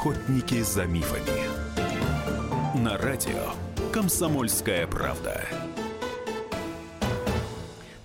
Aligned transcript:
Охотники 0.00 0.62
за 0.62 0.86
мифами. 0.86 2.82
На 2.82 2.96
радио 2.96 3.50
Комсомольская 3.92 4.86
правда. 4.86 5.44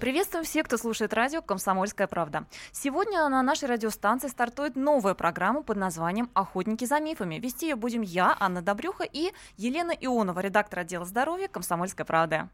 Приветствуем 0.02 0.44
всех, 0.44 0.66
кто 0.66 0.76
слушает 0.76 1.14
радио 1.14 1.42
«Комсомольская 1.42 2.08
правда». 2.08 2.48
Сегодня 2.74 3.30
на 3.30 3.42
нашей 3.42 3.70
радиостанции 3.70 4.28
стартует 4.28 4.76
новая 4.76 5.14
программа 5.14 5.64
под 5.64 5.78
названием 5.78 6.30
«Охотники 6.34 6.84
за 6.84 7.00
мифами». 7.00 7.36
Вести 7.36 7.70
ее 7.70 7.78
будем 7.78 8.02
я, 8.02 8.36
Анна 8.42 8.62
Добрюха 8.62 9.06
и 9.06 9.32
Елена 9.56 9.92
Ионова, 9.92 10.42
редактор 10.42 10.80
отдела 10.80 11.06
здоровья 11.06 11.48
«Комсомольская 11.48 12.06
правда». 12.06 12.50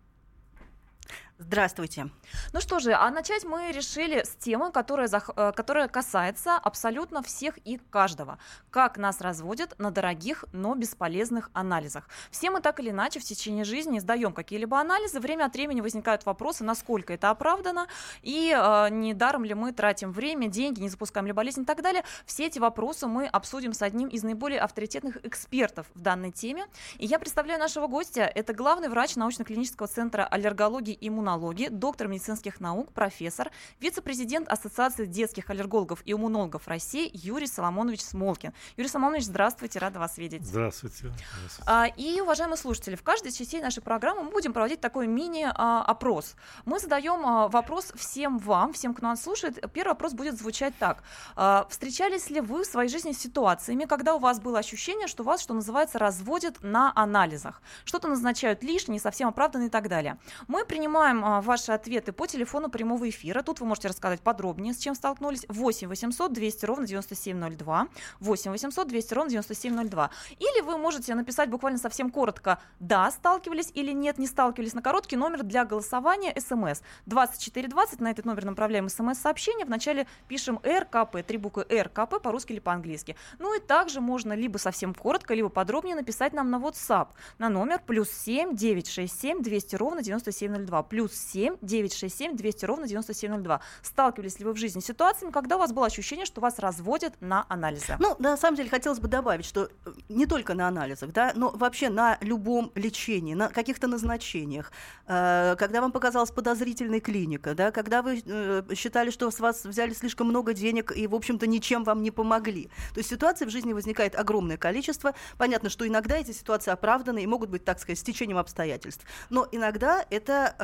Здравствуйте. 1.43 2.07
Ну 2.53 2.61
что 2.61 2.77
же, 2.77 2.93
а 2.93 3.09
начать 3.09 3.45
мы 3.45 3.71
решили 3.71 4.23
с 4.23 4.35
темы, 4.35 4.71
которая, 4.71 5.09
э, 5.09 5.51
которая 5.55 5.87
касается 5.87 6.55
абсолютно 6.55 7.23
всех 7.23 7.57
и 7.65 7.79
каждого. 7.89 8.37
Как 8.69 8.97
нас 8.97 9.21
разводят 9.21 9.77
на 9.79 9.89
дорогих, 9.89 10.46
но 10.54 10.75
бесполезных 10.75 11.49
анализах. 11.54 12.07
Все 12.29 12.51
мы 12.51 12.61
так 12.61 12.79
или 12.79 12.91
иначе 12.91 13.19
в 13.19 13.23
течение 13.23 13.63
жизни 13.63 13.97
сдаем 13.97 14.33
какие-либо 14.33 14.79
анализы. 14.79 15.19
Время 15.19 15.46
от 15.46 15.54
времени 15.54 15.82
возникают 15.82 16.27
вопросы, 16.27 16.63
насколько 16.63 17.11
это 17.11 17.32
оправдано, 17.32 17.87
и 18.21 18.55
э, 18.55 18.89
не 18.91 19.15
даром 19.15 19.43
ли 19.43 19.55
мы 19.55 19.73
тратим 19.73 20.11
время, 20.11 20.47
деньги, 20.47 20.79
не 20.79 20.89
запускаем 20.89 21.25
ли 21.25 21.33
болезнь 21.33 21.63
и 21.63 21.65
так 21.65 21.82
далее. 21.82 22.04
Все 22.27 22.46
эти 22.46 22.60
вопросы 22.60 23.07
мы 23.07 23.25
обсудим 23.25 23.73
с 23.73 23.82
одним 23.82 24.10
из 24.10 24.21
наиболее 24.21 24.60
авторитетных 24.60 25.25
экспертов 25.25 25.87
в 25.96 26.01
данной 26.01 26.32
теме. 26.32 26.68
И 26.99 27.07
я 27.07 27.18
представляю 27.18 27.60
нашего 27.60 27.87
гостя. 27.87 28.21
Это 28.21 28.54
главный 28.54 28.89
врач 28.89 29.15
научно-клинического 29.15 29.87
центра 29.87 30.23
аллергологии 30.23 30.93
и 30.93 31.07
иммунологии 31.07 31.30
иммунологии, 31.31 31.69
доктор 31.69 32.08
медицинских 32.08 32.59
наук, 32.59 32.91
профессор, 32.91 33.52
вице-президент 33.80 34.47
Ассоциации 34.49 35.05
детских 35.05 35.49
аллергологов 35.49 36.02
и 36.05 36.11
иммунологов 36.11 36.67
России 36.67 37.09
Юрий 37.13 37.47
Соломонович 37.47 38.02
Смолкин. 38.02 38.53
Юрий 38.77 38.89
Соломонович, 38.89 39.25
здравствуйте, 39.25 39.80
рада 39.80 39.99
вас 39.99 40.17
видеть. 40.17 40.45
Здравствуйте. 40.45 40.97
здравствуйте. 40.97 41.63
А, 41.65 41.88
и, 41.88 42.19
уважаемые 42.21 42.57
слушатели, 42.57 42.95
в 42.95 43.03
каждой 43.03 43.31
части 43.31 43.57
нашей 43.57 43.81
программы 43.81 44.23
мы 44.23 44.31
будем 44.31 44.53
проводить 44.53 44.81
такой 44.81 45.07
мини-опрос. 45.07 46.35
Мы 46.65 46.79
задаем 46.79 47.25
а, 47.25 47.47
вопрос 47.47 47.93
всем 47.95 48.38
вам, 48.38 48.73
всем, 48.73 48.93
кто 48.93 49.07
нас 49.07 49.23
слушает. 49.23 49.59
Первый 49.73 49.91
вопрос 49.91 50.13
будет 50.13 50.38
звучать 50.38 50.73
так. 50.77 51.03
А, 51.35 51.66
встречались 51.69 52.29
ли 52.29 52.41
вы 52.41 52.63
в 52.63 52.67
своей 52.67 52.89
жизни 52.89 53.11
с 53.13 53.19
ситуациями, 53.19 53.85
когда 53.85 54.16
у 54.16 54.19
вас 54.19 54.39
было 54.39 54.59
ощущение, 54.59 55.07
что 55.07 55.23
вас, 55.23 55.41
что 55.41 55.53
называется, 55.53 55.97
разводят 55.99 56.61
на 56.61 56.91
анализах? 56.95 57.61
Что-то 57.85 58.07
назначают 58.07 58.63
лишнее, 58.63 58.95
не 58.95 58.99
совсем 58.99 59.29
оправданно 59.29 59.66
и 59.66 59.69
так 59.69 59.88
далее. 59.88 60.17
Мы 60.47 60.66
принимаем 60.66 61.20
а, 61.23 61.41
ваши 61.41 61.72
ответы 61.72 62.11
по 62.11 62.27
телефону 62.27 62.69
прямого 62.69 63.09
эфира. 63.09 63.41
Тут 63.41 63.59
вы 63.59 63.66
можете 63.66 63.88
рассказать 63.88 64.22
подробнее, 64.22 64.73
с 64.73 64.77
чем 64.77 64.95
столкнулись. 64.95 65.45
8 65.50 65.88
800 65.88 66.33
200 66.33 66.66
ровно 66.66 66.88
9702. 66.88 67.88
8 68.19 68.52
800 68.52 68.88
200 68.88 69.13
ровно 69.13 69.30
9702. 69.30 70.09
Или 70.39 70.61
вы 70.61 70.78
можете 70.78 71.16
написать 71.16 71.50
буквально 71.50 71.80
совсем 71.80 72.09
коротко 72.09 72.59
«Да, 72.80 73.09
сталкивались» 73.11 73.72
или 73.73 73.91
«Нет, 73.91 74.17
не 74.17 74.28
сталкивались» 74.28 74.73
на 74.73 74.81
короткий 74.81 75.16
номер 75.16 75.44
для 75.44 75.66
голосования 75.66 76.33
смс. 76.39 76.81
2420 77.05 78.02
на 78.02 78.11
этот 78.11 78.25
номер 78.25 78.45
направляем 78.45 78.89
смс-сообщение. 78.89 79.66
Вначале 79.66 80.08
пишем 80.28 80.59
РКП, 80.66 81.17
три 81.25 81.38
буквы 81.38 81.66
РКП 81.69 82.22
по-русски 82.22 82.53
или 82.53 82.59
по-английски. 82.59 83.16
Ну 83.39 83.56
и 83.56 83.59
также 83.59 84.02
можно 84.02 84.33
либо 84.33 84.58
совсем 84.58 84.94
коротко, 84.94 85.33
либо 85.33 85.50
подробнее 85.50 85.95
написать 85.95 86.33
нам 86.33 86.50
на 86.50 86.58
WhatsApp 86.58 87.09
на 87.38 87.50
номер 87.50 87.81
плюс 87.85 88.09
7 88.09 88.56
967 88.56 89.41
200 89.41 89.75
ровно 89.75 90.02
9702. 90.02 90.83
Плюс 90.83 91.10
плюс 91.11 91.19
7 91.31 91.57
967 91.61 92.35
200 92.35 92.65
ровно 92.65 92.87
9702. 92.87 93.61
Сталкивались 93.81 94.39
ли 94.39 94.45
вы 94.45 94.53
в 94.53 94.57
жизни 94.57 94.79
с 94.79 94.85
ситуациями, 94.85 95.31
когда 95.31 95.57
у 95.57 95.59
вас 95.59 95.71
было 95.73 95.85
ощущение, 95.85 96.25
что 96.25 96.41
вас 96.41 96.59
разводят 96.59 97.13
на 97.21 97.45
анализы? 97.49 97.97
Ну, 97.99 98.15
на 98.19 98.37
самом 98.37 98.57
деле, 98.57 98.69
хотелось 98.69 98.99
бы 98.99 99.07
добавить, 99.07 99.45
что 99.45 99.69
э, 99.85 99.91
не 100.09 100.25
только 100.25 100.53
на 100.53 100.67
анализах, 100.67 101.11
да, 101.11 101.33
но 101.35 101.51
вообще 101.51 101.89
на 101.89 102.17
любом 102.21 102.71
лечении, 102.75 103.33
на 103.33 103.49
каких-то 103.49 103.87
назначениях, 103.87 104.71
э, 105.07 105.55
когда 105.57 105.81
вам 105.81 105.91
показалась 105.91 106.31
подозрительная 106.31 107.00
клиника, 107.00 107.53
да, 107.53 107.71
когда 107.71 108.01
вы 108.01 108.21
э, 108.25 108.63
считали, 108.75 109.11
что 109.11 109.29
с 109.29 109.39
вас 109.39 109.66
взяли 109.66 109.94
слишком 109.94 110.27
много 110.27 110.53
денег 110.53 110.91
и, 110.95 111.07
в 111.07 111.16
общем-то, 111.16 111.47
ничем 111.47 111.83
вам 111.83 112.01
не 112.01 112.11
помогли. 112.11 112.69
То 112.94 113.00
есть 113.00 113.09
ситуаций 113.09 113.47
в 113.47 113.50
жизни 113.50 113.73
возникает 113.73 114.16
огромное 114.16 114.57
количество. 114.57 115.13
Понятно, 115.38 115.69
что 115.69 115.88
иногда 115.88 116.17
эти 116.17 116.31
ситуации 116.31 116.71
оправданы 116.71 117.23
и 117.23 117.27
могут 117.27 117.50
быть, 117.50 117.66
так 117.66 117.79
сказать, 117.79 118.00
с 118.00 118.03
течением 118.03 118.38
обстоятельств. 118.38 119.05
Но 119.29 119.47
иногда 119.51 120.05
это 120.09 120.55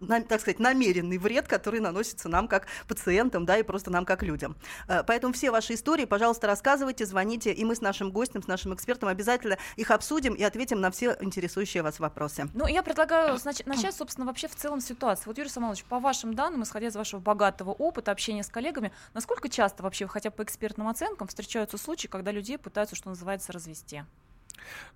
на, 0.00 0.22
так 0.22 0.40
сказать, 0.40 0.58
намеренный 0.58 1.18
вред, 1.18 1.48
который 1.48 1.80
наносится 1.80 2.28
нам 2.28 2.48
как 2.48 2.66
пациентам, 2.88 3.44
да, 3.46 3.58
и 3.58 3.62
просто 3.62 3.90
нам 3.90 4.04
как 4.04 4.22
людям. 4.22 4.56
Э, 4.88 5.02
поэтому 5.06 5.32
все 5.32 5.50
ваши 5.50 5.74
истории, 5.74 6.04
пожалуйста, 6.04 6.46
рассказывайте, 6.46 7.06
звоните, 7.06 7.52
и 7.52 7.64
мы 7.64 7.74
с 7.74 7.80
нашим 7.80 8.10
гостем, 8.10 8.42
с 8.42 8.46
нашим 8.46 8.74
экспертом 8.74 9.08
обязательно 9.08 9.58
их 9.76 9.90
обсудим 9.90 10.34
и 10.34 10.42
ответим 10.42 10.80
на 10.80 10.90
все 10.90 11.16
интересующие 11.20 11.82
вас 11.82 11.98
вопросы. 11.98 12.48
Ну, 12.54 12.66
я 12.66 12.82
предлагаю 12.82 13.38
начать, 13.66 13.94
собственно, 13.94 14.26
вообще 14.26 14.48
в 14.48 14.54
целом 14.54 14.80
ситуации. 14.80 15.24
Вот, 15.26 15.38
Юрий 15.38 15.50
Самойлович, 15.50 15.84
по 15.84 15.98
вашим 15.98 16.34
данным, 16.34 16.62
исходя 16.62 16.88
из 16.88 16.96
вашего 16.96 17.20
богатого 17.20 17.70
опыта 17.70 18.12
общения 18.12 18.42
с 18.42 18.48
коллегами, 18.48 18.92
насколько 19.14 19.48
часто 19.48 19.82
вообще, 19.82 20.06
хотя 20.06 20.30
по 20.30 20.42
экспертным 20.42 20.88
оценкам, 20.88 21.28
встречаются 21.28 21.78
случаи, 21.78 22.08
когда 22.08 22.30
людей 22.30 22.58
пытаются, 22.58 22.96
что 22.96 23.08
называется, 23.08 23.52
развести? 23.52 24.04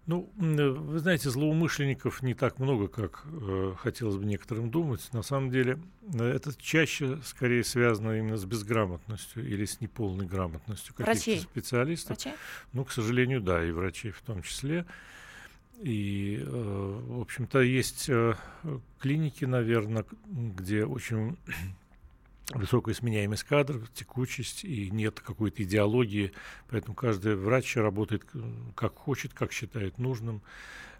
Ну, 0.06 0.30
э, 0.40 0.68
вы 0.68 0.98
знаете, 0.98 1.30
злоумышленников 1.30 2.22
не 2.22 2.34
так 2.34 2.58
много, 2.58 2.88
как 2.88 3.24
э, 3.26 3.74
хотелось 3.78 4.16
бы 4.16 4.24
некоторым 4.24 4.70
думать. 4.70 5.08
На 5.12 5.22
самом 5.22 5.50
деле, 5.50 5.78
э, 6.14 6.24
это 6.24 6.52
чаще, 6.60 7.18
скорее, 7.24 7.62
связано 7.64 8.18
именно 8.18 8.36
с 8.36 8.44
безграмотностью 8.44 9.46
или 9.46 9.64
с 9.64 9.80
неполной 9.80 10.26
грамотностью 10.26 10.94
каких-то 10.94 11.42
специалистов. 11.42 12.16
Врачей? 12.16 12.32
Ну, 12.72 12.84
к 12.84 12.92
сожалению, 12.92 13.40
да, 13.40 13.64
и 13.64 13.70
врачей 13.70 14.10
в 14.10 14.20
том 14.22 14.42
числе. 14.42 14.86
И, 15.82 16.38
э, 16.42 17.00
в 17.08 17.20
общем-то, 17.20 17.60
есть 17.60 18.06
э, 18.08 18.34
клиники, 18.98 19.46
наверное, 19.46 20.04
где 20.26 20.84
очень 20.84 21.38
высокая 22.54 22.94
сменяемость 22.94 23.44
кадров, 23.44 23.90
текучесть 23.94 24.64
и 24.64 24.90
нет 24.90 25.20
какой-то 25.20 25.62
идеологии, 25.62 26.32
поэтому 26.68 26.94
каждый 26.94 27.36
врач 27.36 27.76
работает 27.76 28.24
как 28.74 28.96
хочет, 28.96 29.32
как 29.34 29.52
считает 29.52 29.98
нужным, 29.98 30.42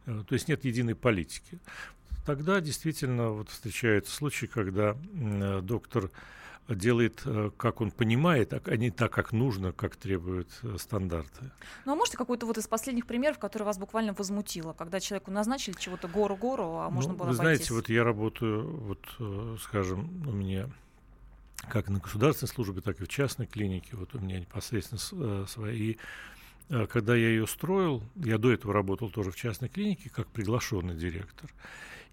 э, 0.07 0.23
то 0.27 0.35
есть 0.35 0.49
нет 0.49 0.65
единой 0.65 0.95
политики. 0.95 1.59
Тогда 2.27 2.61
действительно 2.61 3.31
вот 3.31 3.49
встречаются 3.49 4.15
случаи, 4.15 4.47
когда 4.47 4.97
э, 5.15 5.61
доктор 5.63 6.11
делает, 6.69 7.23
э, 7.25 7.51
как 7.57 7.81
он 7.81 7.91
понимает, 7.91 8.53
а 8.53 8.77
не 8.77 8.91
так, 8.91 9.13
как 9.13 9.33
нужно, 9.33 9.73
как 9.73 9.97
требуют 9.97 10.49
стандарты. 10.79 11.51
Ну 11.85 11.93
а 11.93 11.95
можете 11.97 12.17
какой-то 12.17 12.47
вот 12.47 12.59
из 12.59 12.69
последних 12.69 13.07
примеров, 13.07 13.41
который 13.41 13.65
вас 13.65 13.79
буквально 13.79 14.13
возмутило, 14.13 14.73
когда 14.73 15.01
человеку 15.01 15.33
назначили 15.33 15.75
чего-то 15.77 16.07
гору-гору, 16.07 16.77
а 16.77 16.91
можно 16.91 17.13
ну, 17.13 17.19
было 17.19 17.29
Вы 17.29 17.35
обойтись? 17.35 17.67
знаете, 17.67 17.75
вот 17.75 17.89
я 17.89 18.05
работаю, 18.05 18.69
вот, 18.69 19.59
скажем, 19.63 20.29
у 20.29 20.33
меня 20.33 20.71
как 21.69 21.89
на 21.89 21.99
государственной 21.99 22.49
службе, 22.49 22.81
так 22.81 23.01
и 23.01 23.05
в 23.05 23.09
частной 23.09 23.47
клинике. 23.47 23.97
Вот 23.97 24.15
у 24.15 24.19
меня 24.19 24.41
непосредственно 24.41 25.01
э, 25.43 25.47
свои. 25.49 25.97
Э, 26.69 26.87
когда 26.87 27.15
я 27.15 27.29
ее 27.29 27.47
строил, 27.47 28.03
я 28.17 28.39
до 28.39 28.53
этого 28.53 28.73
работал 28.73 29.11
тоже 29.11 29.31
в 29.31 29.37
частной 29.37 29.69
клинике 29.69 30.11
как 30.11 30.29
приглашенный 30.29 30.97
директор. 30.97 31.51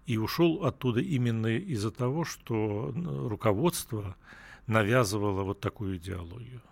И 0.06 0.16
ушел 0.16 0.64
оттуда 0.64 1.00
именно 1.00 1.48
из-за 1.48 1.90
того, 1.90 2.24
что 2.24 2.92
руководство 2.94 4.16
навязывало 4.66 5.42
вот 5.42 5.60
такую 5.60 5.96
идеологию 5.96 6.62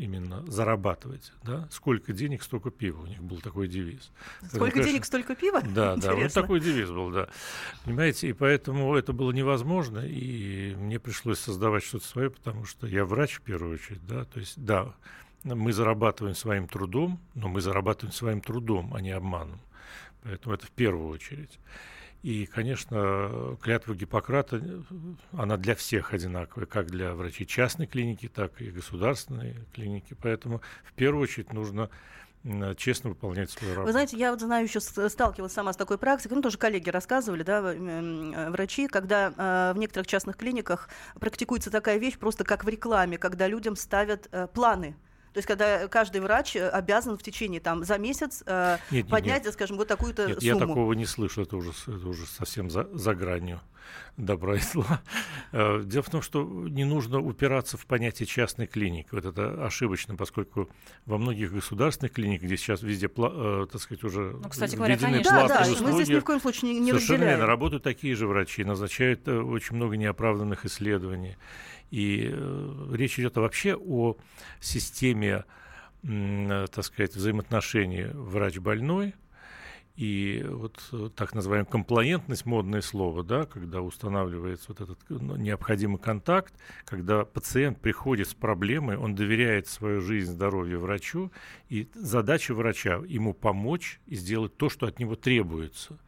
именно 0.00 0.44
зарабатывать, 0.46 1.32
да, 1.44 1.68
сколько 1.70 2.12
денег, 2.12 2.42
столько 2.42 2.70
пива, 2.70 3.02
у 3.02 3.06
них 3.06 3.22
был 3.22 3.40
такой 3.40 3.68
девиз. 3.68 4.10
Сколько 4.38 4.58
Поэтому, 4.58 4.84
денег, 4.84 5.04
столько 5.04 5.34
пива? 5.34 5.60
Да, 5.74 5.94
Интересно. 5.94 6.00
да, 6.00 6.14
вот 6.14 6.32
такой 6.32 6.60
девиз 6.60 6.90
был, 6.90 7.10
да. 7.10 7.28
Понимаете, 7.84 8.28
и 8.28 8.32
поэтому 8.32 8.94
это 8.96 9.12
было 9.12 9.30
невозможно, 9.32 9.98
и 9.98 10.74
мне 10.74 10.98
пришлось 10.98 11.38
создавать 11.38 11.84
что-то 11.84 12.06
свое, 12.06 12.30
потому 12.30 12.64
что 12.64 12.86
я 12.86 13.04
врач 13.04 13.34
в 13.34 13.42
первую 13.42 13.74
очередь, 13.74 14.04
да, 14.06 14.24
то 14.24 14.40
есть, 14.40 14.54
да, 14.56 14.94
мы 15.44 15.72
зарабатываем 15.72 16.34
своим 16.34 16.66
трудом, 16.66 17.20
но 17.34 17.48
мы 17.48 17.60
зарабатываем 17.60 18.12
своим 18.12 18.40
трудом, 18.40 18.94
а 18.94 19.00
не 19.00 19.10
обманом. 19.10 19.60
Поэтому 20.22 20.54
это 20.54 20.66
в 20.66 20.70
первую 20.70 21.08
очередь. 21.08 21.58
И, 22.22 22.44
конечно, 22.44 23.56
клятва 23.62 23.94
Гиппократа, 23.94 24.62
она 25.32 25.56
для 25.56 25.74
всех 25.74 26.12
одинаковая, 26.12 26.66
как 26.66 26.90
для 26.90 27.14
врачей 27.14 27.46
частной 27.46 27.86
клиники, 27.86 28.28
так 28.28 28.60
и 28.60 28.70
государственной 28.70 29.56
клиники. 29.72 30.14
Поэтому 30.20 30.60
в 30.84 30.92
первую 30.92 31.22
очередь 31.22 31.52
нужно 31.52 31.88
честно 32.76 33.10
выполнять 33.10 33.50
свою 33.50 33.74
работу. 33.74 33.86
Вы 33.86 33.92
знаете, 33.92 34.16
я 34.16 34.30
вот 34.30 34.40
знаю, 34.40 34.64
еще 34.64 34.80
сталкивалась 34.80 35.52
сама 35.52 35.72
с 35.72 35.76
такой 35.76 35.98
практикой, 35.98 36.34
ну, 36.34 36.42
тоже 36.42 36.56
коллеги 36.56 36.88
рассказывали, 36.88 37.42
да, 37.42 37.74
э, 37.74 38.50
врачи, 38.50 38.86
когда 38.86 39.32
э, 39.36 39.74
в 39.74 39.78
некоторых 39.78 40.06
частных 40.06 40.36
клиниках 40.36 40.88
практикуется 41.18 41.70
такая 41.70 41.98
вещь, 41.98 42.18
просто 42.18 42.44
как 42.44 42.64
в 42.64 42.68
рекламе, 42.68 43.18
когда 43.18 43.46
людям 43.46 43.76
ставят 43.76 44.28
э, 44.32 44.46
планы 44.46 44.96
то 45.32 45.38
есть, 45.38 45.46
когда 45.46 45.86
каждый 45.88 46.20
врач 46.20 46.56
э, 46.56 46.68
обязан 46.68 47.16
в 47.16 47.22
течение 47.22 47.60
там 47.60 47.84
за 47.84 47.98
месяц 47.98 48.42
э, 48.46 48.78
нет, 48.90 49.08
поднять, 49.08 49.44
нет. 49.44 49.54
скажем, 49.54 49.76
вот 49.76 49.86
такую-то 49.86 50.26
нет, 50.26 50.40
сумму. 50.40 50.60
Я 50.60 50.66
такого 50.66 50.92
не 50.94 51.06
слышу, 51.06 51.42
это 51.42 51.56
уже, 51.56 51.70
это 51.70 52.08
уже 52.08 52.26
совсем 52.26 52.68
за, 52.68 52.88
за 52.92 53.14
гранью. 53.14 53.60
добра 54.16 54.56
и 54.56 54.60
зла. 54.60 55.02
Э, 55.52 55.82
дело 55.84 56.04
в 56.04 56.10
том, 56.10 56.22
что 56.22 56.44
не 56.44 56.84
нужно 56.84 57.18
упираться 57.18 57.76
в 57.76 57.84
понятие 57.84 58.26
частной 58.26 58.68
клиники. 58.68 59.08
Вот 59.10 59.24
это 59.24 59.66
ошибочно, 59.66 60.14
поскольку 60.14 60.70
во 61.04 61.18
многих 61.18 61.52
государственных 61.52 62.12
клиниках, 62.12 62.46
где 62.46 62.56
сейчас 62.56 62.82
везде, 62.82 63.08
э, 63.08 63.66
так 63.70 63.80
сказать, 63.80 64.04
уже 64.04 64.36
ну, 64.40 64.48
кстати 64.48 64.76
говоря, 64.76 64.94
введены 64.94 65.22
платные 65.22 65.48
да, 65.48 65.64
да, 65.64 65.72
услуги, 65.72 65.90
мы 65.90 65.92
здесь 65.94 66.08
ни 66.08 66.20
в 66.20 66.24
коем 66.24 66.40
случае 66.40 66.74
не, 66.74 66.80
не 66.80 66.90
совершенно 66.90 67.14
разделяем. 67.14 67.38
верно, 67.38 67.46
работают 67.46 67.82
такие 67.82 68.14
же 68.14 68.28
врачи, 68.28 68.62
назначают 68.62 69.26
очень 69.26 69.74
много 69.74 69.96
неоправданных 69.96 70.64
исследований. 70.66 71.36
И 71.90 72.30
э, 72.32 72.86
речь 72.92 73.18
идет 73.18 73.36
вообще 73.36 73.74
о 73.76 74.16
системе, 74.60 75.44
так 76.02 76.82
сказать, 76.84 77.14
взаимоотношений 77.14 78.06
врач-больной, 78.12 79.14
и 80.00 80.42
вот 80.48 80.82
э, 80.92 81.10
так 81.14 81.34
называемая 81.34 81.70
комплаентность, 81.70 82.46
модное 82.46 82.80
слово, 82.80 83.22
да, 83.22 83.44
когда 83.44 83.82
устанавливается 83.82 84.66
вот 84.68 84.80
этот 84.80 84.98
ну, 85.10 85.36
необходимый 85.36 85.98
контакт, 85.98 86.54
когда 86.86 87.26
пациент 87.26 87.82
приходит 87.82 88.28
с 88.28 88.32
проблемой, 88.32 88.96
он 88.96 89.14
доверяет 89.14 89.66
свою 89.66 90.00
жизнь, 90.00 90.32
здоровье 90.32 90.78
врачу, 90.78 91.30
и 91.68 91.86
задача 91.92 92.54
врача 92.54 93.02
ему 93.06 93.34
помочь 93.34 94.00
и 94.06 94.14
сделать 94.14 94.56
то, 94.56 94.70
что 94.70 94.86
от 94.86 94.98
него 94.98 95.16
требуется. 95.16 95.98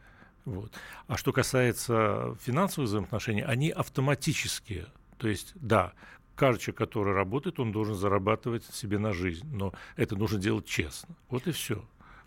Вот. 0.45 0.73
А 1.05 1.15
что 1.15 1.31
касается 1.31 2.35
финансовых 2.41 2.89
взаимоотношений, 2.89 3.43
они 3.43 3.69
автоматические. 3.69 4.87
То 5.23 5.29
есть, 5.29 5.53
да, 5.55 5.93
человек, 6.37 6.75
который 6.75 7.13
работает, 7.13 7.57
он 7.57 7.71
должен 7.71 7.95
зарабатывать 7.95 8.65
себе 8.65 8.99
на 8.99 9.13
жизнь, 9.13 9.47
но 9.55 9.71
это 9.95 10.17
нужно 10.17 10.37
делать 10.37 10.65
честно. 10.65 11.15
Вот 11.29 11.47
и 11.47 11.53
все. 11.53 11.81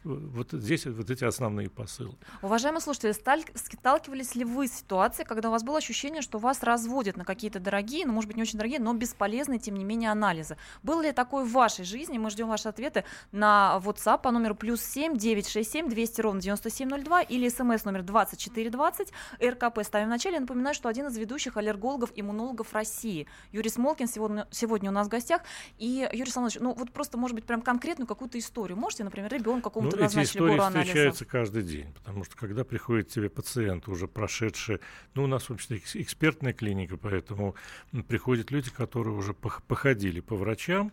Вот 0.06 0.52
здесь 0.52 0.86
вот 0.86 1.10
эти 1.10 1.24
основные 1.24 1.68
посылы. 1.68 2.14
Уважаемые 2.40 2.80
слушатели, 2.80 3.10
сталкивались 3.10 4.36
ли 4.36 4.44
вы 4.44 4.68
с 4.68 4.72
ситуацией, 4.72 5.26
когда 5.26 5.48
у 5.48 5.52
вас 5.52 5.64
было 5.64 5.78
ощущение, 5.78 6.22
что 6.22 6.38
вас 6.38 6.62
разводят 6.62 7.16
на 7.16 7.24
какие-то 7.24 7.58
дорогие, 7.58 8.06
ну, 8.06 8.12
может 8.12 8.28
быть, 8.28 8.36
не 8.36 8.42
очень 8.42 8.58
дорогие, 8.58 8.78
но 8.78 8.92
бесполезные, 8.94 9.58
тем 9.58 9.74
не 9.74 9.84
менее, 9.84 10.12
анализы? 10.12 10.56
Было 10.84 11.02
ли 11.02 11.12
такое 11.12 11.44
в 11.44 11.50
вашей 11.50 11.84
жизни? 11.84 12.18
Мы 12.18 12.30
ждем 12.30 12.48
ваши 12.48 12.68
ответы 12.68 13.04
на 13.32 13.80
WhatsApp 13.82 14.22
по 14.22 14.30
номеру 14.30 14.54
плюс 14.54 14.80
7 14.80 15.16
967 15.16 15.88
200 15.88 16.20
ровно 16.20 16.40
9702 16.40 17.22
или 17.22 17.48
смс 17.48 17.84
номер 17.84 18.02
2420. 18.02 19.12
РКП 19.42 19.82
ставим 19.82 20.06
в 20.06 20.10
начале. 20.10 20.38
Напоминаю, 20.38 20.74
что 20.74 20.88
один 20.88 21.08
из 21.08 21.16
ведущих 21.18 21.56
аллергологов, 21.56 22.12
иммунологов 22.14 22.72
России, 22.72 23.26
Юрий 23.50 23.70
Смолкин, 23.70 24.06
сегодня, 24.06 24.46
сегодня 24.52 24.90
у 24.90 24.92
нас 24.92 25.08
в 25.08 25.10
гостях. 25.10 25.42
И, 25.78 26.08
Юрий 26.12 26.30
Салонович, 26.30 26.58
ну 26.60 26.74
вот 26.74 26.92
просто, 26.92 27.18
может 27.18 27.34
быть, 27.34 27.44
прям 27.44 27.60
конкретную 27.60 28.06
какую-то 28.06 28.38
историю 28.38 28.78
можете, 28.78 29.02
например, 29.02 29.32
ребенку 29.32 29.70
какому-то 29.70 29.95
ну, 30.00 30.06
эти 30.06 30.22
истории 30.22 30.58
встречаются 30.58 31.24
каждый 31.24 31.62
день, 31.62 31.92
потому 31.94 32.24
что 32.24 32.36
когда 32.36 32.64
приходит 32.64 33.08
тебе 33.08 33.28
пациент, 33.28 33.88
уже 33.88 34.06
прошедший, 34.08 34.80
ну, 35.14 35.24
у 35.24 35.26
нас, 35.26 35.48
в 35.48 35.52
общем-то, 35.52 36.00
экспертная 36.00 36.52
клиника, 36.52 36.96
поэтому 36.96 37.54
приходят 38.08 38.50
люди, 38.50 38.70
которые 38.70 39.14
уже 39.14 39.34
походили 39.34 40.20
по 40.20 40.36
врачам, 40.36 40.92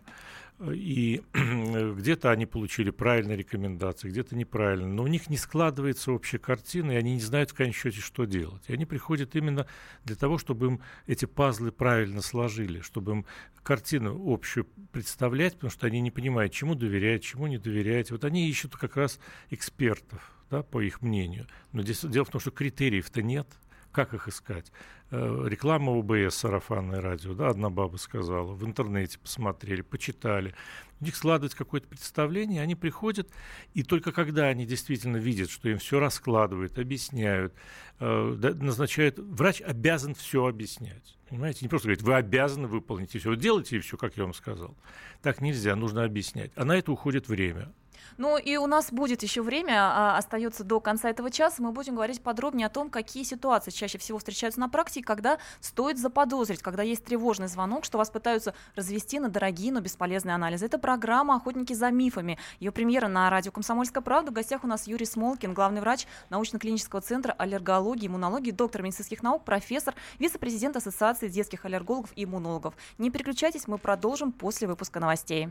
и 0.60 1.22
где-то 1.32 2.30
они 2.30 2.46
получили 2.46 2.90
правильные 2.90 3.36
рекомендации, 3.36 4.08
где-то 4.08 4.36
неправильно, 4.36 4.86
но 4.86 5.02
у 5.02 5.06
них 5.06 5.28
не 5.28 5.36
складывается 5.36 6.12
общая 6.12 6.38
картина, 6.38 6.92
и 6.92 6.96
они 6.96 7.14
не 7.14 7.20
знают 7.20 7.50
в 7.50 7.54
конечном 7.54 7.92
счете, 7.92 8.00
что 8.00 8.24
делать. 8.24 8.62
И 8.68 8.72
они 8.72 8.86
приходят 8.86 9.34
именно 9.34 9.66
для 10.04 10.16
того, 10.16 10.38
чтобы 10.38 10.66
им 10.66 10.80
эти 11.06 11.24
пазлы 11.24 11.72
правильно 11.72 12.22
сложили, 12.22 12.80
чтобы 12.80 13.12
им 13.12 13.26
картину 13.62 14.22
общую 14.32 14.66
представлять, 14.92 15.54
потому 15.54 15.70
что 15.70 15.86
они 15.86 16.00
не 16.00 16.10
понимают, 16.10 16.52
чему 16.52 16.74
доверять, 16.74 17.24
чему 17.24 17.46
не 17.46 17.58
доверять. 17.58 18.10
Вот 18.10 18.24
они 18.24 18.48
ищут 18.48 18.76
как 18.76 18.96
раз 18.96 19.18
экспертов, 19.50 20.22
да, 20.50 20.62
по 20.62 20.80
их 20.80 21.02
мнению. 21.02 21.46
Но 21.72 21.82
здесь 21.82 22.04
дело 22.04 22.24
в 22.24 22.30
том, 22.30 22.40
что 22.40 22.52
критериев-то 22.52 23.22
нет. 23.22 23.48
Как 23.94 24.12
их 24.12 24.26
искать? 24.26 24.72
Э, 25.12 25.44
реклама 25.46 25.92
УБС, 25.92 26.34
сарафанное 26.34 27.00
радио, 27.00 27.32
да, 27.32 27.50
одна 27.50 27.70
баба 27.70 27.96
сказала, 27.96 28.52
в 28.52 28.64
интернете 28.66 29.20
посмотрели, 29.20 29.82
почитали. 29.82 30.52
У 31.00 31.04
них 31.04 31.14
складывается 31.14 31.56
какое-то 31.56 31.86
представление, 31.86 32.60
они 32.60 32.74
приходят, 32.74 33.30
и 33.72 33.84
только 33.84 34.10
когда 34.10 34.46
они 34.46 34.66
действительно 34.66 35.18
видят, 35.18 35.48
что 35.48 35.68
им 35.68 35.78
все 35.78 36.00
раскладывают, 36.00 36.76
объясняют, 36.76 37.54
э, 38.00 38.54
назначают, 38.60 39.20
врач 39.20 39.62
обязан 39.62 40.16
все 40.16 40.44
объяснять. 40.44 41.16
Понимаете, 41.28 41.60
не 41.62 41.68
просто 41.68 41.86
говорит, 41.86 42.02
вы 42.02 42.14
обязаны 42.14 42.66
выполнить 42.66 43.14
и 43.14 43.20
все, 43.20 43.36
делайте 43.36 43.76
и 43.76 43.78
все, 43.78 43.96
как 43.96 44.16
я 44.16 44.24
вам 44.24 44.34
сказал. 44.34 44.76
Так 45.22 45.40
нельзя, 45.40 45.76
нужно 45.76 46.02
объяснять. 46.02 46.50
А 46.56 46.64
на 46.64 46.76
это 46.76 46.90
уходит 46.90 47.28
время. 47.28 47.72
Ну 48.16 48.38
и 48.38 48.56
у 48.56 48.66
нас 48.66 48.92
будет 48.92 49.22
еще 49.22 49.42
время, 49.42 49.74
а, 49.78 50.16
остается 50.16 50.64
до 50.64 50.80
конца 50.80 51.10
этого 51.10 51.30
часа. 51.30 51.62
Мы 51.62 51.72
будем 51.72 51.94
говорить 51.94 52.22
подробнее 52.22 52.66
о 52.66 52.70
том, 52.70 52.90
какие 52.90 53.24
ситуации 53.24 53.70
чаще 53.70 53.98
всего 53.98 54.18
встречаются 54.18 54.60
на 54.60 54.68
практике, 54.68 55.04
когда 55.04 55.38
стоит 55.60 55.98
заподозрить, 55.98 56.62
когда 56.62 56.82
есть 56.82 57.04
тревожный 57.04 57.48
звонок, 57.48 57.84
что 57.84 57.98
вас 57.98 58.10
пытаются 58.10 58.54
развести 58.76 59.18
на 59.18 59.28
дорогие, 59.28 59.72
но 59.72 59.80
бесполезные 59.80 60.34
анализы. 60.34 60.66
Это 60.66 60.78
программа 60.78 61.36
«Охотники 61.36 61.72
за 61.72 61.90
мифами». 61.90 62.38
Ее 62.60 62.72
премьера 62.72 63.08
на 63.08 63.28
радио 63.30 63.52
«Комсомольская 63.52 64.02
правда». 64.02 64.30
В 64.30 64.34
гостях 64.34 64.64
у 64.64 64.66
нас 64.66 64.86
Юрий 64.86 65.06
Смолкин, 65.06 65.54
главный 65.54 65.80
врач 65.80 66.06
научно-клинического 66.30 67.00
центра 67.00 67.32
аллергологии, 67.32 68.06
иммунологии, 68.06 68.50
доктор 68.50 68.82
медицинских 68.82 69.22
наук, 69.22 69.44
профессор, 69.44 69.94
вице-президент 70.18 70.76
Ассоциации 70.76 71.28
детских 71.28 71.64
аллергологов 71.64 72.10
и 72.16 72.24
иммунологов. 72.24 72.74
Не 72.98 73.10
переключайтесь, 73.10 73.66
мы 73.66 73.78
продолжим 73.78 74.32
после 74.32 74.68
выпуска 74.68 75.00
новостей. 75.00 75.48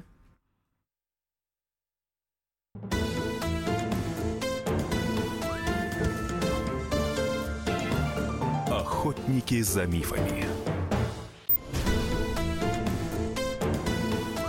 Охотники 9.04 9.62
за 9.62 9.86
мифами. 9.86 10.46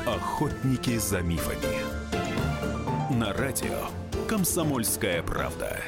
Охотники 0.06 0.96
за 0.96 1.22
мифами. 1.22 3.18
На 3.18 3.32
радио 3.32 3.88
Комсомольская 4.28 5.24
правда. 5.24 5.80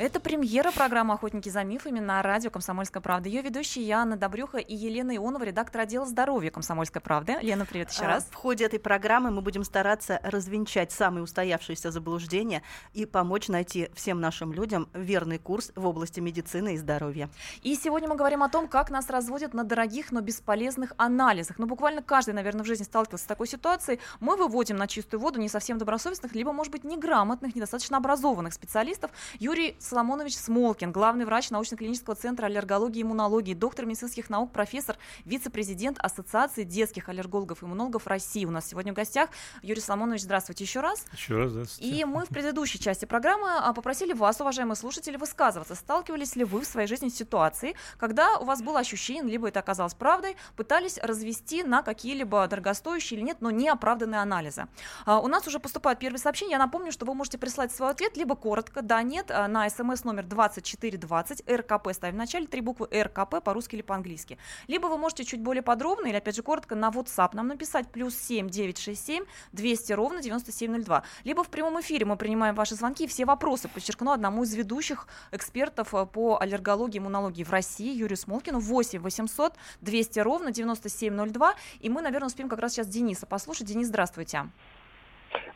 Это 0.00 0.18
премьера 0.18 0.70
программы 0.70 1.12
«Охотники 1.12 1.50
за 1.50 1.62
мифами» 1.62 2.00
на 2.00 2.22
радио 2.22 2.48
«Комсомольская 2.48 3.02
правда». 3.02 3.28
Ее 3.28 3.42
ведущие 3.42 3.86
я, 3.86 3.98
Анна 3.98 4.16
Добрюха 4.16 4.56
и 4.56 4.74
Елена 4.74 5.14
Ионова, 5.14 5.42
редактор 5.42 5.82
отдела 5.82 6.06
здоровья 6.06 6.50
«Комсомольской 6.50 7.02
правды». 7.02 7.36
Лена, 7.42 7.66
привет 7.66 7.90
еще 7.90 8.04
а, 8.04 8.06
раз. 8.06 8.24
В 8.30 8.34
ходе 8.34 8.64
этой 8.64 8.78
программы 8.78 9.30
мы 9.30 9.42
будем 9.42 9.62
стараться 9.62 10.18
развенчать 10.22 10.90
самые 10.90 11.22
устоявшиеся 11.22 11.90
заблуждения 11.90 12.62
и 12.94 13.04
помочь 13.04 13.48
найти 13.48 13.90
всем 13.92 14.22
нашим 14.22 14.54
людям 14.54 14.88
верный 14.94 15.36
курс 15.36 15.70
в 15.76 15.86
области 15.86 16.18
медицины 16.18 16.76
и 16.76 16.78
здоровья. 16.78 17.28
И 17.62 17.74
сегодня 17.74 18.08
мы 18.08 18.16
говорим 18.16 18.42
о 18.42 18.48
том, 18.48 18.68
как 18.68 18.88
нас 18.88 19.10
разводят 19.10 19.52
на 19.52 19.64
дорогих, 19.64 20.12
но 20.12 20.22
бесполезных 20.22 20.94
анализах. 20.96 21.58
Ну, 21.58 21.66
буквально 21.66 22.00
каждый, 22.00 22.32
наверное, 22.32 22.62
в 22.62 22.66
жизни 22.66 22.84
сталкивался 22.84 23.24
с 23.24 23.28
такой 23.28 23.48
ситуацией. 23.48 24.00
Мы 24.18 24.38
выводим 24.38 24.78
на 24.78 24.86
чистую 24.86 25.20
воду 25.20 25.38
не 25.38 25.50
совсем 25.50 25.76
добросовестных, 25.76 26.34
либо, 26.34 26.54
может 26.54 26.72
быть, 26.72 26.84
неграмотных, 26.84 27.54
недостаточно 27.54 27.98
образованных 27.98 28.54
специалистов. 28.54 29.10
Юрий 29.38 29.76
Соломонович 29.90 30.36
Смолкин, 30.36 30.92
главный 30.92 31.24
врач 31.24 31.50
научно-клинического 31.50 32.14
центра 32.14 32.46
аллергологии 32.46 33.00
и 33.00 33.02
иммунологии, 33.02 33.54
доктор 33.54 33.86
медицинских 33.86 34.30
наук, 34.30 34.52
профессор, 34.52 34.96
вице-президент 35.24 35.98
Ассоциации 35.98 36.62
детских 36.62 37.08
аллергологов 37.08 37.64
и 37.64 37.66
иммунологов 37.66 38.06
России. 38.06 38.44
У 38.44 38.52
нас 38.52 38.68
сегодня 38.68 38.92
в 38.92 38.94
гостях. 38.96 39.30
Юрий 39.62 39.80
Соломонович, 39.80 40.22
здравствуйте 40.22 40.62
еще 40.62 40.78
раз. 40.78 41.04
Еще 41.12 41.36
раз 41.36 41.50
здравствуйте. 41.50 41.90
И 41.90 42.04
мы 42.04 42.24
в 42.24 42.28
предыдущей 42.28 42.78
части 42.78 43.04
программы 43.04 43.48
а, 43.50 43.72
попросили 43.72 44.12
вас, 44.12 44.40
уважаемые 44.40 44.76
слушатели, 44.76 45.16
высказываться. 45.16 45.74
Сталкивались 45.74 46.36
ли 46.36 46.44
вы 46.44 46.60
в 46.60 46.66
своей 46.66 46.86
жизни 46.86 47.08
с 47.08 47.16
ситуацией, 47.16 47.74
когда 47.98 48.38
у 48.38 48.44
вас 48.44 48.62
было 48.62 48.78
ощущение, 48.78 49.24
либо 49.24 49.48
это 49.48 49.58
оказалось 49.58 49.94
правдой, 49.94 50.36
пытались 50.54 50.98
развести 50.98 51.64
на 51.64 51.82
какие-либо 51.82 52.46
дорогостоящие 52.46 53.18
или 53.18 53.26
нет, 53.26 53.38
но 53.40 53.50
неоправданные 53.50 54.20
анализы. 54.20 54.68
А, 55.04 55.18
у 55.18 55.26
нас 55.26 55.48
уже 55.48 55.58
поступают 55.58 55.98
первые 55.98 56.20
сообщения. 56.20 56.52
Я 56.52 56.58
напомню, 56.58 56.92
что 56.92 57.06
вы 57.06 57.14
можете 57.14 57.38
прислать 57.38 57.72
свой 57.72 57.90
ответ 57.90 58.16
либо 58.16 58.36
коротко, 58.36 58.82
да, 58.82 59.02
нет, 59.02 59.32
а, 59.32 59.48
на 59.48 59.68
смс 59.68 59.79
номер 60.04 60.24
2420, 60.24 61.50
РКП 61.50 61.92
ставим 61.92 62.14
в 62.14 62.18
начале, 62.18 62.46
три 62.46 62.60
буквы 62.60 62.88
РКП 62.92 63.42
по-русски 63.42 63.76
или 63.76 63.82
по-английски. 63.82 64.38
Либо 64.68 64.86
вы 64.86 64.98
можете 64.98 65.24
чуть 65.24 65.40
более 65.40 65.62
подробно 65.62 66.06
или, 66.06 66.16
опять 66.16 66.36
же, 66.36 66.42
коротко 66.42 66.74
на 66.74 66.90
WhatsApp 66.90 67.30
нам 67.34 67.48
написать 67.48 67.90
плюс 67.90 68.16
7 68.16 68.48
967 68.48 69.24
200 69.52 69.92
ровно 69.92 70.22
9702. 70.22 71.02
Либо 71.24 71.44
в 71.44 71.48
прямом 71.48 71.80
эфире 71.80 72.06
мы 72.06 72.16
принимаем 72.16 72.54
ваши 72.54 72.74
звонки 72.74 73.04
и 73.04 73.06
все 73.06 73.24
вопросы, 73.24 73.68
подчеркну, 73.68 74.12
одному 74.12 74.42
из 74.44 74.54
ведущих 74.54 75.06
экспертов 75.32 75.94
э, 75.94 76.06
по 76.06 76.38
аллергологии 76.40 76.96
и 76.96 76.98
иммунологии 76.98 77.44
в 77.44 77.50
России, 77.50 77.92
Юрию 77.92 78.16
Смолкину, 78.16 78.60
8 78.60 79.00
800 79.00 79.54
200 79.80 80.20
ровно 80.20 80.50
9702. 80.50 81.54
И 81.80 81.88
мы, 81.88 82.02
наверное, 82.02 82.26
успеем 82.26 82.48
как 82.48 82.58
раз 82.60 82.72
сейчас 82.72 82.86
Дениса 82.86 83.26
послушать. 83.26 83.66
Денис, 83.66 83.88
здравствуйте. 83.88 84.46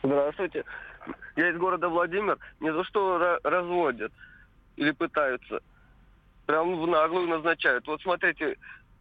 Здравствуйте. 0.03 0.63
Я 1.35 1.49
из 1.49 1.57
города 1.57 1.89
Владимир. 1.89 2.37
Не 2.59 2.71
за 2.73 2.83
что 2.83 3.39
разводят 3.43 4.11
или 4.77 4.91
пытаются. 4.91 5.61
Прям 6.45 6.79
в 6.79 6.87
наглую 6.87 7.27
назначают. 7.27 7.87
Вот 7.87 8.01
смотрите, 8.01 8.57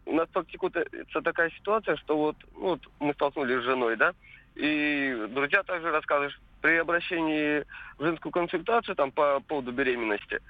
у 0.06 0.14
нас 0.14 0.28
практикуется 0.28 1.20
такая 1.23 1.50
ситуация, 1.50 1.96
что 1.96 2.16
вот, 2.16 2.37
ну, 2.54 2.61
вот 2.61 2.80
мы 3.00 3.12
столкнулись 3.14 3.61
с 3.61 3.64
женой, 3.64 3.96
да, 3.96 4.12
и 4.54 5.26
друзья 5.30 5.62
также 5.62 5.90
рассказывают, 5.90 6.38
при 6.61 6.76
обращении 6.76 7.64
в 7.99 8.04
женскую 8.04 8.32
консультацию 8.32 8.94
там 8.96 9.12
по 9.12 9.40
поводу 9.40 9.73
беременности, 9.73 10.40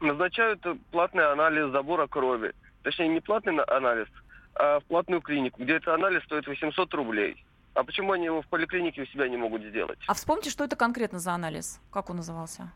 назначают 0.00 0.64
платный 0.90 1.30
анализ 1.30 1.70
забора 1.70 2.06
крови. 2.06 2.52
Точнее, 2.82 3.08
не 3.08 3.20
платный 3.20 3.62
анализ, 3.64 4.08
а 4.54 4.80
в 4.80 4.84
платную 4.84 5.20
клинику, 5.20 5.62
где 5.62 5.74
этот 5.74 5.88
анализ 5.88 6.24
стоит 6.24 6.46
800 6.46 6.94
рублей. 6.94 7.44
А 7.74 7.84
почему 7.84 8.12
они 8.12 8.24
его 8.26 8.42
в 8.42 8.46
поликлинике 8.46 9.02
у 9.02 9.06
себя 9.06 9.28
не 9.28 9.36
могут 9.36 9.62
сделать? 9.62 9.98
А 10.06 10.14
вспомните, 10.14 10.50
что 10.50 10.64
это 10.64 10.76
конкретно 10.76 11.18
за 11.18 11.32
анализ? 11.32 11.80
Как 11.92 12.10
он 12.10 12.16
назывался? 12.16 12.72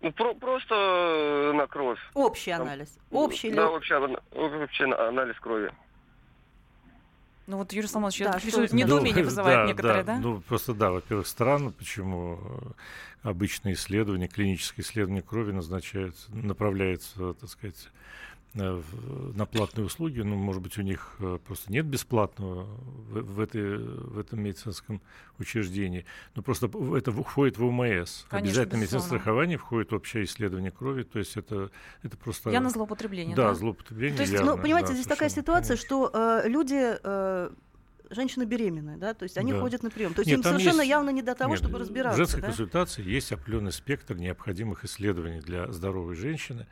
Ну, 0.00 0.12
про- 0.12 0.34
просто 0.34 0.74
э, 0.74 1.52
на 1.56 1.66
кровь. 1.66 1.98
Общий 2.14 2.50
Там- 2.52 2.62
анализ. 2.62 2.96
Общий 3.10 3.50
Да, 3.50 3.62
ли? 3.62 3.68
общий, 3.68 3.94
общий 3.94 4.84
на- 4.86 5.08
анализ 5.08 5.36
крови. 5.40 5.72
Ну 7.46 7.56
вот 7.56 7.72
Юрий 7.72 7.86
Соломонович, 7.88 8.18
Да, 8.24 8.38
что 8.38 8.66
недоумение 8.76 9.22
Ну, 9.22 9.24
вызывает 9.30 9.58
да, 9.60 9.66
некоторые, 9.66 10.04
да? 10.04 10.18
Ну, 10.18 10.40
просто 10.42 10.74
да, 10.74 10.90
во-первых, 10.90 11.26
странно, 11.26 11.70
почему 11.72 12.38
э, 13.22 13.28
обычные 13.28 13.74
исследования, 13.74 14.28
клинические 14.28 14.84
исследования 14.84 15.22
крови 15.22 15.52
назначаются, 15.52 16.30
направляются, 16.34 17.32
так 17.34 17.48
сказать, 17.48 17.88
на 18.54 19.46
платные 19.46 19.84
услуги. 19.84 20.20
Ну, 20.20 20.34
может 20.36 20.62
быть, 20.62 20.78
у 20.78 20.82
них 20.82 21.14
э, 21.20 21.38
просто 21.46 21.70
нет 21.72 21.84
бесплатного 21.86 22.64
в, 22.64 23.20
в 23.20 23.40
этой, 23.40 23.78
в 23.78 24.18
этом 24.18 24.42
медицинском 24.42 25.00
учреждении. 25.38 26.04
Но 26.34 26.42
просто 26.42 26.66
в- 26.66 26.94
это 26.94 27.12
входит 27.12 27.58
в 27.58 27.64
ОМС. 27.64 28.24
Конечно, 28.28 28.38
Обязательно 28.38 28.78
медицинское 28.80 29.06
страхование 29.06 29.58
входит 29.58 29.92
в 29.92 29.94
общее 29.94 30.24
исследование 30.24 30.70
крови. 30.70 31.02
То 31.04 31.18
есть 31.18 31.36
это, 31.36 31.70
это 32.02 32.16
просто... 32.16 32.50
Я 32.50 32.60
на 32.60 32.70
злоупотребление, 32.70 33.36
да, 33.36 33.48
да? 33.48 33.54
злоупотребление 33.54 34.16
То 34.16 34.22
есть, 34.22 34.32
явное, 34.32 34.56
Ну, 34.56 34.62
понимаете, 34.62 34.88
да, 34.88 34.94
здесь 34.94 35.06
такая 35.06 35.28
ситуация, 35.28 35.76
конечно. 35.76 35.86
что 35.86 36.10
э, 36.44 36.48
люди, 36.48 36.96
э, 37.02 37.50
женщины 38.10 38.44
беременные, 38.44 38.96
да, 38.96 39.12
то 39.12 39.24
есть 39.24 39.36
они 39.36 39.52
Да. 39.52 39.60
ходят 39.60 39.82
на 39.82 39.90
прием. 39.90 40.14
То 40.14 40.22
есть 40.22 40.30
Нет, 40.30 40.38
им 40.38 40.42
совершенно 40.42 40.80
есть- 40.80 40.88
явно 40.90 41.10
не 41.10 41.20
до 41.22 41.34
того, 41.34 41.50
Нет, 41.50 41.60
чтобы 41.60 41.76
В 41.76 41.80
разбираться. 41.82 42.16
женской 42.16 42.40
да? 42.40 42.46
консультации 42.48 43.04
есть 43.04 43.30
определенный 43.32 43.72
спектр 43.72 44.16
необходимых 44.16 44.84
исследований 44.84 45.40
для 45.40 45.70
здоровой 45.70 46.14
женщины 46.16 46.66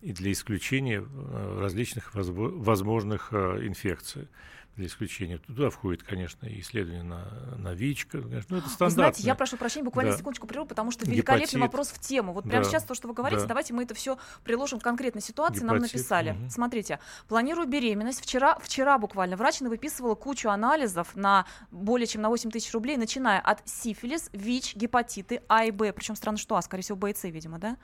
и 0.00 0.12
для 0.12 0.32
исключения 0.32 1.02
э, 1.02 1.58
различных 1.60 2.14
возможных 2.14 3.32
э, 3.32 3.66
инфекций. 3.66 4.28
Для 4.76 4.86
исключения. 4.88 5.38
Туда 5.38 5.70
входит, 5.70 6.02
конечно, 6.02 6.44
и 6.46 6.60
исследование 6.60 7.02
на, 7.02 7.24
на 7.56 7.72
ВИЧ. 7.72 8.06
Конечно. 8.06 8.46
Ну, 8.50 8.56
это 8.58 8.66
Вы 8.66 8.72
стандартно. 8.72 8.90
знаете, 8.90 9.22
я 9.22 9.34
прошу 9.34 9.56
прощения, 9.56 9.84
буквально 9.84 10.12
Да. 10.12 10.18
секундочку 10.18 10.46
прерву, 10.46 10.66
потому 10.66 10.90
что 10.90 11.06
великолепный 11.06 11.46
Гепатит. 11.46 11.60
вопрос 11.62 11.88
в 11.88 11.98
тему. 11.98 12.34
Вот 12.34 12.44
прямо 12.44 12.62
Да. 12.62 12.70
сейчас 12.70 12.84
то, 12.84 12.94
что 12.94 13.08
вы 13.08 13.14
говорите, 13.14 13.42
Да. 13.42 13.48
давайте 13.48 13.72
мы 13.72 13.84
это 13.84 13.94
все 13.94 14.18
приложим 14.44 14.78
к 14.78 14.82
конкретной 14.82 15.22
ситуации. 15.22 15.64
Нам 15.64 15.76
Гепатит, 15.78 15.94
написали. 15.94 16.30
мгм. 16.32 16.50
Смотрите, 16.50 16.98
планирую 17.26 17.66
беременность. 17.66 18.20
Вчера, 18.20 18.58
вчера 18.58 18.98
буквально 18.98 19.36
врач 19.36 19.60
выписывала 19.60 20.14
кучу 20.14 20.50
анализов 20.50 21.16
на 21.16 21.46
более 21.70 22.06
чем 22.06 22.20
на 22.20 22.28
8 22.28 22.50
тысяч 22.50 22.70
рублей, 22.74 22.98
начиная 22.98 23.40
от 23.40 23.66
сифилис, 23.66 24.28
ВИЧ, 24.34 24.76
гепатиты 24.76 25.40
А 25.48 25.64
и 25.64 25.70
Б. 25.70 25.94
Причем 25.94 26.16
странно, 26.16 26.36
что 26.36 26.54
А, 26.56 26.60
скорее 26.62 26.82
всего, 26.82 26.96
Б 26.98 27.12
и 27.12 27.14
С, 27.14 27.24
видимо, 27.24 27.58
да? 27.58 27.78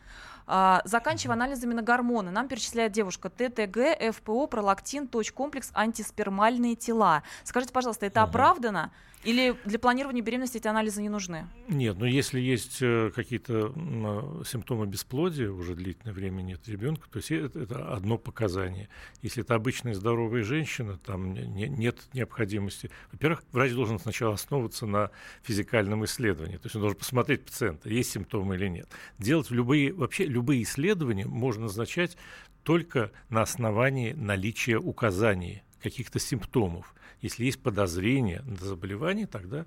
А, 0.46 0.82
заканчивая 0.84 1.36
анализами 1.36 1.72
на 1.72 1.80
гормоны. 1.82 2.30
Нам 2.30 2.48
перечисляет 2.48 2.92
девушка 2.92 3.30
ТТГ, 3.30 4.12
ФПО, 4.12 4.46
пролактин, 4.48 5.08
точкомплекс, 5.08 5.70
антиспермальные 5.72 6.74
тела. 6.82 7.22
Скажите, 7.44 7.72
пожалуйста, 7.72 8.06
это 8.06 8.22
Ага. 8.22 8.30
оправдано? 8.30 8.90
Или 9.24 9.54
для 9.64 9.78
планирования 9.78 10.20
беременности 10.20 10.56
эти 10.56 10.66
анализы 10.66 11.00
не 11.00 11.08
нужны? 11.08 11.46
Нет, 11.68 11.96
но 11.96 12.06
если 12.06 12.40
есть 12.40 12.78
э, 12.82 13.12
какие-то 13.14 13.72
э, 13.72 14.42
симптомы 14.44 14.86
бесплодия, 14.86 15.48
уже 15.48 15.76
длительное 15.76 16.12
время 16.12 16.42
нет 16.42 16.66
ребенка, 16.68 17.08
то 17.08 17.18
есть 17.18 17.30
это, 17.30 17.60
это 17.60 17.94
одно 17.94 18.18
показание. 18.18 18.88
Если 19.22 19.44
это 19.44 19.54
обычная 19.54 19.94
здоровая 19.94 20.42
женщина, 20.42 20.98
там 20.98 21.34
не- 21.34 21.46
не- 21.46 21.68
нет 21.68 22.00
необходимости. 22.14 22.90
Во-первых, 23.12 23.44
врач 23.52 23.70
должен 23.74 24.00
сначала 24.00 24.34
основываться 24.34 24.86
на 24.86 25.12
физикальном 25.44 26.04
исследовании, 26.04 26.56
то 26.56 26.64
есть 26.66 26.74
он 26.74 26.82
должен 26.82 26.98
посмотреть 26.98 27.44
пациента, 27.44 27.88
есть 27.90 28.10
симптомы 28.10 28.56
или 28.56 28.66
нет. 28.66 28.88
Делать 29.20 29.52
любые, 29.52 29.92
вообще 29.92 30.24
любые 30.26 30.64
исследования 30.64 31.26
можно 31.26 31.62
назначать 31.66 32.16
только 32.64 33.12
на 33.28 33.42
основании 33.42 34.14
наличия 34.14 34.78
указаний 34.78 35.62
каких-то 35.82 36.18
симптомов. 36.18 36.94
Если 37.20 37.44
есть 37.44 37.60
подозрение 37.62 38.42
на 38.46 38.56
заболевание, 38.56 39.26
тогда 39.26 39.66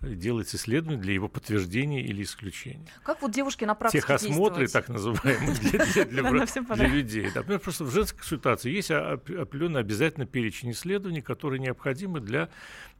э, 0.00 0.14
делается 0.14 0.56
исследование 0.56 1.00
для 1.00 1.14
его 1.14 1.28
подтверждения 1.28 2.00
или 2.02 2.22
исключения. 2.22 2.86
Как 3.04 3.22
вот 3.22 3.32
девушки 3.32 3.64
на 3.64 3.74
практике 3.74 4.02
Техосмотры, 4.02 4.60
действовать? 4.60 4.72
так 4.72 4.88
называемые, 4.88 5.54
для, 5.56 6.04
для- 6.04 6.22
людей. 6.88 7.28
Например, 7.34 7.58
просто 7.60 7.84
в 7.84 7.90
женской 7.90 8.18
консультации 8.18 8.70
есть 8.70 8.90
оп- 8.90 9.30
определенный 9.30 9.80
обязательно 9.80 10.26
перечень 10.26 10.70
исследований, 10.72 11.22
которые 11.22 11.58
необходимы 11.60 12.20
для, 12.20 12.48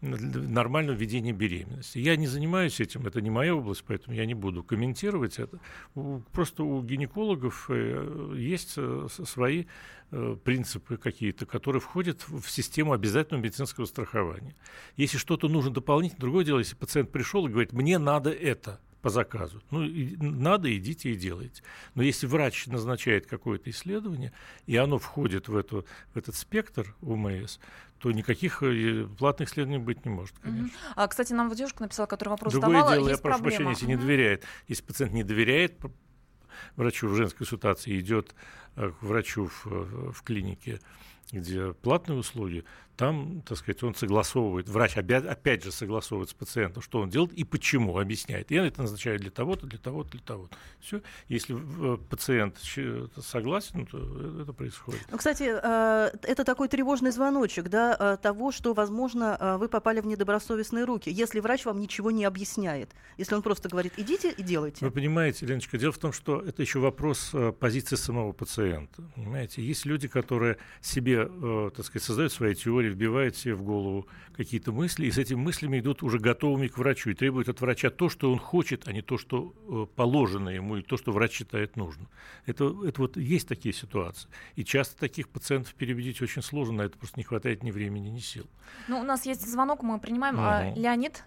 нормального 0.00 0.96
ведения 0.96 1.32
беременности. 1.32 1.98
Я 1.98 2.16
не 2.16 2.26
занимаюсь 2.26 2.80
этим, 2.80 3.06
это 3.06 3.20
не 3.20 3.30
моя 3.30 3.54
область, 3.54 3.84
поэтому 3.86 4.16
я 4.16 4.26
не 4.26 4.34
буду 4.34 4.64
комментировать 4.64 5.38
это. 5.38 5.60
Просто 6.32 6.64
у 6.64 6.82
гинекологов 6.82 7.66
э, 7.68 8.34
есть 8.36 8.74
э, 8.76 9.06
свои 9.24 9.66
принципы 10.44 10.96
какие-то, 10.98 11.46
которые 11.46 11.80
входят 11.80 12.26
в 12.28 12.48
систему 12.48 12.92
обязательного 12.92 13.42
медицинского 13.42 13.86
страхования. 13.86 14.54
Если 14.96 15.18
что-то 15.18 15.48
нужно 15.48 15.72
дополнительно, 15.72 16.20
другое 16.20 16.44
дело, 16.44 16.58
если 16.58 16.76
пациент 16.76 17.10
пришел 17.10 17.46
и 17.46 17.50
говорит, 17.50 17.72
мне 17.72 17.98
надо 17.98 18.30
это 18.30 18.80
по 19.00 19.10
заказу. 19.10 19.62
Ну, 19.70 19.82
и 19.82 20.16
надо, 20.16 20.74
идите 20.76 21.10
и 21.10 21.16
делайте. 21.16 21.62
Но 21.94 22.02
если 22.02 22.26
врач 22.26 22.66
назначает 22.68 23.26
какое-то 23.26 23.68
исследование, 23.70 24.32
и 24.66 24.76
оно 24.76 24.98
входит 24.98 25.48
в, 25.48 25.56
эту, 25.56 25.84
в 26.14 26.18
этот 26.18 26.36
спектр 26.36 26.94
УМС, 27.00 27.58
то 27.98 28.12
никаких 28.12 28.62
э, 28.62 29.06
платных 29.18 29.48
исследований 29.48 29.82
быть 29.82 30.04
не 30.04 30.10
может, 30.10 30.38
конечно. 30.38 30.70
А, 30.94 31.08
кстати, 31.08 31.32
нам 31.32 31.48
вот 31.48 31.58
девушка 31.58 31.82
написала, 31.82 32.06
которая 32.06 32.32
вопрос 32.32 32.52
Другое 32.52 32.70
задавала, 32.70 32.94
дело, 32.96 33.04
я 33.06 33.10
есть 33.12 33.22
прошу 33.22 33.38
проблема. 33.38 33.70
прощения, 33.70 33.70
если 33.70 33.86
не 33.86 33.96
доверяет. 33.96 34.44
Если 34.68 34.84
пациент 34.84 35.12
не 35.12 35.24
доверяет 35.24 35.78
врачу 36.76 37.08
в 37.08 37.14
женской 37.14 37.38
консультации, 37.38 37.98
идет 37.98 38.34
э, 38.76 38.90
к 38.90 39.02
врачу 39.02 39.46
в, 39.46 39.66
э, 39.66 40.10
в 40.12 40.22
клинике, 40.22 40.80
где 41.30 41.72
платные 41.72 42.18
услуги, 42.18 42.64
там, 42.96 43.42
так 43.42 43.58
сказать, 43.58 43.82
он 43.82 43.94
согласовывает, 43.94 44.68
врач 44.68 44.96
обя- 44.96 45.26
опять 45.26 45.64
же 45.64 45.72
согласовывает 45.72 46.30
с 46.30 46.34
пациентом, 46.34 46.82
что 46.82 47.00
он 47.00 47.08
делает 47.10 47.32
и 47.32 47.44
почему, 47.44 47.98
объясняет. 47.98 48.50
Я 48.50 48.66
это 48.66 48.82
назначаю 48.82 49.18
для 49.18 49.30
того-то, 49.30 49.66
для 49.66 49.78
того-то, 49.78 50.10
для 50.10 50.20
того-то. 50.20 50.56
Все. 50.80 51.00
Если 51.28 51.56
э, 51.56 51.96
пациент 52.08 52.58
щ- 52.62 53.08
согласен, 53.22 53.86
то 53.86 53.98
э, 53.98 54.42
это 54.42 54.52
происходит. 54.52 55.00
Ну, 55.10 55.16
кстати, 55.18 55.44
э, 55.44 56.10
это 56.22 56.44
такой 56.44 56.68
тревожный 56.68 57.10
звоночек, 57.10 57.68
да, 57.68 57.96
э, 57.98 58.16
того, 58.22 58.52
что, 58.52 58.74
возможно, 58.74 59.36
э, 59.40 59.56
вы 59.56 59.68
попали 59.68 60.00
в 60.00 60.06
недобросовестные 60.06 60.84
руки, 60.84 61.10
если 61.10 61.40
врач 61.40 61.64
вам 61.64 61.80
ничего 61.80 62.10
не 62.10 62.24
объясняет, 62.24 62.90
если 63.16 63.34
он 63.34 63.42
просто 63.42 63.68
говорит, 63.68 63.94
идите 63.96 64.30
и 64.30 64.42
делайте. 64.42 64.84
Вы 64.84 64.90
понимаете, 64.90 65.46
Леночка, 65.46 65.78
дело 65.78 65.92
в 65.92 65.98
том, 65.98 66.12
что 66.12 66.40
это 66.40 66.62
еще 66.62 66.78
вопрос 66.78 67.30
э, 67.32 67.52
позиции 67.52 67.96
самого 67.96 68.32
пациента. 68.32 69.02
Понимаете, 69.14 69.62
есть 69.62 69.86
люди, 69.86 70.08
которые 70.08 70.58
себе, 70.80 71.28
э, 71.30 71.70
так 71.74 71.86
сказать, 71.86 72.02
создают 72.04 72.32
свои 72.32 72.54
теории, 72.54 72.81
вбивают 72.88 73.36
себе 73.36 73.54
в 73.54 73.62
голову 73.62 74.06
какие-то 74.36 74.72
мысли, 74.72 75.06
и 75.06 75.10
с 75.10 75.18
этими 75.18 75.38
мыслями 75.38 75.78
идут 75.80 76.02
уже 76.02 76.18
готовыми 76.18 76.68
к 76.68 76.78
врачу 76.78 77.10
и 77.10 77.14
требуют 77.14 77.48
от 77.48 77.60
врача 77.60 77.90
то, 77.90 78.08
что 78.08 78.32
он 78.32 78.38
хочет, 78.38 78.88
а 78.88 78.92
не 78.92 79.02
то, 79.02 79.18
что 79.18 79.54
э, 79.68 79.86
положено 79.96 80.48
ему, 80.48 80.76
и 80.78 80.82
то, 80.82 80.96
что 80.96 81.12
врач 81.12 81.32
считает 81.32 81.76
нужным. 81.76 82.08
Это, 82.46 82.64
это 82.86 83.00
вот 83.02 83.16
есть 83.16 83.48
такие 83.48 83.74
ситуации. 83.74 84.28
И 84.56 84.64
часто 84.64 84.98
таких 84.98 85.28
пациентов 85.28 85.74
переубедить 85.74 86.20
очень 86.22 86.42
сложно, 86.42 86.78
на 86.78 86.82
это 86.82 86.96
просто 86.98 87.18
не 87.20 87.24
хватает 87.24 87.62
ни 87.62 87.70
времени, 87.70 88.08
ни 88.08 88.18
сил. 88.20 88.46
Ну, 88.88 89.00
у 89.00 89.04
нас 89.04 89.26
есть 89.26 89.46
звонок, 89.50 89.82
мы 89.82 89.98
принимаем. 90.00 90.36
А, 90.38 90.62
Мгм. 90.64 90.80
Леонид? 90.80 91.24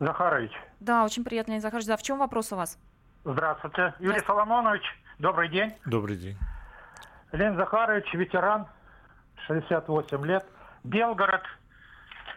Захарович, 0.00 0.50
Да, 0.80 1.04
очень 1.04 1.22
приятно, 1.24 1.52
Леонид 1.52 1.62
Захарович. 1.62 1.86
Да, 1.86 1.96
в 1.96 2.02
чем 2.02 2.18
вопрос 2.18 2.52
у 2.52 2.56
вас? 2.56 2.78
здравствуйте. 3.24 3.94
Юрий 4.00 4.18
Здравствуйте. 4.18 4.26
Соломонович, 4.26 4.82
добрый 5.20 5.48
день. 5.48 5.70
Добрый 5.86 6.16
день. 6.16 6.36
Леонид 7.30 7.56
Захарович, 7.56 8.12
ветеран, 8.14 8.66
68 9.46 10.24
лет. 10.26 10.44
Белгород. 10.84 11.42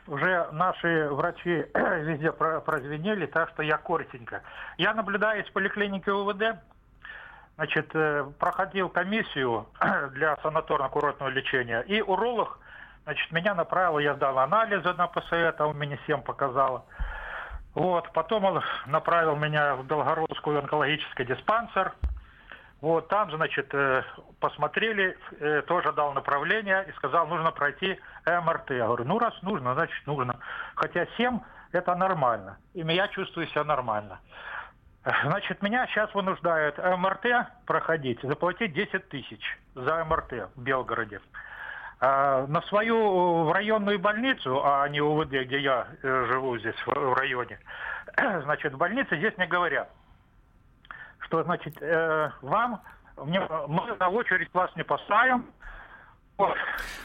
Уже 0.07 0.49
наши 0.51 1.09
врачи 1.09 1.65
везде 1.73 2.31
про- 2.31 2.61
прозвенели, 2.61 3.25
так 3.25 3.49
что 3.49 3.63
я 3.63 3.77
коротенько. 3.77 4.43
Я 4.77 4.93
наблюдаю 4.93 5.43
из 5.43 5.49
поликлиники 5.49 6.09
УВД. 6.09 6.59
Значит, 7.55 7.89
э, 7.93 8.25
проходил 8.37 8.89
комиссию 8.89 9.67
для 10.11 10.35
санаторно-курортного 10.43 11.29
лечения. 11.29 11.81
И 11.81 12.01
уролог, 12.01 12.59
значит, 13.05 13.31
меня 13.31 13.55
направил, 13.55 13.97
я 13.99 14.13
сдал 14.15 14.37
анализы 14.39 14.93
на 14.93 15.07
ПСЭ, 15.07 15.53
там 15.53 15.77
меня 15.79 15.97
7 16.05 16.21
показало. 16.21 16.85
Вот, 17.73 18.11
потом 18.13 18.45
он 18.45 18.63
направил 18.85 19.35
меня 19.35 19.75
в 19.75 19.85
Белгородскую 19.85 20.59
онкологический 20.59 21.25
диспансер. 21.25 21.93
Вот, 22.81 23.07
там, 23.07 23.31
значит, 23.31 23.73
э, 23.73 24.03
посмотрели, 24.39 25.17
э, 25.39 25.61
тоже 25.63 25.91
дал 25.93 26.13
направление 26.13 26.85
и 26.87 26.91
сказал, 26.93 27.25
нужно 27.27 27.51
пройти 27.51 27.99
МРТ. 28.25 28.71
Я 28.71 28.85
говорю, 28.87 29.05
ну, 29.05 29.17
раз 29.17 29.33
нужно, 29.41 29.73
значит, 29.73 30.05
нужно. 30.05 30.39
Хотя 30.75 31.07
7 31.17 31.39
это 31.71 31.95
нормально. 31.95 32.57
И 32.73 32.81
я 32.81 33.07
чувствую 33.07 33.47
себя 33.47 33.63
нормально. 33.63 34.19
Э, 35.03 35.11
Значит, 35.23 35.61
меня 35.61 35.87
сейчас 35.87 36.13
вынуждают 36.13 36.77
МРТ 36.77 37.47
проходить, 37.65 38.21
заплатить 38.21 38.73
10 38.73 39.09
тысяч 39.09 39.57
за 39.73 40.03
МРТ 40.03 40.49
в 40.55 40.61
Белгороде. 40.61 41.21
А 42.01 42.45
на 42.47 42.61
свою 42.63 43.45
в 43.45 43.51
районную 43.53 43.99
больницу, 43.99 44.61
а 44.65 44.87
не 44.89 44.99
УВД, 45.01 45.31
где 45.45 45.59
я 45.59 45.87
э, 46.03 46.25
живу 46.31 46.57
здесь 46.57 46.75
в 46.85 47.13
районе, 47.13 47.57
значит, 48.43 48.73
в 48.73 48.77
больнице 48.77 49.17
здесь 49.17 49.35
мне 49.37 49.47
говорят, 49.47 49.89
что, 51.25 51.43
значит, 51.43 51.81
э, 51.81 52.31
вам 52.41 52.81
Мне, 53.17 53.41
мы 53.67 53.95
на 53.95 54.09
очередь 54.09 54.53
вас 54.53 54.69
не 54.75 54.83
поставим. 54.83 55.45
Вот. 56.37 56.55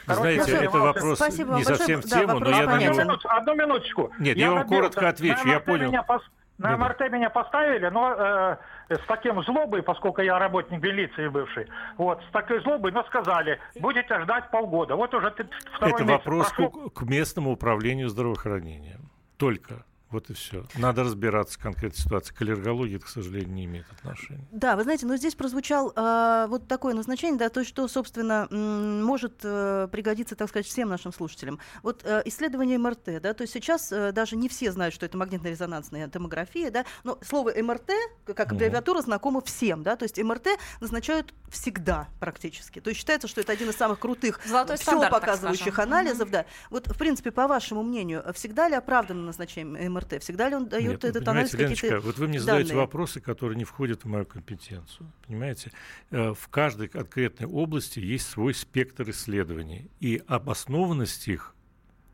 Знаете, 0.06 0.44
Короче, 0.44 0.64
это 0.64 0.78
вопрос 0.78 1.18
Спасибо 1.18 1.54
не 1.54 1.64
совсем 1.64 2.00
в 2.00 2.04
тему, 2.04 2.40
да, 2.40 2.50
но 2.50 2.56
я 2.56 2.66
на 2.66 2.78
него... 2.80 2.94
Минут, 2.94 3.24
одну 3.26 3.54
минуточку. 3.54 4.12
Нет, 4.18 4.36
я, 4.36 4.46
я 4.46 4.52
вам 4.52 4.66
коротко 4.66 5.08
отвечу, 5.08 5.46
я 5.46 5.60
понял. 5.60 5.86
Меня 5.86 6.02
пос... 6.02 6.22
На 6.58 6.76
МРТ 6.76 6.98
да. 6.98 7.08
меня 7.08 7.30
поставили, 7.30 7.88
но 7.88 8.12
э, 8.12 8.56
с 8.90 9.06
таким 9.06 9.42
злобой, 9.44 9.82
поскольку 9.82 10.20
я 10.20 10.38
работник 10.38 10.82
милиции 10.82 11.28
бывший, 11.28 11.66
вот, 11.96 12.20
с 12.28 12.32
такой 12.32 12.60
злобой, 12.60 12.92
но 12.92 13.02
сказали, 13.04 13.58
будете 13.78 14.20
ждать 14.20 14.50
полгода. 14.50 14.94
Вот 14.94 15.14
уже 15.14 15.32
второй 15.76 15.94
Это 15.94 16.04
вопрос 16.04 16.50
к, 16.50 16.90
к 16.92 17.02
местному 17.02 17.52
управлению 17.52 18.10
здравоохранением. 18.10 19.10
Только. 19.38 19.84
Вот 20.10 20.28
и 20.28 20.34
все. 20.34 20.64
Надо 20.76 21.04
разбираться 21.04 21.58
в 21.58 21.62
конкретной 21.62 21.98
ситуации. 21.98 22.34
К 22.34 22.42
аллергологии 22.42 22.96
это, 22.96 23.06
к 23.06 23.08
сожалению, 23.08 23.52
не 23.52 23.64
имеет 23.66 23.86
отношения. 23.92 24.44
Да, 24.50 24.74
вы 24.76 24.82
знаете, 24.82 25.06
но 25.06 25.16
здесь 25.16 25.36
прозвучал 25.36 25.92
э, 25.94 26.46
вот 26.48 26.66
такое 26.66 26.94
назначение, 26.94 27.38
да, 27.38 27.48
то, 27.48 27.64
что, 27.64 27.86
собственно, 27.86 28.48
м- 28.50 29.04
может 29.04 29.40
э, 29.44 29.88
пригодиться, 29.92 30.34
так 30.34 30.48
сказать, 30.48 30.66
всем 30.66 30.88
нашим 30.88 31.12
слушателям. 31.12 31.60
Вот 31.82 32.02
э, 32.04 32.22
исследование 32.24 32.76
МРТ, 32.78 33.20
да, 33.22 33.34
то 33.34 33.42
есть 33.42 33.52
сейчас 33.52 33.92
э, 33.92 34.10
даже 34.10 34.34
не 34.36 34.48
все 34.48 34.72
знают, 34.72 34.94
что 34.94 35.06
это 35.06 35.16
магнитно-резонансная 35.16 36.08
томография, 36.08 36.70
да, 36.70 36.84
но 37.04 37.18
слово 37.22 37.52
МРТ, 37.62 37.90
как 38.24 38.52
аббревиатура, 38.52 38.98
угу. 38.98 39.04
знакомо 39.04 39.40
всем, 39.42 39.84
да, 39.84 39.94
то 39.94 40.04
есть 40.04 40.18
МРТ 40.20 40.48
назначают 40.80 41.34
всегда 41.48 42.08
практически. 42.18 42.80
То 42.80 42.90
есть 42.90 42.98
считается, 42.98 43.28
что 43.28 43.40
это 43.40 43.52
один 43.52 43.70
из 43.70 43.76
самых 43.76 44.00
крутых 44.00 44.40
Золотой 44.44 44.76
все 44.76 45.08
показывающих 45.08 45.78
анализов, 45.78 46.26
угу. 46.26 46.32
да. 46.32 46.46
Вот, 46.70 46.88
в 46.88 46.98
принципе, 46.98 47.30
по 47.30 47.46
вашему 47.46 47.84
мнению, 47.84 48.24
всегда 48.34 48.68
ли 48.68 48.74
оправданно 48.74 49.22
назначение 49.22 49.88
МРТ? 49.88 49.99
МРТ? 50.00 50.22
Всегда 50.22 50.48
ли 50.48 50.56
он 50.56 50.68
дает 50.68 50.90
Нет, 50.90 51.04
этот 51.04 51.24
ну, 51.24 51.30
анализ 51.32 51.50
какие-то 51.50 52.00
вот 52.00 52.18
вы 52.18 52.28
мне 52.28 52.38
данные? 52.38 52.64
задаете 52.64 52.74
вопросы, 52.74 53.20
которые 53.20 53.56
не 53.56 53.64
входят 53.64 54.04
в 54.04 54.08
мою 54.08 54.24
компетенцию. 54.24 55.12
Понимаете? 55.26 55.72
Э, 56.10 56.34
в 56.34 56.48
каждой 56.48 56.88
конкретной 56.88 57.46
области 57.46 58.00
есть 58.00 58.28
свой 58.28 58.54
спектр 58.54 59.08
исследований, 59.10 59.90
и 60.00 60.22
обоснованность 60.26 61.28
их 61.28 61.54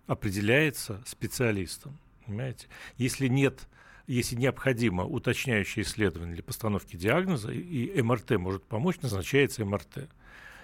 определяется 0.06 1.02
специалистом. 1.06 1.98
Понимаете? 2.24 2.66
Если 2.96 3.28
нет 3.28 3.68
если 4.06 4.36
необходимо 4.36 5.04
уточняющее 5.04 5.84
исследование 5.84 6.34
для 6.34 6.44
постановки 6.44 6.96
диагноза, 6.96 7.50
и 7.50 8.00
МРТ 8.00 8.38
может 8.38 8.64
помочь, 8.64 9.00
назначается 9.02 9.64
МРТ. 9.64 10.08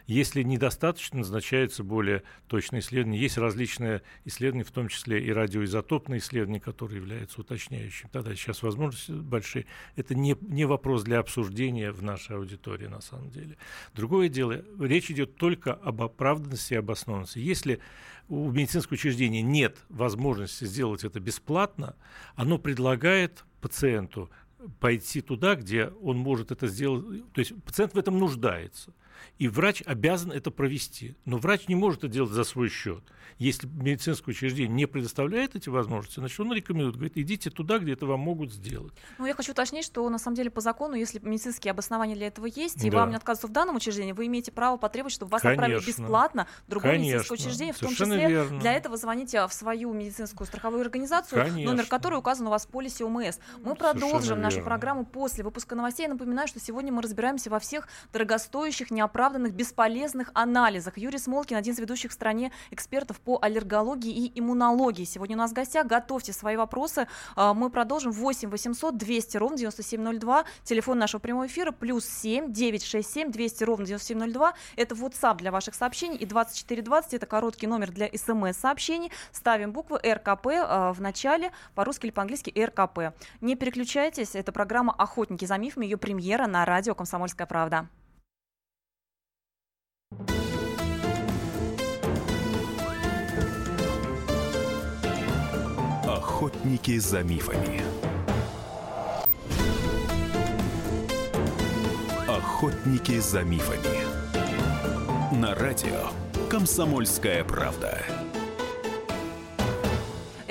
Если 0.06 0.42
недостаточно, 0.42 1.18
назначается 1.18 1.84
более 1.84 2.22
точное 2.48 2.80
исследование. 2.80 3.20
Есть 3.20 3.38
различные 3.38 4.02
исследования, 4.24 4.64
в 4.64 4.70
том 4.70 4.88
числе 4.88 5.22
и 5.22 5.30
радиоизотопные 5.32 6.18
исследования, 6.18 6.60
которые 6.60 6.98
являются 6.98 7.40
уточняющими. 7.40 8.10
Тогда 8.10 8.34
сейчас 8.34 8.62
возможности 8.62 9.12
большие. 9.12 9.66
Это 9.96 10.14
не, 10.14 10.36
не 10.40 10.64
вопрос 10.64 11.02
для 11.04 11.18
обсуждения 11.18 11.92
в 11.92 12.02
нашей 12.02 12.36
аудитории 12.36 12.86
на 12.86 13.00
самом 13.00 13.30
деле. 13.30 13.56
Другое 13.94 14.28
дело, 14.28 14.62
речь 14.80 15.10
идет 15.10 15.36
только 15.36 15.72
об 15.72 16.02
оправданности 16.02 16.74
и 16.74 16.76
обоснованности. 16.76 17.38
Если 17.38 17.80
у 18.28 18.50
медицинского 18.50 18.94
учреждения 18.94 19.42
нет 19.42 19.78
возможности 19.88 20.64
сделать 20.64 21.04
это 21.04 21.20
бесплатно, 21.20 21.96
оно 22.34 22.58
предлагает 22.58 23.44
пациенту 23.60 24.30
пойти 24.80 25.20
туда, 25.20 25.54
где 25.54 25.86
он 26.02 26.18
может 26.18 26.50
это 26.50 26.66
сделать. 26.66 27.30
То 27.32 27.40
есть 27.40 27.52
пациент 27.64 27.94
в 27.94 27.98
этом 27.98 28.18
нуждается. 28.18 28.92
И 29.38 29.48
врач 29.48 29.82
обязан 29.86 30.32
это 30.32 30.50
провести. 30.50 31.16
Но 31.24 31.38
врач 31.38 31.68
не 31.68 31.74
может 31.74 32.00
это 32.00 32.08
делать 32.08 32.32
за 32.32 32.44
свой 32.44 32.68
счет. 32.68 33.02
Если 33.38 33.66
медицинское 33.66 34.30
учреждение 34.30 34.68
не 34.68 34.86
предоставляет 34.86 35.56
эти 35.56 35.68
возможности, 35.68 36.20
значит, 36.20 36.38
он 36.40 36.52
рекомендует, 36.52 36.96
говорит, 36.96 37.16
идите 37.16 37.50
туда, 37.50 37.78
где 37.78 37.92
это 37.92 38.06
вам 38.06 38.20
могут 38.20 38.52
сделать. 38.52 38.92
Ну, 39.18 39.26
я 39.26 39.34
хочу 39.34 39.52
уточнить, 39.52 39.84
что 39.84 40.08
на 40.08 40.18
самом 40.18 40.36
деле 40.36 40.50
по 40.50 40.60
закону, 40.60 40.94
если 40.94 41.18
медицинские 41.18 41.72
обоснования 41.72 42.14
для 42.14 42.28
этого 42.28 42.46
есть, 42.46 42.84
и 42.84 42.90
да. 42.90 42.98
вам 42.98 43.10
не 43.10 43.16
отказывают 43.16 43.50
в 43.50 43.52
данном 43.52 43.76
учреждении, 43.76 44.12
вы 44.12 44.26
имеете 44.26 44.52
право 44.52 44.76
потребовать, 44.76 45.12
чтобы 45.12 45.30
вас 45.30 45.42
Конечно. 45.42 45.64
отправили 45.64 45.86
бесплатно 45.86 46.46
в 46.66 46.70
другое 46.70 46.92
Конечно. 46.92 47.14
медицинское 47.14 47.34
учреждение, 47.34 47.74
в 47.74 47.78
том 47.78 47.94
числе 47.94 48.28
верно. 48.28 48.60
для 48.60 48.74
этого 48.74 48.96
звоните 48.96 49.46
в 49.46 49.52
свою 49.52 49.92
медицинскую 49.92 50.46
страховую 50.46 50.82
организацию, 50.82 51.42
Конечно. 51.42 51.70
номер 51.72 51.86
которой 51.86 52.16
указан 52.16 52.46
у 52.46 52.50
вас 52.50 52.66
в 52.66 52.68
полисе 52.68 53.04
ОМС. 53.04 53.38
Мы 53.64 53.74
продолжим 53.74 54.40
нашу 54.40 54.62
программу 54.62 55.04
после 55.04 55.44
выпуска 55.44 55.74
новостей. 55.74 56.04
Я 56.04 56.12
напоминаю, 56.12 56.48
что 56.48 56.60
сегодня 56.60 56.92
мы 56.92 57.02
разбираемся 57.02 57.50
во 57.50 57.58
всех 57.58 57.88
дорогостоящих, 58.12 58.90
неоправданных, 59.12 59.52
бесполезных 59.52 60.30
анализах. 60.34 60.96
Юрий 60.96 61.18
Смолкин, 61.18 61.56
один 61.56 61.74
из 61.74 61.78
ведущих 61.78 62.10
в 62.10 62.14
стране 62.14 62.50
экспертов 62.70 63.20
по 63.20 63.38
аллергологии 63.42 64.10
и 64.10 64.40
иммунологии. 64.40 65.04
Сегодня 65.04 65.36
у 65.36 65.38
нас 65.38 65.50
в 65.50 65.54
гостях. 65.54 65.86
Готовьте 65.86 66.32
свои 66.32 66.56
вопросы. 66.56 67.06
А, 67.36 67.52
мы 67.52 67.68
продолжим 67.68 68.12
8 68.12 68.48
800 68.48 68.96
200 68.96 69.36
ровно 69.36 69.58
9702. 69.58 70.44
Телефон 70.64 70.98
нашего 70.98 71.20
прямого 71.20 71.46
эфира 71.46 71.72
плюс 71.72 72.06
7 72.06 72.52
967 72.52 73.30
200 73.30 73.64
ровно 73.64 73.86
9702. 73.86 74.54
Это 74.76 74.94
WhatsApp 74.94 75.36
для 75.36 75.50
ваших 75.50 75.74
сообщений. 75.74 76.16
И 76.16 76.24
2420 76.24 77.14
это 77.14 77.26
короткий 77.26 77.66
номер 77.66 77.90
для 77.90 78.08
смс-сообщений. 78.08 79.12
Ставим 79.32 79.72
буквы 79.72 79.98
РКП 79.98 80.46
а, 80.46 80.92
в 80.92 81.00
начале, 81.00 81.52
по-русски 81.74 82.06
или 82.06 82.12
по-английски 82.12 82.52
РКП. 82.58 83.14
Не 83.42 83.56
переключайтесь. 83.56 84.34
Это 84.34 84.52
программа 84.52 84.94
«Охотники 84.96 85.44
за 85.44 85.58
мифами». 85.58 85.84
Ее 85.84 85.98
премьера 85.98 86.46
на 86.46 86.64
радио 86.64 86.94
«Комсомольская 86.94 87.46
правда». 87.46 87.88
Охотники 96.42 96.98
за 96.98 97.22
мифами. 97.22 97.82
Охотники 102.26 103.20
за 103.20 103.42
мифами. 103.42 105.36
На 105.40 105.54
радио 105.54 106.08
Комсомольская 106.50 107.44
правда. 107.44 108.02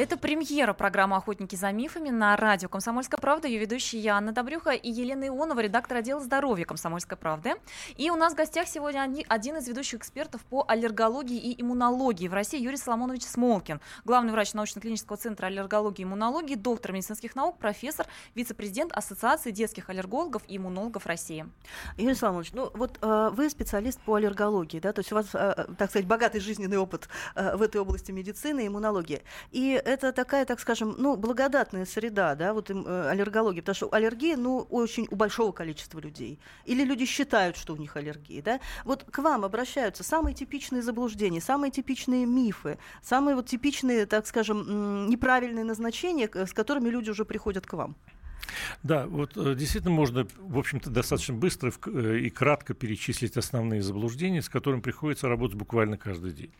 Это 0.01 0.17
премьера 0.17 0.73
программы 0.73 1.15
«Охотники 1.15 1.55
за 1.55 1.71
мифами» 1.71 2.09
на 2.09 2.35
радио 2.35 2.67
«Комсомольская 2.67 3.19
правда». 3.19 3.47
Ее 3.47 3.59
ведущие 3.59 4.01
я, 4.01 4.17
Анна 4.17 4.31
Добрюха 4.31 4.71
и 4.71 4.89
Елена 4.89 5.27
Ионова, 5.27 5.59
редактор 5.59 5.97
отдела 5.97 6.19
здоровья 6.19 6.65
«Комсомольской 6.65 7.19
правды». 7.19 7.53
И 7.97 8.09
у 8.09 8.15
нас 8.15 8.33
в 8.33 8.35
гостях 8.35 8.67
сегодня 8.67 9.07
один 9.27 9.57
из 9.57 9.67
ведущих 9.67 9.99
экспертов 9.99 10.41
по 10.45 10.65
аллергологии 10.67 11.37
и 11.37 11.61
иммунологии 11.61 12.27
в 12.27 12.33
России 12.33 12.59
Юрий 12.59 12.77
Соломонович 12.77 13.25
Смолкин, 13.25 13.79
главный 14.03 14.31
врач 14.31 14.55
научно-клинического 14.55 15.19
центра 15.19 15.45
аллергологии 15.45 16.01
и 16.01 16.05
иммунологии, 16.05 16.55
доктор 16.55 16.93
медицинских 16.93 17.35
наук, 17.35 17.59
профессор, 17.59 18.07
вице-президент 18.33 18.93
Ассоциации 18.93 19.51
детских 19.51 19.91
аллергологов 19.91 20.41
и 20.47 20.57
иммунологов 20.57 21.05
России. 21.05 21.45
Юрий 21.97 22.15
Соломонович, 22.15 22.53
ну 22.53 22.71
вот 22.73 22.97
э, 23.03 23.29
вы 23.33 23.51
специалист 23.51 24.01
по 24.01 24.15
аллергологии, 24.15 24.79
да, 24.79 24.93
то 24.93 25.01
есть 25.01 25.11
у 25.11 25.15
вас, 25.15 25.27
э, 25.35 25.67
так 25.77 25.91
сказать, 25.91 26.07
богатый 26.07 26.39
жизненный 26.39 26.77
опыт 26.77 27.07
э, 27.35 27.55
в 27.55 27.61
этой 27.61 27.79
области 27.79 28.11
медицины 28.11 28.63
и 28.63 28.67
иммунологии. 28.67 29.21
И 29.51 29.79
это 29.91 30.11
такая, 30.11 30.45
так 30.45 30.59
скажем, 30.59 30.95
ну, 30.97 31.15
благодатная 31.15 31.85
среда, 31.85 32.35
да, 32.35 32.53
вот 32.53 32.69
э, 32.69 33.09
аллергология, 33.09 33.61
потому 33.61 33.75
что 33.75 33.93
аллергия, 33.93 34.37
ну, 34.37 34.59
очень 34.69 35.07
у 35.11 35.15
большого 35.15 35.51
количества 35.51 35.99
людей. 35.99 36.39
Или 36.65 36.83
люди 36.83 37.05
считают, 37.05 37.57
что 37.57 37.73
у 37.73 37.77
них 37.77 37.95
аллергия, 37.95 38.41
да. 38.41 38.59
Вот 38.85 39.03
к 39.03 39.19
вам 39.19 39.45
обращаются 39.45 40.03
самые 40.03 40.33
типичные 40.33 40.81
заблуждения, 40.81 41.41
самые 41.41 41.71
типичные 41.71 42.25
мифы, 42.25 42.79
самые 43.03 43.35
вот 43.35 43.47
типичные, 43.47 44.05
так 44.05 44.25
скажем, 44.27 45.09
неправильные 45.09 45.65
назначения, 45.65 46.29
с 46.33 46.53
которыми 46.53 46.89
люди 46.89 47.09
уже 47.09 47.25
приходят 47.25 47.67
к 47.67 47.73
вам. 47.73 47.95
Да, 48.83 49.05
вот 49.07 49.37
э, 49.37 49.55
действительно 49.55 49.93
можно, 49.93 50.27
в 50.37 50.57
общем-то, 50.57 50.89
достаточно 50.89 51.33
быстро 51.33 51.71
э, 51.87 52.17
и 52.17 52.29
кратко 52.29 52.73
перечислить 52.73 53.37
основные 53.37 53.81
заблуждения, 53.81 54.41
с 54.41 54.49
которыми 54.49 54.81
приходится 54.81 55.27
работать 55.27 55.57
буквально 55.57 55.97
каждый 55.97 56.31
день. 56.31 56.51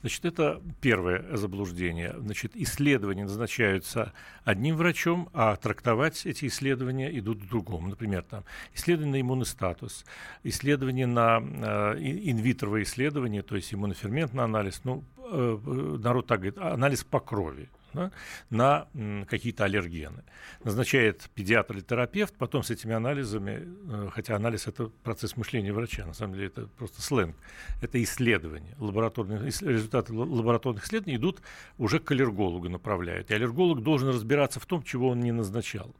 Значит, 0.00 0.24
это 0.24 0.60
первое 0.80 1.36
заблуждение. 1.36 2.14
Значит, 2.18 2.52
исследования 2.54 3.24
назначаются 3.24 4.12
одним 4.44 4.76
врачом, 4.76 5.28
а 5.32 5.56
трактовать 5.56 6.26
эти 6.26 6.46
исследования 6.46 7.16
идут 7.18 7.46
другому. 7.48 7.88
Например, 7.88 8.22
там 8.22 8.44
исследование 8.74 9.12
на 9.12 9.20
иммунный 9.20 9.46
статус, 9.46 10.04
исследование 10.42 11.06
на 11.06 11.40
э, 11.40 11.98
инвитровое 11.98 12.82
исследование, 12.82 13.42
то 13.42 13.56
есть 13.56 13.72
иммуноферментный 13.72 14.44
анализ. 14.44 14.80
Ну, 14.84 15.04
народ 15.30 16.26
так 16.26 16.38
говорит, 16.40 16.56
анализ 16.58 17.04
по 17.04 17.20
крови 17.20 17.68
да, 17.98 18.10
на 18.50 19.24
какие-то 19.26 19.64
аллергены. 19.64 20.22
Назначает 20.64 21.28
педиатр 21.34 21.74
или 21.74 21.80
терапевт, 21.80 22.34
потом 22.36 22.62
с 22.62 22.70
этими 22.70 22.94
анализами, 22.94 23.66
э, 23.90 24.08
хотя 24.12 24.36
анализ– 24.36 24.66
это 24.66 24.90
процесс 25.02 25.36
мышления 25.36 25.72
врача, 25.72 26.06
на 26.06 26.14
самом 26.14 26.34
деле 26.34 26.46
это 26.46 26.66
просто 26.78 27.02
сленг, 27.02 27.36
это 27.82 28.02
исследования, 28.02 28.74
лабораторные, 28.78 29.40
результаты 29.44 30.12
лабораторных 30.12 30.84
исследований 30.84 31.16
идут 31.16 31.40
уже 31.78 31.98
к 31.98 32.10
аллергологу 32.10 32.68
направляют. 32.68 33.30
И 33.30 33.34
аллерголог 33.34 33.82
должен 33.82 34.08
разбираться 34.08 34.60
в 34.60 34.66
том, 34.66 34.82
чего 34.82 35.08
он 35.08 35.20
не 35.20 35.32
назначал. 35.32 35.94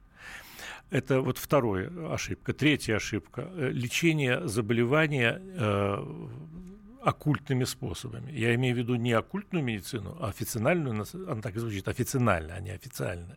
Это 0.91 1.21
вот 1.21 1.37
вторая 1.37 1.91
ошибка. 2.11 2.53
Третья 2.55 2.97
ошибка. 2.97 3.51
Э, 3.55 3.71
лечение 3.71 4.49
заболевания 4.49 5.41
э, 5.41 6.05
оккультными 7.03 7.65
способами. 7.65 8.33
Я 8.33 8.55
имею 8.55 8.75
в 8.75 8.79
виду 8.79 8.95
не 8.97 9.13
оккультную 9.13 9.65
медицину, 9.65 10.17
а 10.21 10.29
официальную, 10.29 11.05
она 11.29 11.41
так 11.43 11.57
и 11.57 11.59
звучит, 11.59 11.89
официально, 11.89 12.55
а 12.55 12.61
не 12.61 12.71
официально. 12.71 13.37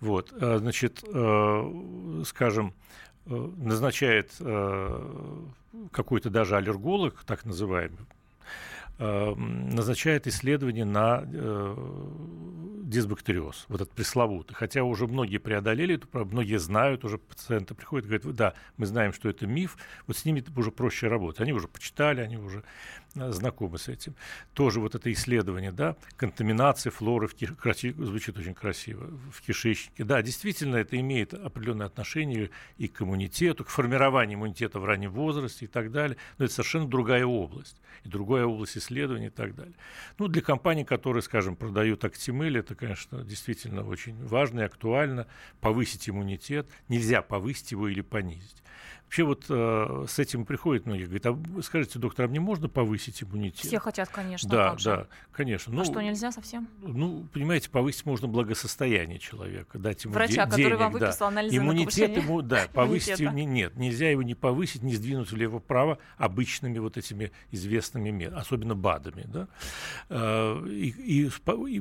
Вот, 0.00 0.32
э, 0.32 0.58
значит, 0.58 1.04
э, 1.06 2.22
скажем, 2.26 2.74
э, 3.26 3.52
назначает 3.56 4.32
какой-то 5.92 6.30
даже 6.30 6.56
аллерголог, 6.56 7.22
так 7.24 7.44
называемый, 7.44 7.98
назначает 8.98 10.26
исследование 10.26 10.84
на 10.84 11.22
э, 11.24 11.74
дисбактериоз, 12.86 13.66
вот 13.68 13.80
этот 13.80 13.92
пресловутый. 13.94 14.54
Хотя 14.54 14.84
уже 14.84 15.06
многие 15.06 15.38
преодолели 15.38 15.96
эту 15.96 16.08
проблему, 16.08 16.32
многие 16.32 16.58
знают, 16.58 17.04
уже 17.04 17.18
пациенты 17.18 17.74
приходят 17.74 18.06
и 18.06 18.08
говорят, 18.08 18.36
да, 18.36 18.54
мы 18.76 18.86
знаем, 18.86 19.12
что 19.12 19.28
это 19.28 19.46
миф, 19.46 19.76
вот 20.06 20.16
с 20.16 20.24
ними 20.24 20.42
уже 20.56 20.70
проще 20.70 21.08
работать. 21.08 21.40
Они 21.40 21.52
уже 21.52 21.68
почитали, 21.68 22.20
они 22.20 22.36
уже 22.36 22.62
знакомы 23.30 23.78
с 23.78 23.88
этим. 23.88 24.14
Тоже 24.54 24.80
вот 24.80 24.94
это 24.94 25.12
исследование, 25.12 25.72
да, 25.72 25.96
контаминация 26.16 26.90
флоры 26.90 27.26
в 27.26 27.34
киш... 27.34 27.50
звучит 27.96 28.38
очень 28.38 28.54
красиво, 28.54 29.10
в 29.32 29.40
кишечнике. 29.42 30.04
Да, 30.04 30.22
действительно, 30.22 30.76
это 30.76 30.98
имеет 31.00 31.34
определенное 31.34 31.86
отношение 31.86 32.50
и 32.78 32.88
к 32.88 33.02
иммунитету, 33.02 33.64
к 33.64 33.68
формированию 33.68 34.38
иммунитета 34.38 34.78
в 34.78 34.84
раннем 34.84 35.10
возрасте 35.10 35.64
и 35.64 35.68
так 35.68 35.90
далее. 35.90 36.16
Но 36.38 36.44
это 36.44 36.54
совершенно 36.54 36.86
другая 36.86 37.24
область, 37.26 37.80
и 38.04 38.08
другая 38.08 38.44
область 38.46 38.78
исследований 38.78 39.26
и 39.26 39.30
так 39.30 39.54
далее. 39.54 39.74
Ну, 40.18 40.28
для 40.28 40.42
компаний, 40.42 40.84
которые, 40.84 41.22
скажем, 41.22 41.56
продают 41.56 42.04
Актимель, 42.04 42.58
это, 42.58 42.74
конечно, 42.74 43.22
действительно 43.24 43.86
очень 43.86 44.24
важно 44.26 44.60
и 44.60 44.64
актуально. 44.64 45.26
Повысить 45.60 46.08
иммунитет. 46.08 46.68
Нельзя 46.88 47.22
повысить 47.22 47.72
его 47.72 47.88
или 47.88 48.00
понизить. 48.00 48.62
Вообще 49.06 49.22
вот 49.22 49.44
э, 49.48 50.04
с 50.08 50.18
этим 50.18 50.44
приходят 50.44 50.84
многие, 50.84 51.04
говорят, 51.04 51.26
а 51.26 51.62
скажите, 51.62 51.98
доктор, 52.00 52.24
а 52.26 52.28
мне 52.28 52.40
можно 52.40 52.68
повысить 52.68 53.22
иммунитет? 53.22 53.64
Все 53.64 53.78
хотят, 53.78 54.08
конечно. 54.08 54.48
Да, 54.50 54.76
да, 54.84 55.06
конечно. 55.32 55.72
А 55.72 55.76
ну, 55.76 55.84
что, 55.84 56.00
нельзя 56.00 56.32
совсем? 56.32 56.68
Ну, 56.82 57.24
понимаете, 57.32 57.70
повысить 57.70 58.04
можно 58.04 58.26
благосостояние 58.26 59.20
человека, 59.20 59.78
дать 59.78 60.04
ему 60.04 60.12
Врача, 60.14 60.44
де- 60.44 60.50
который 60.50 60.62
денег, 60.64 60.78
вам 60.80 60.92
выписал 60.92 61.18
да. 61.18 61.26
анализы 61.28 61.56
Иммунитет 61.56 62.16
ему, 62.16 62.42
да, 62.42 62.66
повысить 62.74 63.20
не- 63.20 63.44
нет, 63.44 63.76
нельзя 63.76 64.10
его 64.10 64.22
не 64.22 64.34
повысить, 64.34 64.82
не 64.82 64.96
сдвинуть 64.96 65.30
влево-вправо 65.30 65.98
обычными 66.18 66.78
вот 66.80 66.96
этими 66.96 67.30
известными 67.52 68.10
методами, 68.10 68.40
особенно 68.40 68.74
БАДами, 68.74 69.24
да. 69.28 69.48
Э, 70.08 70.66
И, 70.68 70.88
и 70.88 71.30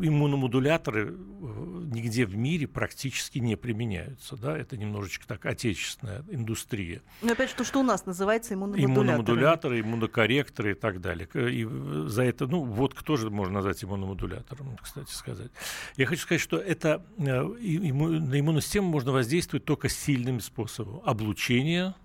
иммуномодуляторы 0.08 1.08
э, 1.10 1.84
нигде 1.92 2.26
в 2.26 2.38
мире 2.38 2.68
практически 2.68 3.40
не 3.40 3.56
применяются, 3.56 4.38
да, 4.38 4.56
это 4.58 4.78
немножечко 4.78 5.26
так 5.28 5.46
отечественная 5.46 6.24
индустрия. 6.30 7.02
Ну, 7.22 7.32
опять 7.32 7.50
же, 7.50 7.56
то, 7.56 7.64
что 7.64 7.80
у 7.80 7.84
нас 7.84 8.06
называется 8.06 8.54
иммуномодуляторами. 8.54 8.94
Иммуномодуляторы, 8.94 9.82
иммунокорректоры 9.82 10.72
и 10.72 10.74
так 10.74 11.02
далее. 11.02 11.28
И 11.34 11.66
за 12.08 12.24
это, 12.24 12.48
ну, 12.48 12.64
водку 12.64 13.04
тоже 13.04 13.30
можно 13.30 13.56
назвать 13.56 13.84
иммуномодулятором, 13.84 14.78
кстати 14.82 15.12
сказать. 15.12 15.52
Я 15.96 16.06
хочу 16.06 16.22
сказать, 16.22 16.42
что 16.42 16.58
это 16.58 17.06
э, 17.18 17.24
на 17.24 18.40
иммунную 18.40 18.62
систему 18.62 18.90
можно 18.90 19.12
воздействовать 19.12 19.66
только 19.66 19.90
сильным 19.90 20.40
способом. 20.42 21.02
Облучение, 21.06 21.96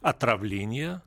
отравление, 0.00 1.02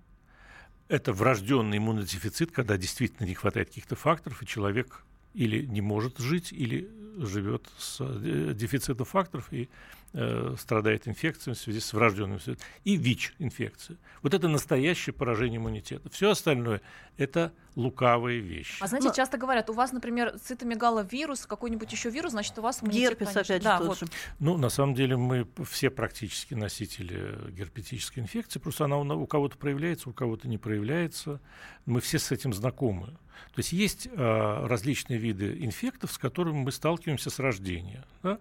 это 0.89 1.13
врожденный 1.13 1.78
иммунодефицит, 1.78 2.52
когда 2.52 2.78
действительно 2.78 3.26
не 3.26 3.34
хватает 3.34 3.69
каких-то 3.69 3.95
факторов, 3.95 4.43
и 4.43 4.45
человек 4.45 5.04
или 5.34 5.65
не 5.65 5.82
может 5.82 6.19
жить, 6.19 6.52
или 6.52 6.89
живет 7.17 7.67
с 7.78 7.97
э, 7.99 8.54
дефицитом 8.54 9.06
факторов 9.06 9.52
и 9.52 9.69
э, 10.13 10.56
страдает 10.60 11.08
инфекцией 11.08 11.56
в 11.56 11.60
связи 11.60 11.80
с 11.80 11.93
врожденным. 11.93 12.39
И 12.84 12.95
ВИЧ-инфекция. 12.95 13.97
Вот 14.21 14.34
это 14.34 14.47
настоящее 14.47 15.13
поражение 15.13 15.58
иммунитета. 15.58 16.10
Все 16.10 16.30
остальное– 16.30 16.82
это 17.17 17.54
лукавые 17.76 18.39
вещи. 18.39 18.82
А 18.82 18.88
знаете, 18.88 19.10
Ну- 19.10 19.13
часто 19.15 19.38
говорят, 19.38 19.69
у 19.69 19.73
вас, 19.73 19.91
например, 19.91 20.38
цитомегаловирус, 20.39 21.45
какой-нибудь 21.45 21.91
еще 21.91 22.10
вирус, 22.10 22.32
значит, 22.32 22.58
у 22.60 22.62
вас 22.62 22.84
иммунитет, 22.84 23.12
Герпес, 23.12 23.28
конечно. 23.30 23.41
опять 23.41 23.63
да, 23.63 23.80
вот. 23.80 23.99
же. 23.99 24.08
Ну, 24.39 24.58
на 24.58 24.69
самом 24.69 24.93
деле, 24.95 25.17
мы 25.17 25.47
все 25.69 25.89
практически 25.89 26.54
носители 26.54 27.52
герпетической 27.52 28.21
инфекции, 28.21 28.60
просто 28.60 28.86
она 28.86 28.97
у, 28.97 29.26
кого-то 29.26 29.58
проявляется, 29.58 30.10
у 30.10 30.13
кого-то 30.13 30.47
не 30.47 30.58
проявляется. 30.58 31.41
Мы 31.86 31.99
все 32.02 32.19
с 32.19 32.32
этим 32.32 32.54
знакомы. 32.54 33.08
То 33.08 33.60
есть 33.60 33.71
есть 33.73 34.08
а, 34.12 34.67
различные 34.67 35.17
виды 35.19 35.58
инфектов, 35.63 36.12
с 36.12 36.17
которыми 36.17 36.58
мы 36.58 36.71
сталкиваемся 36.71 37.30
с 37.30 37.39
рождения. 37.39 38.06
да. 38.21 38.39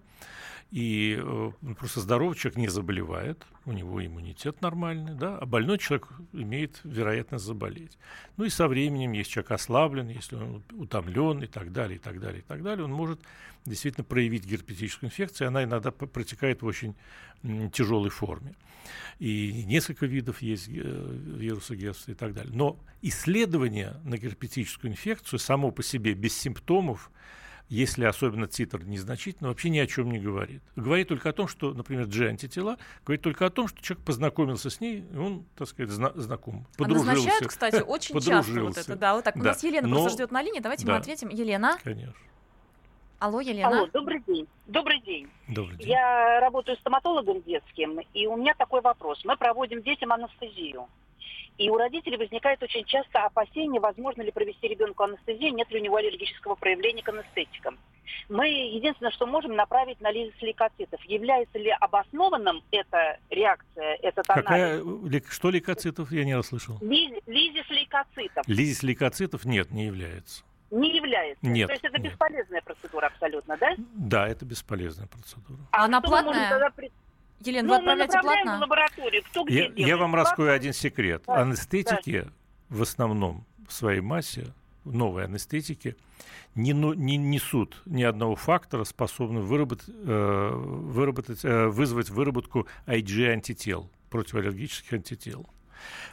И 0.72 1.18
э, 1.22 1.50
просто 1.78 2.00
здоровый 2.00 2.34
человек 2.34 2.56
не 2.56 2.68
заболевает, 2.68 3.44
у 3.66 3.72
него 3.72 4.04
иммунитет 4.04 4.62
нормальный, 4.62 5.14
да, 5.14 5.36
а 5.36 5.44
больной 5.44 5.76
человек 5.76 6.08
имеет 6.32 6.80
вероятность 6.82 7.44
заболеть. 7.44 7.98
Ну 8.38 8.44
и 8.44 8.48
со 8.48 8.68
временем, 8.68 9.12
если 9.12 9.32
человек 9.32 9.50
ослаблен, 9.50 10.08
если 10.08 10.36
он 10.36 10.62
утомлен 10.72 11.42
и 11.42 11.46
так 11.46 11.72
далее, 11.72 11.96
и 11.96 11.98
так 11.98 12.18
далее, 12.20 12.40
и 12.40 12.42
так 12.42 12.62
далее, 12.62 12.86
он 12.86 12.90
может 12.90 13.20
действительно 13.66 14.04
проявить 14.04 14.46
герпетическую 14.46 15.08
инфекцию, 15.08 15.44
и 15.44 15.48
она 15.48 15.64
иногда 15.64 15.90
протекает 15.90 16.62
в 16.62 16.66
очень 16.66 16.94
м, 17.42 17.70
тяжелой 17.70 18.08
форме. 18.08 18.54
И 19.18 19.64
несколько 19.66 20.06
видов 20.06 20.40
есть 20.40 20.68
э, 20.68 20.72
вируса 20.72 21.76
Герпеса 21.76 22.12
и 22.12 22.14
так 22.14 22.32
далее. 22.32 22.54
Но 22.56 22.78
исследование 23.02 24.00
на 24.04 24.16
герпетическую 24.16 24.90
инфекцию 24.90 25.38
само 25.38 25.70
по 25.70 25.82
себе 25.82 26.14
без 26.14 26.34
симптомов 26.34 27.10
если 27.74 28.04
особенно 28.04 28.46
титр 28.46 28.84
незначительный, 28.84 29.48
вообще 29.48 29.70
ни 29.70 29.78
о 29.78 29.86
чем 29.86 30.10
не 30.10 30.18
говорит. 30.18 30.62
Говорит 30.76 31.08
только 31.08 31.30
о 31.30 31.32
том, 31.32 31.48
что, 31.48 31.72
например, 31.72 32.06
G-антитела, 32.06 32.76
говорит 33.06 33.22
только 33.22 33.46
о 33.46 33.50
том, 33.50 33.66
что 33.68 33.80
человек 33.82 34.04
познакомился 34.04 34.68
с 34.68 34.80
ней, 34.80 35.04
и 35.10 35.16
он, 35.16 35.44
так 35.56 35.68
сказать, 35.68 35.90
зна- 35.90 36.12
знаком, 36.14 36.66
А 36.74 36.78
подружился. 36.78 37.12
назначают, 37.14 37.46
кстати, 37.48 37.80
очень 37.86 38.14
часто 38.16 38.32
вот 38.34 38.44
Подружился. 38.46 38.80
это. 38.80 38.96
Да, 38.96 39.14
вот 39.14 39.24
так. 39.24 39.36
У 39.36 39.38
Да. 39.40 39.44
нас 39.46 39.62
Елена 39.64 39.88
Но- 39.88 39.96
просто 39.96 40.10
ждет 40.18 40.30
на 40.32 40.42
линии. 40.42 40.60
Давайте 40.60 40.84
мы 40.86 40.92
да. 40.92 40.98
ответим. 40.98 41.28
Елена. 41.30 41.78
Конечно. 41.82 42.14
Алло, 43.18 43.40
Елена. 43.40 43.68
Алло, 43.68 43.86
добрый 43.92 44.20
день. 44.26 44.48
Добрый 44.66 45.00
день. 45.00 45.28
Добрый 45.48 45.76
день. 45.78 45.88
Я 45.88 46.40
работаю 46.40 46.76
стоматологом 46.78 47.40
детским, 47.42 48.00
и 48.12 48.26
у 48.26 48.36
меня 48.36 48.52
такой 48.58 48.80
вопрос. 48.80 49.24
Мы 49.24 49.36
проводим 49.36 49.80
детям 49.82 50.12
анестезию. 50.12 50.88
И 51.58 51.68
у 51.70 51.76
родителей 51.76 52.16
возникает 52.16 52.62
очень 52.62 52.84
часто 52.84 53.24
опасение, 53.24 53.80
возможно 53.80 54.22
ли 54.22 54.30
провести 54.32 54.66
ребенку 54.68 55.02
анестезию, 55.04 55.54
нет 55.54 55.70
ли 55.70 55.80
у 55.80 55.82
него 55.82 55.96
аллергического 55.96 56.54
проявления 56.54 57.02
к 57.02 57.08
анестетикам. 57.08 57.78
Мы 58.28 58.48
единственное, 58.48 59.12
что 59.12 59.26
можем 59.26 59.54
направить 59.54 60.00
на 60.00 60.10
лизис 60.10 60.34
лейкоцитов. 60.40 61.02
Является 61.04 61.58
ли 61.58 61.70
обоснованным 61.70 62.62
эта 62.70 63.18
реакция, 63.30 63.94
этот 64.02 64.26
Какая, 64.26 64.80
анализ? 64.80 64.84
лейк- 65.12 65.30
что 65.30 65.50
лейкоцитов? 65.50 66.10
Я 66.10 66.24
не 66.24 66.34
расслышал. 66.34 66.78
Ли- 66.80 67.22
Лизис 67.26 67.68
лейкоцитов 67.70 68.46
Лизис 68.48 68.82
лейкоцитов 68.82 69.44
нет, 69.44 69.70
не 69.70 69.86
является. 69.86 70.42
не 70.70 70.94
является. 70.96 71.46
Нет, 71.46 71.68
То 71.68 71.72
есть 71.74 71.84
это 71.84 72.00
нет. 72.00 72.10
бесполезная 72.12 72.62
процедура 72.62 73.06
абсолютно, 73.06 73.56
да? 73.58 73.74
Да, 73.94 74.26
это 74.28 74.44
бесполезная 74.46 75.06
процедура. 75.06 75.58
А 75.70 75.84
она 75.84 76.00
что 76.00 76.10
мы 76.10 76.16
можем 76.22 76.32
платная? 76.32 76.50
тогда 76.50 76.70
Елена, 77.44 77.68
Ну, 77.68 77.74
вы 77.74 77.80
мы 77.82 77.92
отправляете 78.04 78.14
направляем 78.16 78.42
в 78.42 78.44
платно? 78.48 78.60
лабораторию. 78.64 79.22
Кто 79.30 79.44
где 79.44 79.54
Я, 79.58 79.64
я 79.64 79.70
делает? 79.70 80.00
вам 80.00 80.10
Платно? 80.12 80.24
раскрою 80.30 80.52
один 80.54 80.72
секрет. 80.72 81.22
Да, 81.26 81.34
Анестетики 81.42 82.28
в 82.68 82.82
основном 82.82 83.44
в 83.68 83.72
своей 83.72 84.00
массе, 84.00 84.46
новые 84.84 85.24
анестетики, 85.26 85.96
не, 86.54 86.72
ну- 86.74 86.94
не 86.94 87.16
несут 87.16 87.80
ни 87.86 88.02
одного 88.02 88.34
фактора, 88.36 88.84
способного 88.84 89.44
выработать, 89.44 89.88
э, 89.88 90.50
выработать, 90.54 91.44
э, 91.44 91.66
вызвать 91.68 92.10
выработку 92.10 92.66
IG-антител, 92.86 93.90
противоаллергических 94.10 94.92
антител. 94.92 95.46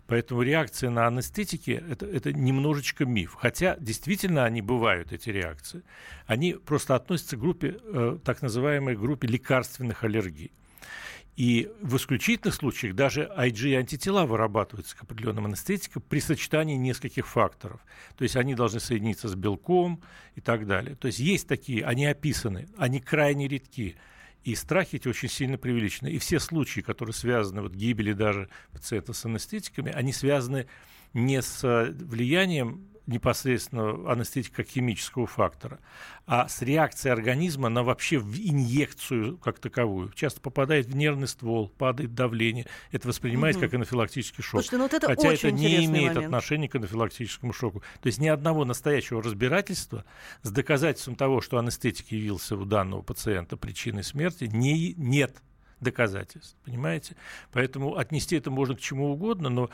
Поэтому 0.07 0.41
реакция 0.41 0.89
на 0.89 1.05
анестетики 1.07 1.83
это, 1.89 2.05
это 2.07 2.33
немножечко 2.33 3.05
миф. 3.05 3.35
Хотя 3.35 3.75
действительно 3.79 4.45
они 4.45 4.61
бывают, 4.61 5.11
эти 5.11 5.29
реакции. 5.29 5.83
Они 6.25 6.53
просто 6.53 6.95
относятся 6.95 7.35
к 7.37 7.39
группе, 7.39 7.77
э, 7.83 8.17
так 8.23 8.41
называемой 8.41 8.95
группе 8.95 9.27
лекарственных 9.27 10.03
аллергий. 10.03 10.51
И 11.39 11.71
в 11.81 11.95
исключительных 11.95 12.53
случаях 12.53 12.95
даже 12.95 13.31
IG-антитела 13.33 14.25
вырабатываются 14.25 14.97
к 14.97 15.03
определенным 15.03 15.45
анестетикам 15.45 16.01
при 16.01 16.19
сочетании 16.19 16.75
нескольких 16.75 17.25
факторов. 17.29 17.79
То 18.17 18.23
есть 18.23 18.35
они 18.35 18.55
должны 18.55 18.81
соединиться 18.81 19.29
с 19.29 19.35
белком 19.35 20.01
и 20.35 20.41
так 20.41 20.67
далее. 20.67 20.97
То 20.97 21.07
есть 21.07 21.19
есть 21.19 21.47
такие, 21.47 21.85
они 21.85 22.05
описаны, 22.07 22.67
они 22.77 22.99
крайне 22.99 23.47
редки. 23.47 23.95
И 24.43 24.53
страхи 24.53 24.97
эти 24.97 25.07
очень 25.07 25.29
сильно 25.29 25.57
преувеличены. 25.57 26.09
И 26.09 26.17
все 26.17 26.41
случаи, 26.41 26.81
которые 26.81 27.13
связаны, 27.13 27.61
вот 27.61 27.73
гибели 27.73 28.11
даже 28.11 28.49
пациентов 28.73 29.15
с 29.15 29.23
анестетиками, 29.23 29.93
они 29.93 30.11
связаны 30.11 30.67
не 31.13 31.41
с 31.41 31.63
э, 31.63 31.91
влиянием 31.91 32.85
непосредственно 33.09 34.11
анестетика 34.11 34.57
как 34.63 34.67
химического 34.67 35.27
фактора, 35.27 35.79
а 36.25 36.47
с 36.47 36.61
реакцией 36.61 37.11
организма 37.11 37.69
на 37.69 37.83
вообще 37.83 38.19
в 38.19 38.37
инъекцию 38.37 39.37
как 39.37 39.59
таковую. 39.59 40.11
Часто 40.13 40.41
попадает 40.41 40.85
в 40.87 40.95
нервный 40.95 41.27
ствол, 41.27 41.69
падает 41.69 42.13
давление. 42.13 42.65
Это 42.91 43.07
воспринимается 43.07 43.59
Мгм. 43.59 43.67
как 43.67 43.73
анафилактический 43.75 44.43
шок. 44.43 44.61
Слушайте, 44.61 44.77
ну 44.77 44.83
вот 44.83 44.93
это 44.93 45.07
Хотя 45.07 45.33
это 45.33 45.51
не 45.51 45.85
имеет 45.85 46.13
момент. 46.13 46.25
отношения 46.25 46.69
к 46.69 46.75
анафилактическому 46.75 47.51
шоку. 47.51 47.81
То 48.01 48.07
есть 48.07 48.19
ни 48.19 48.27
одного 48.27 48.63
настоящего 48.65 49.21
разбирательства 49.23 50.05
с 50.43 50.51
доказательством 50.51 51.15
того, 51.15 51.41
что 51.41 51.57
анестетик 51.57 52.11
явился 52.11 52.55
у 52.55 52.65
данного 52.65 53.01
пациента 53.01 53.57
причиной 53.57 54.03
смерти, 54.03 54.45
не, 54.45 54.93
нет 54.93 55.41
доказательств. 55.79 56.57
Понимаете? 56.65 57.15
Поэтому 57.51 57.97
отнести 57.97 58.35
это 58.35 58.51
можно 58.51 58.75
к 58.75 58.81
чему 58.81 59.11
угодно, 59.11 59.49
но 59.49 59.69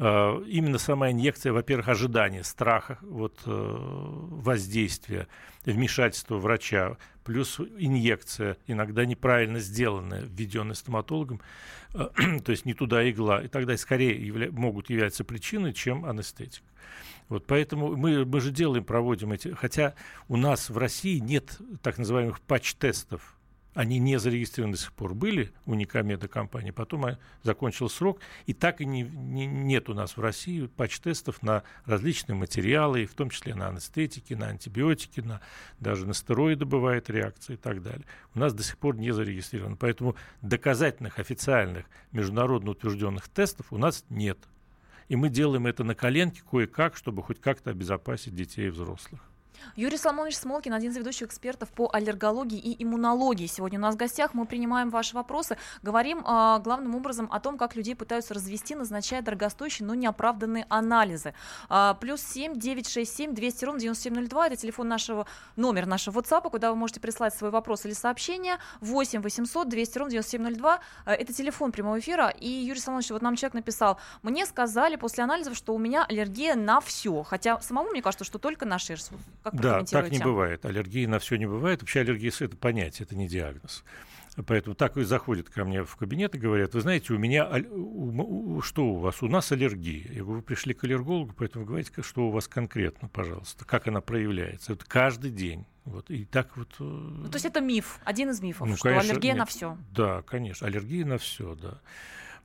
именно 0.00 0.78
сама 0.78 1.10
инъекция, 1.10 1.52
во-первых, 1.52 1.88
ожидание, 1.88 2.44
страха, 2.44 2.98
вот, 3.02 3.40
э, 3.46 3.50
воздействия, 3.50 5.26
вмешательства 5.64 6.36
врача, 6.36 6.96
плюс 7.24 7.58
инъекция, 7.78 8.56
иногда 8.66 9.04
неправильно 9.04 9.58
сделанная, 9.58 10.22
введенная 10.22 10.74
стоматологом, 10.74 11.40
э, 11.94 12.08
то 12.44 12.52
есть 12.52 12.64
не 12.64 12.74
туда 12.74 13.08
игла, 13.10 13.42
и 13.42 13.48
тогда 13.48 13.76
скорее 13.76 14.16
явля- 14.18 14.50
могут 14.50 14.88
являться 14.88 15.24
причиной, 15.24 15.72
чем 15.72 16.04
анестетик. 16.04 16.62
Вот 17.28 17.46
поэтому 17.46 17.96
мы, 17.96 18.24
мы 18.24 18.40
же 18.40 18.50
делаем, 18.50 18.84
проводим 18.84 19.32
эти... 19.32 19.48
Хотя 19.48 19.94
у 20.28 20.36
нас 20.36 20.70
в 20.70 20.78
России 20.78 21.18
нет 21.18 21.58
так 21.82 21.98
называемых 21.98 22.40
патч-тестов. 22.40 23.37
Они 23.78 24.00
не 24.00 24.18
зарегистрированы 24.18 24.74
до 24.74 24.80
сих 24.80 24.92
пор. 24.92 25.14
Были 25.14 25.52
у 25.64 25.74
Никомеда 25.74 26.26
компании, 26.26 26.72
потом 26.72 27.04
а, 27.04 27.18
закончил 27.44 27.88
срок. 27.88 28.18
И 28.46 28.52
так 28.52 28.80
и 28.80 28.84
не, 28.84 29.02
не, 29.02 29.46
нет 29.46 29.88
у 29.88 29.94
нас 29.94 30.16
в 30.16 30.20
России 30.20 30.66
патч-тестов 30.66 31.44
на 31.44 31.62
различные 31.84 32.34
материалы, 32.34 33.06
в 33.06 33.14
том 33.14 33.30
числе 33.30 33.54
на 33.54 33.68
анестетики, 33.68 34.34
на 34.34 34.48
антибиотики, 34.48 35.20
на, 35.20 35.40
даже 35.78 36.08
на 36.08 36.14
стероиды 36.14 36.64
бывает 36.64 37.08
реакция 37.08 37.54
и 37.54 37.56
так 37.56 37.80
далее. 37.80 38.04
У 38.34 38.40
нас 38.40 38.52
до 38.52 38.64
сих 38.64 38.76
пор 38.78 38.96
не 38.96 39.12
зарегистрировано. 39.12 39.76
Поэтому 39.76 40.16
доказательных, 40.42 41.20
официальных, 41.20 41.86
международно 42.10 42.72
утвержденных 42.72 43.28
тестов 43.28 43.72
у 43.72 43.78
нас 43.78 44.04
нет. 44.10 44.40
И 45.06 45.14
мы 45.14 45.28
делаем 45.28 45.68
это 45.68 45.84
на 45.84 45.94
коленке 45.94 46.42
кое-как, 46.50 46.96
чтобы 46.96 47.22
хоть 47.22 47.40
как-то 47.40 47.70
обезопасить 47.70 48.34
детей 48.34 48.66
и 48.66 48.70
взрослых. 48.70 49.20
Юрий 49.76 49.96
Соломонович 49.96 50.36
Смолкин, 50.36 50.72
один 50.72 50.90
из 50.90 50.96
ведущих 50.96 51.28
экспертов 51.28 51.68
по 51.70 51.88
аллергологии 51.92 52.58
и 52.58 52.82
иммунологии. 52.82 53.46
Сегодня 53.46 53.78
у 53.78 53.82
нас 53.82 53.94
в 53.94 53.98
гостях 53.98 54.34
мы 54.34 54.46
принимаем 54.46 54.90
ваши 54.90 55.14
вопросы. 55.14 55.56
Говорим 55.82 56.18
э, 56.18 56.60
главным 56.62 56.94
образом 56.94 57.28
о 57.30 57.40
том, 57.40 57.58
как 57.58 57.76
людей 57.76 57.94
пытаются 57.94 58.34
развести, 58.34 58.74
назначая 58.74 59.22
дорогостоящие, 59.22 59.86
но 59.86 59.94
неоправданные 59.94 60.66
анализы. 60.68 61.34
Э, 61.70 61.94
плюс 62.00 62.20
7 62.22 62.58
967 62.58 63.34
200 63.34 63.64
ровно 63.64 63.80
9702. 63.80 64.46
Это 64.46 64.56
телефон 64.56 64.88
нашего, 64.88 65.26
номер 65.56 65.86
нашего 65.86 66.20
WhatsApp, 66.20 66.50
куда 66.50 66.70
вы 66.70 66.76
можете 66.76 67.00
прислать 67.00 67.34
свой 67.34 67.50
вопрос 67.50 67.84
или 67.84 67.92
сообщение. 67.92 68.58
8 68.80 69.22
800 69.22 69.68
200 69.68 69.98
ровно 69.98 70.10
9702. 70.12 70.80
Э, 71.06 71.12
это 71.12 71.32
телефон 71.32 71.72
прямого 71.72 71.98
эфира. 71.98 72.28
И 72.28 72.48
Юрий 72.48 72.80
Соломонович, 72.80 73.10
вот 73.10 73.22
нам 73.22 73.36
человек 73.36 73.54
написал, 73.54 73.98
мне 74.22 74.46
сказали 74.46 74.96
после 74.96 75.24
анализов, 75.24 75.56
что 75.56 75.74
у 75.74 75.78
меня 75.78 76.04
аллергия 76.04 76.54
на 76.54 76.80
все. 76.80 77.22
Хотя 77.22 77.60
самому 77.60 77.90
мне 77.90 78.02
кажется, 78.02 78.24
что 78.24 78.38
только 78.38 78.66
на 78.66 78.78
шерсть. 78.78 79.10
Как 79.50 79.60
да, 79.60 79.84
так 79.84 80.10
не 80.10 80.18
бывает. 80.18 80.64
Аллергии 80.64 81.06
на 81.06 81.18
все 81.18 81.36
не 81.36 81.46
бывает. 81.46 81.82
Вообще 81.82 82.00
аллергия– 82.00 82.32
это 82.40 82.56
понятие, 82.56 83.06
это 83.06 83.16
не 83.16 83.28
диагноз. 83.28 83.84
Поэтому 84.46 84.76
так 84.76 84.96
и 84.96 85.02
заходят 85.02 85.48
ко 85.48 85.64
мне 85.64 85.82
в 85.82 85.96
кабинет 85.96 86.34
и 86.34 86.38
говорят, 86.38 86.74
вы 86.74 86.80
знаете, 86.80 87.12
у 87.12 87.18
меня, 87.18 87.48
у, 87.70 88.56
у, 88.56 88.62
что 88.62 88.84
у 88.86 88.98
вас? 88.98 89.22
У 89.22 89.28
нас 89.28 89.50
аллергия. 89.50 90.04
Я 90.12 90.22
говорю, 90.22 90.36
вы 90.38 90.42
пришли 90.42 90.74
к 90.74 90.84
аллергологу, 90.84 91.34
поэтому 91.36 91.64
говорите, 91.64 91.90
что 92.02 92.28
у 92.28 92.30
вас 92.30 92.46
конкретно, 92.46 93.08
пожалуйста, 93.08 93.64
как 93.64 93.88
она 93.88 94.00
проявляется. 94.00 94.74
Это 94.74 94.84
каждый 94.86 95.30
день. 95.32 95.66
Вот, 95.84 96.10
и 96.10 96.24
так 96.24 96.56
вот... 96.56 96.68
Э, 96.78 96.84
ну, 96.84 97.28
то 97.28 97.36
есть 97.36 97.46
это 97.46 97.60
миф, 97.60 97.98
один 98.04 98.30
из 98.30 98.42
мифов, 98.42 98.68
ну, 98.68 98.76
что 98.76 98.90
конечно, 98.90 99.10
аллергия 99.10 99.32
нет, 99.32 99.38
на 99.38 99.46
все. 99.46 99.78
Да, 99.90 100.22
конечно, 100.22 100.66
аллергия 100.66 101.06
на 101.06 101.18
все, 101.18 101.54
да. 101.54 101.80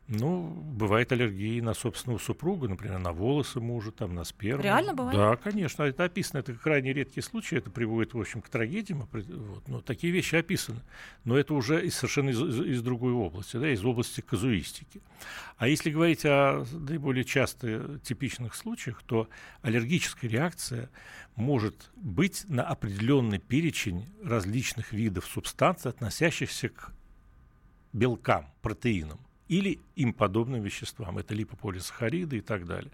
Ну, 0.10 0.50
бывает 0.50 1.13
аллергии 1.13 1.62
на 1.62 1.74
собственного 1.74 2.20
супруга, 2.20 2.68
например, 2.68 3.00
на 3.00 3.13
волосы 3.13 3.62
мужа, 3.62 3.92
там, 3.92 4.13
на 4.13 4.26
сперму. 4.26 4.62
Реально 4.62 4.94
бывает? 4.94 5.18
Да, 5.18 5.36
конечно, 5.38 5.84
это 5.84 6.04
описано. 6.04 6.39
Это 6.39 6.54
крайне 6.54 6.92
редкие 6.92 7.24
случаи, 7.24 7.58
это 7.58 7.72
приводит, 7.72 8.13
в 8.13 8.20
общем, 8.20 8.42
к 8.42 8.50
трагедиям. 8.50 9.08
Вот. 9.10 9.68
Но 9.70 9.80
такие 9.80 10.12
вещи 10.12 10.36
описаны. 10.36 10.82
Но 11.24 11.38
это 11.38 11.54
уже 11.54 11.86
из, 11.86 11.96
совершенно 11.96 12.32
из, 12.32 12.42
из 12.42 12.82
другой 12.82 13.13
области, 13.13 13.56
да, 13.56 13.70
из 13.70 13.84
области 13.86 14.20
казуистики. 14.20 15.02
А 15.58 15.70
если 15.70 15.89
говорить 15.89 16.26
о 16.26 16.66
наиболее 16.74 17.24
частых 17.24 18.02
типичных 18.04 18.56
случаях, 18.56 19.04
то 19.04 19.30
аллергическая 19.62 20.30
реакция 20.30 20.89
может 21.38 21.92
быть 21.96 22.44
на 22.50 22.63
определенный 22.63 23.39
перечень 23.39 24.06
различных 24.22 24.92
видов 24.92 25.26
субстанций, 25.26 25.92
относящихся 25.92 26.68
к 26.68 26.92
белкам, 27.94 28.50
протеинам 28.62 29.20
или 29.54 29.80
им 29.96 30.13
подобным 30.13 30.62
веществам. 30.63 31.18
Это 31.18 31.34
липополисахариды 31.34 32.38
и 32.38 32.42
так 32.42 32.66
далее. 32.66 32.92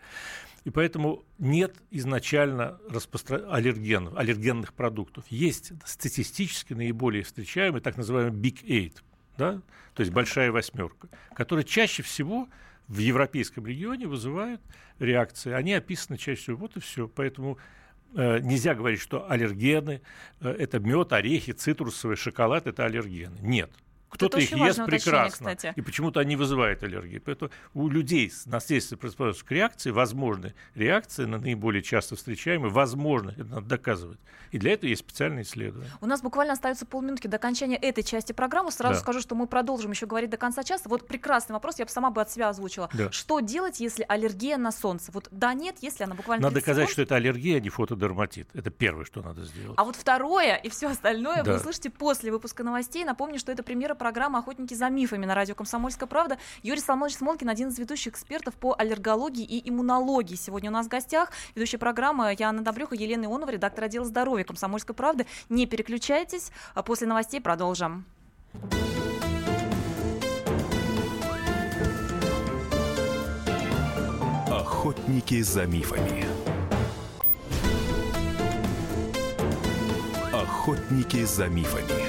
И 0.65 0.69
поэтому 0.69 1.23
нет 1.37 1.77
изначально 1.89 2.79
распростра... 2.89 3.49
аллергенов, 3.49 4.17
аллергенных 4.17 4.73
продуктов. 4.73 5.25
Есть 5.29 5.71
статистически 5.85 6.73
наиболее 6.73 7.23
встречаемый 7.23 7.81
так 7.81 7.95
называемый 7.97 8.37
Big 8.39 8.63
Eight, 8.65 8.97
да? 9.37 9.61
то 9.93 10.01
есть 10.01 10.11
большая 10.11 10.51
восьмерка, 10.51 11.07
которая 11.33 11.63
чаще 11.63 12.03
всего 12.03 12.49
в 12.87 12.97
европейском 12.97 13.65
регионе 13.65 14.07
вызывают 14.07 14.61
реакции. 14.99 15.53
Они 15.53 15.73
описаны 15.73 16.17
чаще 16.17 16.41
всего. 16.41 16.57
Вот 16.57 16.75
и 16.75 16.79
все. 16.79 17.07
Поэтому 17.07 17.57
э, 18.15 18.39
нельзя 18.39 18.75
говорить, 18.75 18.99
что 18.99 19.29
аллергены 19.29 20.01
э, 20.41 20.49
это 20.49 20.79
мед, 20.79 21.13
орехи, 21.13 21.53
цитрусовый 21.53 22.17
шоколад 22.17 22.67
это 22.67 22.85
аллергены. 22.85 23.37
Нет. 23.41 23.71
Кто-то 24.09 24.39
их 24.39 24.51
ест 24.51 24.85
прекрасно, 24.85 25.55
кстати. 25.55 25.73
и 25.75 25.81
почему-то 25.81 26.19
они 26.19 26.35
вызывают 26.35 26.83
аллергии. 26.83 27.19
Поэтому 27.19 27.51
у 27.73 27.89
людей 27.89 28.29
с 28.29 28.45
наследственной 28.45 28.97
предрасположенностью 28.97 29.47
к 29.47 29.51
реакции 29.51 29.91
возможны 29.91 30.53
реакции 30.75 31.25
на 31.25 31.37
наиболее 31.37 31.83
часто 31.83 32.15
встречаемые, 32.15 32.71
возможно, 32.71 33.31
это 33.31 33.45
надо 33.45 33.65
доказывать. 33.67 34.19
И 34.51 34.57
для 34.57 34.73
этого 34.73 34.89
есть 34.89 35.01
специальные 35.01 35.43
исследования. 35.43 35.89
У 36.01 36.07
нас 36.07 36.21
буквально 36.21 36.53
остается 36.53 36.85
полминутки 36.85 37.27
до 37.27 37.37
окончания 37.37 37.75
этой 37.75 38.03
части 38.03 38.33
программы. 38.33 38.71
Сразу 38.71 38.95
да. 38.95 38.99
скажу, 38.99 39.21
что 39.21 39.35
мы 39.35 39.47
продолжим 39.47 39.91
еще 39.91 40.05
говорить 40.05 40.29
до 40.29 40.37
конца 40.37 40.63
часа. 40.63 40.89
Вот 40.89 41.07
прекрасный 41.07 41.53
вопрос, 41.53 41.77
я 41.79 41.85
бы 41.85 41.91
сама 41.91 42.09
бы 42.09 42.21
от 42.21 42.31
себя 42.31 42.49
озвучила. 42.49 42.89
Да. 42.93 43.11
Что 43.11 43.39
делать, 43.39 43.79
если 43.79 44.05
аллергия 44.07 44.57
на 44.57 44.71
солнце? 44.71 45.11
Вот 45.11 45.27
да, 45.31 45.53
нет, 45.53 45.77
если 45.81 46.03
она 46.03 46.15
буквально... 46.15 46.43
Надо 46.43 46.55
доказать, 46.55 46.85
секунд... 46.85 46.93
что 46.93 47.01
это 47.03 47.15
аллергия, 47.15 47.57
а 47.57 47.59
не 47.59 47.69
фотодерматит. 47.69 48.49
Это 48.53 48.71
первое, 48.71 49.05
что 49.05 49.21
надо 49.21 49.43
сделать. 49.43 49.75
А 49.77 49.83
вот 49.83 49.95
второе 49.95 50.55
и 50.55 50.69
все 50.69 50.87
остальное 50.89 51.43
да. 51.43 51.51
вы 51.51 51.57
услышите 51.57 51.89
после 51.89 52.31
выпуска 52.31 52.63
новостей. 52.63 53.03
Напомню, 53.05 53.37
что 53.37 53.51
это 53.51 53.61
премьера 53.61 53.93
программы 53.99 54.39
«Охотники 54.39 54.73
за 54.73 54.89
мифами» 54.89 55.27
на 55.27 55.35
радио 55.35 55.53
«Комсомольская 55.53 56.07
правда». 56.07 56.39
Юрий 56.63 56.79
Соломонович 56.79 57.17
Смолкин, 57.17 57.49
один 57.49 57.67
из 57.67 57.77
ведущих 57.77 58.13
экспертов 58.13 58.55
по 58.55 58.73
аллергологии 58.75 59.43
и 59.43 59.69
иммунологии. 59.69 60.35
Сегодня 60.35 60.71
у 60.71 60.73
нас 60.73 60.87
в 60.87 60.89
гостях 60.89 61.31
ведущая 61.53 61.77
программы 61.77 62.35
Яна 62.39 62.63
Добрюха, 62.63 62.95
Елена 62.95 63.25
Ионова, 63.25 63.51
редактор 63.51 63.83
отдела 63.83 64.05
здоровья 64.05 64.43
«Комсомольской 64.43 64.95
правды». 64.95 65.27
Не 65.49 65.67
переключайтесь, 65.67 66.51
а 66.73 66.81
после 66.81 67.05
новостей 67.05 67.41
продолжим. 67.41 68.05
Охотники 74.47 75.41
за 75.41 75.65
мифами. 75.65 76.25
Охотники 80.33 81.25
за 81.25 81.47
мифами. 81.47 82.08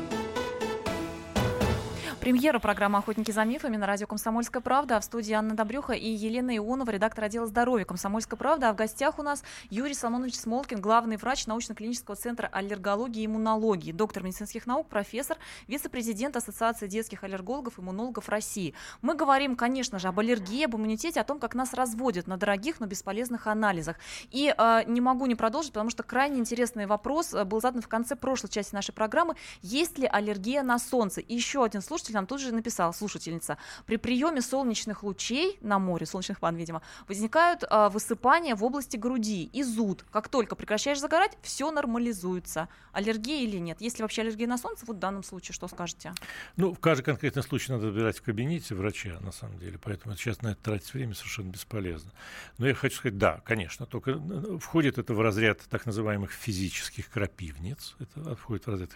Премьера 2.21 2.59
программы 2.59 2.99
«Охотники 2.99 3.31
за 3.31 3.43
мифами» 3.45 3.77
на 3.77 3.87
радио 3.87 4.05
«Комсомольская 4.05 4.61
правда». 4.61 4.97
А 4.97 4.99
в 4.99 5.03
студии 5.03 5.33
Анна 5.33 5.55
Добрюха 5.55 5.93
и 5.93 6.07
Елена 6.07 6.55
Ионова, 6.55 6.91
редактор 6.91 7.23
отдела 7.23 7.47
здоровья 7.47 7.83
«Комсомольская 7.83 8.37
правда». 8.37 8.69
А 8.69 8.73
в 8.73 8.75
гостях 8.75 9.17
у 9.17 9.23
нас 9.23 9.43
Юрий 9.71 9.95
Соломонович 9.95 10.35
Смолкин, 10.35 10.81
главный 10.81 11.17
врач 11.17 11.47
научно-клинического 11.47 12.15
центра 12.15 12.47
аллергологии 12.51 13.23
и 13.23 13.25
иммунологии, 13.25 13.91
доктор 13.91 14.21
медицинских 14.21 14.67
наук, 14.67 14.87
профессор, 14.87 15.37
вице-президент 15.67 16.37
Ассоциации 16.37 16.85
детских 16.85 17.23
аллергологов 17.23 17.79
и 17.79 17.81
иммунологов 17.81 18.29
России. 18.29 18.75
Мы 19.01 19.15
говорим, 19.15 19.55
конечно 19.55 19.97
же, 19.97 20.07
об 20.07 20.19
аллергии, 20.19 20.65
об 20.65 20.75
иммунитете, 20.75 21.21
о 21.21 21.23
том, 21.23 21.39
как 21.39 21.55
нас 21.55 21.73
разводят 21.73 22.27
на 22.27 22.37
дорогих, 22.37 22.79
но 22.79 22.85
бесполезных 22.85 23.47
анализах. 23.47 23.95
И 24.29 24.53
э, 24.55 24.81
не 24.85 25.01
могу 25.01 25.25
не 25.25 25.33
продолжить, 25.33 25.73
потому 25.73 25.89
что 25.89 26.03
крайне 26.03 26.37
интересный 26.37 26.85
вопрос 26.85 27.33
э, 27.33 27.45
был 27.45 27.59
задан 27.61 27.81
в 27.81 27.87
конце 27.87 28.15
прошлой 28.15 28.49
части 28.49 28.75
нашей 28.75 28.91
программы. 28.91 29.33
Есть 29.63 29.97
ли 29.97 30.05
аллергия 30.05 30.61
на 30.61 30.77
солнце? 30.77 31.21
И 31.21 31.33
еще 31.33 31.63
один 31.63 31.81
слушатель 31.81 32.10
слушатель 32.11 32.15
нам 32.15 32.27
тут 32.27 32.41
же 32.41 32.53
написала, 32.53 32.91
слушательница, 32.91 33.57
при 33.85 33.97
приеме 33.97 34.41
солнечных 34.41 35.03
лучей 35.03 35.57
на 35.61 35.79
море, 35.79 36.05
солнечных 36.05 36.41
ванн, 36.41 36.55
видимо, 36.55 36.81
возникают 37.07 37.63
э, 37.63 37.89
высыпания 37.89 38.55
в 38.55 38.63
области 38.63 38.97
груди 38.97 39.49
и 39.53 39.63
зуд. 39.63 40.05
Как 40.11 40.29
только 40.29 40.55
прекращаешь 40.55 40.99
загорать, 40.99 41.37
все 41.41 41.71
нормализуется. 41.71 42.67
Аллергия 42.93 43.41
или 43.41 43.57
нет? 43.57 43.81
Если 43.81 44.03
вообще 44.03 44.21
аллергия 44.21 44.47
на 44.47 44.57
солнце, 44.57 44.85
вот 44.85 44.97
в 44.97 44.99
данном 44.99 45.23
случае 45.23 45.53
что 45.53 45.67
скажете? 45.67 46.13
Ну, 46.57 46.73
в 46.73 46.79
каждый 46.79 47.03
конкретный 47.03 47.43
случай 47.43 47.71
надо 47.71 47.87
выбирать 47.87 48.17
в 48.17 48.21
кабинете 48.21 48.75
врача, 48.75 49.19
на 49.21 49.31
самом 49.31 49.59
деле, 49.59 49.77
поэтому 49.77 50.15
сейчас 50.15 50.41
на 50.41 50.49
это 50.49 50.61
тратить 50.61 50.93
время 50.93 51.13
совершенно 51.13 51.49
бесполезно. 51.49 52.11
Но 52.57 52.67
я 52.67 52.73
хочу 52.73 52.97
сказать, 52.97 53.17
да, 53.17 53.41
конечно, 53.45 53.85
только 53.85 54.11
э, 54.11 54.57
входит 54.59 54.97
это 54.97 55.13
в 55.13 55.21
разряд 55.21 55.61
так 55.69 55.85
называемых 55.85 56.31
физических 56.31 57.09
крапивниц, 57.09 57.95
это 57.99 58.35
входит 58.35 58.65
в 58.65 58.69
разряд 58.69 58.89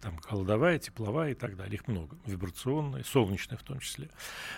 там, 0.00 0.18
холодовая, 0.18 0.78
тепловая 0.78 1.32
и 1.32 1.34
так 1.34 1.56
далее, 1.56 1.74
их 1.74 1.88
много 1.88 2.16
вибрационная, 2.36 3.02
солнечная 3.02 3.58
в 3.58 3.62
том 3.62 3.80
числе. 3.80 4.08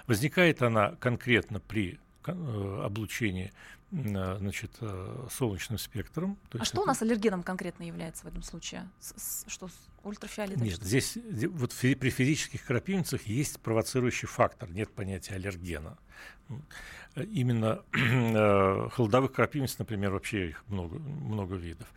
Возникает 0.06 0.62
она 0.62 0.92
конкретно 1.00 1.60
при 1.60 1.98
э, 2.26 2.82
облучении 2.84 3.52
э, 3.92 4.36
значит, 4.38 4.72
э, 4.80 5.26
солнечным 5.30 5.78
спектром. 5.78 6.36
То 6.50 6.58
а 6.60 6.64
что 6.64 6.78
это... 6.78 6.82
у 6.82 6.84
нас 6.86 7.00
аллергеном 7.02 7.42
конкретно 7.42 7.84
является 7.84 8.24
в 8.24 8.26
этом 8.26 8.42
случае? 8.42 8.88
С, 9.00 9.14
с, 9.16 9.44
что, 9.48 9.68
ультрафиолет? 10.02 10.58
Нет, 10.58 10.76
что? 10.76 10.84
здесь 10.84 11.18
вот 11.48 11.72
фи- 11.72 11.94
при 11.94 12.10
физических 12.10 12.64
крапивницах 12.64 13.22
есть 13.26 13.60
провоцирующий 13.60 14.28
фактор, 14.28 14.70
нет 14.70 14.90
понятия 14.90 15.34
аллергена. 15.34 15.96
Именно 17.14 17.82
холодовых 18.90 19.32
крапивниц, 19.32 19.78
например, 19.78 20.12
вообще 20.12 20.50
их 20.50 20.64
много, 20.68 20.98
много 20.98 21.56
видов. 21.56 21.88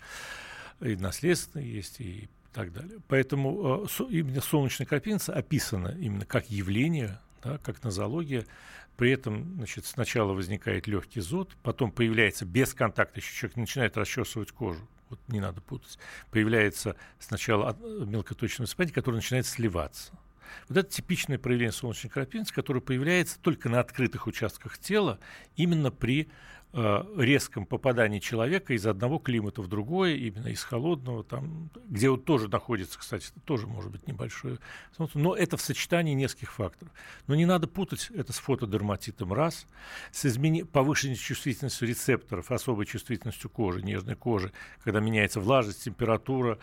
И 0.81 0.95
наследственные 0.95 1.71
есть, 1.71 1.99
и 2.01 2.27
так 2.53 2.73
далее. 2.73 2.99
Поэтому 3.07 3.87
э, 3.99 4.03
именно 4.09 4.41
солнечная 4.41 4.87
крапивница 4.87 5.33
описана 5.33 5.95
именно 5.99 6.25
как 6.25 6.49
явление, 6.49 7.19
да, 7.43 7.57
как 7.59 7.83
нозология, 7.83 8.45
при 8.97 9.11
этом 9.11 9.55
значит, 9.55 9.85
сначала 9.85 10.33
возникает 10.33 10.87
легкий 10.87 11.21
зуд, 11.21 11.55
потом 11.63 11.91
появляется 11.91 12.45
без 12.45 12.73
контакта, 12.73 13.19
еще 13.19 13.33
человек 13.33 13.57
начинает 13.57 13.97
расчесывать 13.97 14.51
кожу, 14.51 14.87
вот 15.09 15.19
не 15.27 15.39
надо 15.39 15.61
путать, 15.61 15.97
появляется 16.29 16.95
сначала 17.19 17.75
мелкоточное 17.81 18.65
высыпание, 18.65 18.93
которое 18.93 19.17
начинает 19.17 19.45
сливаться. 19.45 20.13
Вот 20.67 20.77
это 20.77 20.89
типичное 20.89 21.39
проявление 21.39 21.71
солнечной 21.71 22.11
крапивницы, 22.11 22.53
которое 22.53 22.81
появляется 22.81 23.39
только 23.39 23.69
на 23.69 23.79
открытых 23.79 24.27
участках 24.27 24.77
тела, 24.77 25.17
именно 25.55 25.91
при 25.91 26.27
Э, 26.27 26.29
резком 26.73 27.65
попадании 27.65 28.19
человека 28.19 28.73
из 28.73 28.87
одного 28.87 29.19
климата 29.19 29.61
в 29.61 29.67
другое, 29.67 30.15
именно 30.15 30.47
из 30.47 30.63
холодного, 30.63 31.23
там, 31.23 31.69
где 31.87 32.09
он 32.09 32.21
тоже 32.21 32.47
находится, 32.47 32.97
кстати, 32.97 33.27
тоже 33.43 33.67
может 33.67 33.91
быть 33.91 34.07
небольшое. 34.07 34.57
Но 35.13 35.35
это 35.35 35.57
в 35.57 35.61
сочетании 35.61 36.13
нескольких 36.13 36.53
факторов. 36.53 36.93
Но 37.27 37.35
не 37.35 37.45
надо 37.45 37.67
путать 37.67 38.09
это 38.13 38.31
с 38.31 38.37
фотодерматитом 38.37 39.33
раз, 39.33 39.67
с 40.11 40.25
измени... 40.25 40.63
повышенной 40.63 41.15
чувствительностью 41.15 41.87
рецепторов, 41.87 42.51
особой 42.51 42.85
чувствительностью 42.85 43.49
кожи, 43.49 43.81
нежной 43.81 44.15
кожи, 44.15 44.53
когда 44.83 45.01
меняется 45.01 45.41
влажность, 45.41 45.83
температура 45.83 46.57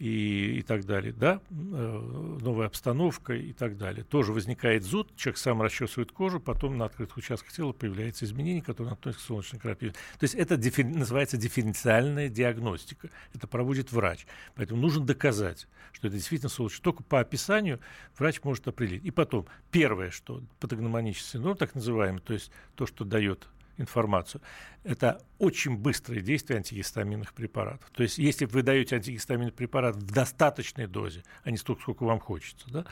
и, 0.00 0.58
и 0.58 0.62
так 0.62 0.84
далее, 0.86 1.12
да, 1.12 1.40
э, 1.50 2.36
новая 2.40 2.66
обстановка 2.66 3.34
и 3.34 3.52
так 3.52 3.76
далее. 3.76 4.02
Тоже 4.02 4.32
возникает 4.32 4.82
зуд, 4.82 5.14
человек 5.16 5.38
сам 5.38 5.62
расчесывает 5.62 6.10
кожу, 6.10 6.40
потом 6.40 6.78
на 6.78 6.86
открытых 6.86 7.16
участках 7.16 7.52
тела 7.52 7.72
появляются 7.72 8.24
изменения, 8.24 8.62
которые 8.62 8.94
относятся 8.94 9.24
к 9.24 9.26
солнечной 9.52 9.60
крапиве. 9.60 9.92
То 9.92 10.24
есть 10.24 10.34
это 10.34 10.56
диффи- 10.56 10.84
называется 10.84 11.36
дифференциальная 11.36 12.28
диагностика. 12.28 13.10
Это 13.34 13.46
проводит 13.46 13.92
врач. 13.92 14.26
Поэтому 14.54 14.80
нужно 14.80 15.04
доказать, 15.04 15.66
что 15.92 16.08
это 16.08 16.16
действительно 16.16 16.48
солнечный. 16.48 16.82
Только 16.82 17.02
по 17.02 17.20
описанию 17.20 17.80
врач 18.18 18.40
может 18.42 18.66
определить. 18.68 19.04
И 19.04 19.10
потом, 19.10 19.46
первое, 19.70 20.10
что 20.10 20.42
патогномонический 20.60 21.32
синдром, 21.32 21.56
так 21.56 21.74
называемый, 21.74 22.20
то 22.20 22.32
есть 22.32 22.50
то, 22.74 22.86
что 22.86 23.04
дает 23.04 23.48
информацию. 23.78 24.40
Это 24.84 25.22
очень 25.38 25.76
быстрое 25.76 26.20
действие 26.20 26.58
антигистаминных 26.58 27.32
препаратов. 27.32 27.90
То 27.90 28.02
есть, 28.02 28.18
если 28.18 28.44
вы 28.44 28.62
даете 28.62 28.96
антигистаминный 28.96 29.52
препарат 29.52 29.96
в 29.96 30.10
достаточной 30.10 30.86
дозе, 30.86 31.22
а 31.44 31.50
не 31.50 31.56
столько, 31.56 31.82
сколько 31.82 32.04
вам 32.04 32.20
хочется, 32.20 32.70
да, 32.70 32.84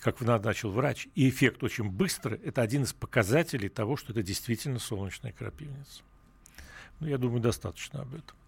как 0.00 0.20
назначил 0.20 0.70
врач, 0.70 1.08
и 1.14 1.28
эффект 1.28 1.62
очень 1.62 1.88
быстрый, 1.90 2.38
это 2.38 2.62
один 2.62 2.82
из 2.82 2.92
показателей 2.92 3.68
того, 3.68 3.96
что 3.96 4.12
это 4.12 4.22
действительно 4.22 4.78
солнечная 4.78 5.32
крапивница. 5.32 6.02
Ну, 7.00 7.06
я 7.06 7.18
думаю, 7.18 7.40
достаточно 7.40 8.02
об 8.02 8.14
этом. 8.14 8.39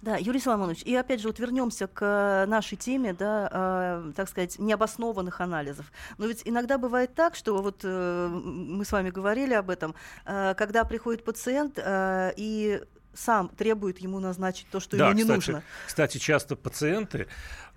Да, 0.00 0.16
Юрий 0.16 0.38
Соломонович, 0.38 0.82
и 0.82 0.94
опять 0.94 1.20
же 1.20 1.28
вот 1.28 1.38
вернемся 1.40 1.88
к 1.88 2.04
э, 2.04 2.46
нашей 2.46 2.76
теме, 2.76 3.12
да, 3.14 3.48
э, 3.50 4.12
так 4.14 4.28
сказать, 4.28 4.58
необоснованных 4.58 5.40
анализов. 5.40 5.86
Но 6.18 6.26
ведь 6.26 6.42
иногда 6.44 6.78
бывает 6.78 7.14
так, 7.14 7.34
что 7.34 7.60
вот 7.60 7.80
э, 7.82 8.28
мы 8.28 8.84
с 8.84 8.92
вами 8.92 9.10
говорили 9.10 9.54
об 9.54 9.70
этом, 9.70 9.96
э, 10.24 10.54
когда 10.54 10.84
приходит 10.84 11.24
пациент 11.24 11.78
э, 11.78 12.32
и 12.36 12.80
сам 13.12 13.48
требует 13.48 13.98
ему 13.98 14.20
назначить 14.20 14.68
то, 14.70 14.78
что 14.78 14.96
да, 14.96 15.06
ему 15.08 15.16
не 15.16 15.22
кстати, 15.22 15.36
нужно. 15.36 15.62
Кстати, 15.86 16.18
часто 16.18 16.54
пациенты 16.54 17.26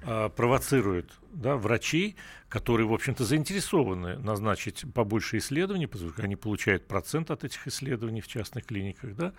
э, 0.04 0.30
провоцируют 0.30 1.12
да, 1.34 1.58
врачей 1.58 2.16
которые, 2.52 2.86
в 2.86 2.94
общем-то, 2.94 3.24
заинтересованы 3.24 4.18
назначить 4.18 4.84
побольше 4.94 5.38
исследований, 5.38 5.88
поскольку 5.88 6.22
они 6.22 6.36
получают 6.36 6.86
процент 6.86 7.32
от 7.32 7.46
этих 7.46 7.66
исследований 7.66 8.20
в 8.20 8.28
частных 8.28 8.66
клиниках, 8.66 9.16
да, 9.16 9.32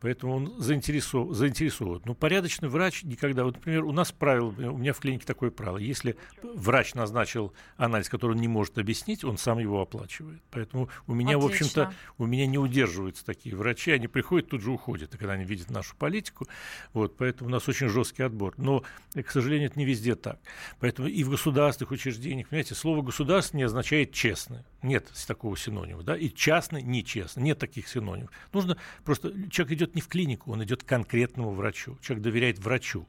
поэтому 0.00 0.34
он 0.34 0.60
заинтересован. 0.60 1.32
заинтересован. 1.34 2.02
Но 2.04 2.14
порядочный 2.14 2.68
врач 2.68 3.04
никогда, 3.04 3.44
вот, 3.44 3.54
например, 3.54 3.86
у 3.86 3.92
нас 3.92 4.12
правило, 4.12 4.50
у 4.50 4.76
меня 4.76 4.92
в 4.92 4.98
клинике 5.00 5.24
такое 5.24 5.50
правило, 5.50 5.78
если 5.78 6.18
врач 6.42 6.92
назначил 6.92 7.54
анализ, 7.78 8.10
который 8.10 8.32
он 8.32 8.38
не 8.38 8.48
может 8.48 8.76
объяснить, 8.76 9.24
он 9.24 9.38
сам 9.38 9.58
его 9.58 9.80
оплачивает. 9.80 10.42
Поэтому 10.50 10.90
у 11.06 11.14
меня, 11.14 11.38
Отлично. 11.38 11.48
в 11.48 11.50
общем-то, 11.50 11.94
у 12.18 12.26
меня 12.26 12.46
не 12.46 12.58
удерживаются 12.58 13.24
такие 13.24 13.56
врачи, 13.56 13.92
они 13.92 14.08
приходят, 14.08 14.50
тут 14.50 14.60
же 14.60 14.72
уходят, 14.72 15.12
когда 15.12 15.32
они 15.32 15.44
видят 15.46 15.70
нашу 15.70 15.96
политику, 15.96 16.46
вот, 16.92 17.16
поэтому 17.16 17.48
у 17.48 17.50
нас 17.50 17.66
очень 17.66 17.88
жесткий 17.88 18.24
отбор. 18.24 18.52
Но, 18.58 18.84
к 19.14 19.30
сожалению, 19.30 19.70
это 19.70 19.78
не 19.78 19.86
везде 19.86 20.16
так. 20.16 20.38
Поэтому 20.80 21.08
и 21.08 21.24
в 21.24 21.30
государственных 21.38 21.92
учреждениях, 21.92 22.48
Понимаете, 22.48 22.74
слово 22.74 23.02
государственный 23.02 23.64
означает 23.64 24.12
честный. 24.12 24.64
Нет 24.82 25.06
такого 25.26 25.56
синонима. 25.56 26.02
Да? 26.02 26.16
И 26.16 26.28
частный, 26.28 26.82
нечестный. 26.82 27.42
Нет 27.42 27.58
таких 27.58 27.88
синонимов. 27.88 28.30
Нужно 28.52 28.76
просто... 29.04 29.32
Человек 29.50 29.78
идет 29.78 29.94
не 29.94 30.00
в 30.00 30.08
клинику, 30.08 30.52
он 30.52 30.64
идет 30.64 30.82
к 30.82 30.86
конкретному 30.86 31.52
врачу. 31.52 31.96
Человек 32.02 32.24
доверяет 32.24 32.58
врачу 32.58 33.06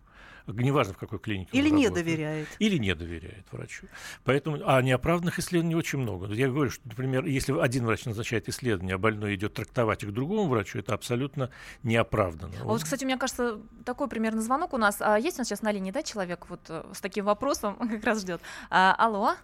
неважно 0.54 0.94
в 0.94 0.98
какой 0.98 1.20
клинике. 1.20 1.50
Или 1.54 1.70
не 1.70 1.88
работает. 1.88 2.06
доверяет. 2.06 2.48
Или 2.60 2.78
не 2.78 2.96
доверяет 2.96 3.46
врачу. 3.52 3.88
Поэтому, 4.24 4.60
а 4.66 4.82
неоправданных 4.82 5.40
исследований 5.40 5.76
очень 5.76 6.00
много. 6.00 6.32
Я 6.34 6.50
говорю, 6.50 6.72
что, 6.72 6.88
например, 6.88 7.26
если 7.26 7.58
один 7.60 7.86
врач 7.86 8.06
назначает 8.06 8.50
исследование, 8.50 8.96
а 8.96 8.98
больной 8.98 9.36
идет 9.36 9.54
трактовать 9.54 10.04
их 10.04 10.14
другому 10.14 10.48
врачу, 10.48 10.80
это 10.80 10.94
абсолютно 10.94 11.50
неоправданно. 11.84 12.54
А 12.62 12.64
вот, 12.66 12.84
кстати, 12.84 13.06
мне 13.06 13.18
кажется, 13.18 13.60
такой 13.86 14.08
примерно 14.08 14.42
звонок 14.42 14.74
у 14.74 14.78
нас. 14.78 14.98
А 15.00 15.18
есть 15.18 15.38
у 15.38 15.42
нас 15.42 15.48
сейчас 15.48 15.62
на 15.62 15.72
линии, 15.72 15.92
да, 15.92 16.04
человек 16.04 16.50
вот 16.50 16.62
э, 16.70 16.84
с 16.94 17.02
таким 17.02 17.26
вопросом 17.26 17.76
как 17.90 18.04
раз 18.04 18.22
ждет. 18.22 18.42
А, 18.70 18.96
алло? 18.98 19.36